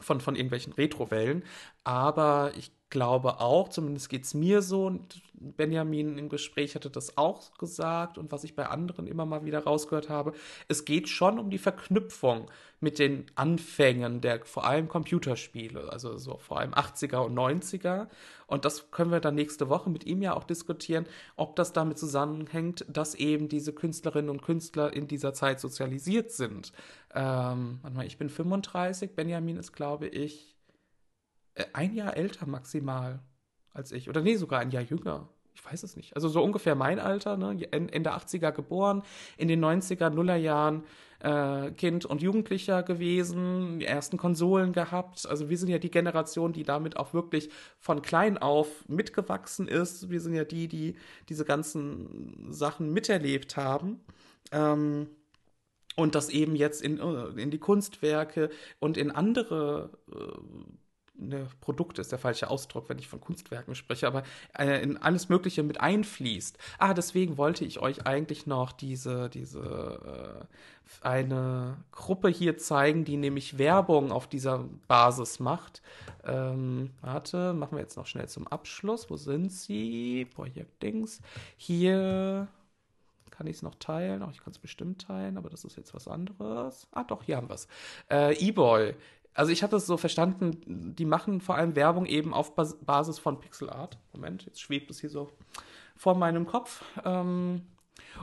[0.00, 1.44] von, von irgendwelchen Retro-Wellen.
[1.84, 7.16] Aber ich glaube auch, zumindest geht es mir so, und Benjamin im Gespräch hatte das
[7.16, 10.32] auch gesagt und was ich bei anderen immer mal wieder rausgehört habe,
[10.68, 12.50] es geht schon um die Verknüpfung
[12.80, 18.08] mit den Anfängen der vor allem Computerspiele, also so vor allem 80er und 90er.
[18.46, 21.06] Und das können wir dann nächste Woche mit ihm ja auch diskutieren,
[21.36, 26.72] ob das damit zusammenhängt, dass eben diese Künstlerinnen und Künstler in dieser Zeit sozialisiert sind.
[27.14, 30.57] Ähm, warte mal, ich bin 35, Benjamin ist, glaube ich,
[31.72, 33.20] ein Jahr älter maximal
[33.72, 34.08] als ich.
[34.08, 35.28] Oder nee, sogar ein Jahr jünger.
[35.54, 36.14] Ich weiß es nicht.
[36.14, 37.60] Also so ungefähr mein Alter, ne?
[37.72, 39.02] Ende 80er geboren,
[39.36, 40.84] in den 90er, Nullerjahren
[41.20, 45.26] äh, Kind und Jugendlicher gewesen, die ersten Konsolen gehabt.
[45.26, 50.10] Also wir sind ja die Generation, die damit auch wirklich von klein auf mitgewachsen ist.
[50.10, 50.94] Wir sind ja die, die
[51.28, 54.00] diese ganzen Sachen miterlebt haben.
[54.52, 55.08] Ähm,
[55.96, 60.38] und das eben jetzt in, äh, in die Kunstwerke und in andere äh,
[61.18, 64.22] ne, Produkte ist der falsche Ausdruck, wenn ich von Kunstwerken spreche, aber
[64.56, 66.58] äh, in alles Mögliche mit einfließt.
[66.78, 70.46] Ah, deswegen wollte ich euch eigentlich noch diese, diese
[71.02, 75.82] äh, eine Gruppe hier zeigen, die nämlich Werbung auf dieser Basis macht.
[76.24, 79.10] Ähm, warte, machen wir jetzt noch schnell zum Abschluss.
[79.10, 80.26] Wo sind sie?
[80.34, 81.20] Projektdings.
[81.56, 82.48] Hier
[83.30, 84.22] kann ich es noch teilen?
[84.22, 86.88] Auch ich kann es bestimmt teilen, aber das ist jetzt was anderes.
[86.90, 87.68] Ah, doch, hier haben wir es.
[88.10, 88.96] Äh, E-Boy
[89.38, 93.20] also ich habe das so verstanden, die machen vor allem Werbung eben auf Bas Basis
[93.20, 93.96] von Pixel Art.
[94.12, 95.30] Moment, jetzt schwebt es hier so
[95.94, 96.84] vor meinem Kopf.
[97.04, 97.62] Ähm,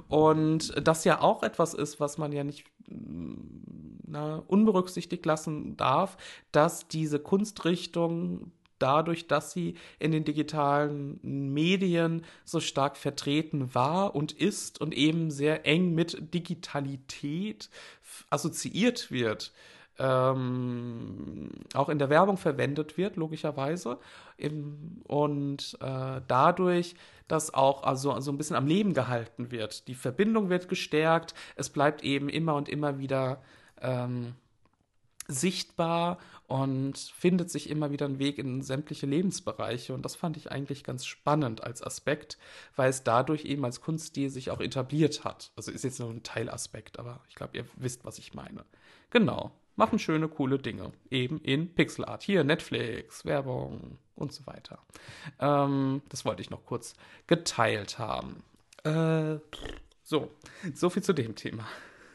[0.10, 3.34] und das ja auch etwas ist, was man ja nicht mm,
[4.08, 6.18] na, unberücksichtigt lassen darf,
[6.52, 14.34] dass diese Kunstrichtung dadurch, dass sie in den digitalen Medien so stark vertreten war und
[14.34, 17.70] ist und eben sehr eng mit Digitalität
[18.30, 19.54] assoziiert wird,
[19.98, 23.98] ähm, auch in der Werbung verwendet wird, logischerweise.
[25.08, 26.96] und äh, dadurch,
[27.28, 29.88] dass auch also so ein bisschen am Leben gehalten wird.
[29.88, 33.42] Die Verbindung wird gestärkt, es bleibt eben immer und immer wieder
[33.82, 34.36] ähm,
[35.28, 39.94] sichtbar und findet sich immer wieder einen Weg in sämtliche Lebensbereiche.
[39.94, 42.38] Und das fand ich eigentlich ganz spannend als Aspekt,
[42.76, 45.52] weil es dadurch eben als Kunststil sich auch etabliert hat.
[45.56, 48.66] Also ist jetzt nur ein Teilaspekt, aber ich glaube, ihr wisst, was ich meine.
[49.10, 50.91] Genau machen schöne, coole Dinge.
[51.10, 52.23] Eben in Pixelart.
[52.23, 54.80] Hier, Netflix, Werbung und so weiter.
[55.39, 56.95] Ähm, das wollte ich noch kurz
[57.27, 58.43] geteilt haben.
[58.84, 59.39] Äh,
[60.03, 60.31] so,
[60.73, 61.68] so viel zu dem Thema.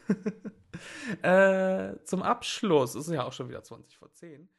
[1.21, 4.49] äh, zum Abschluss, ist ja auch schon wieder 20 vor 10.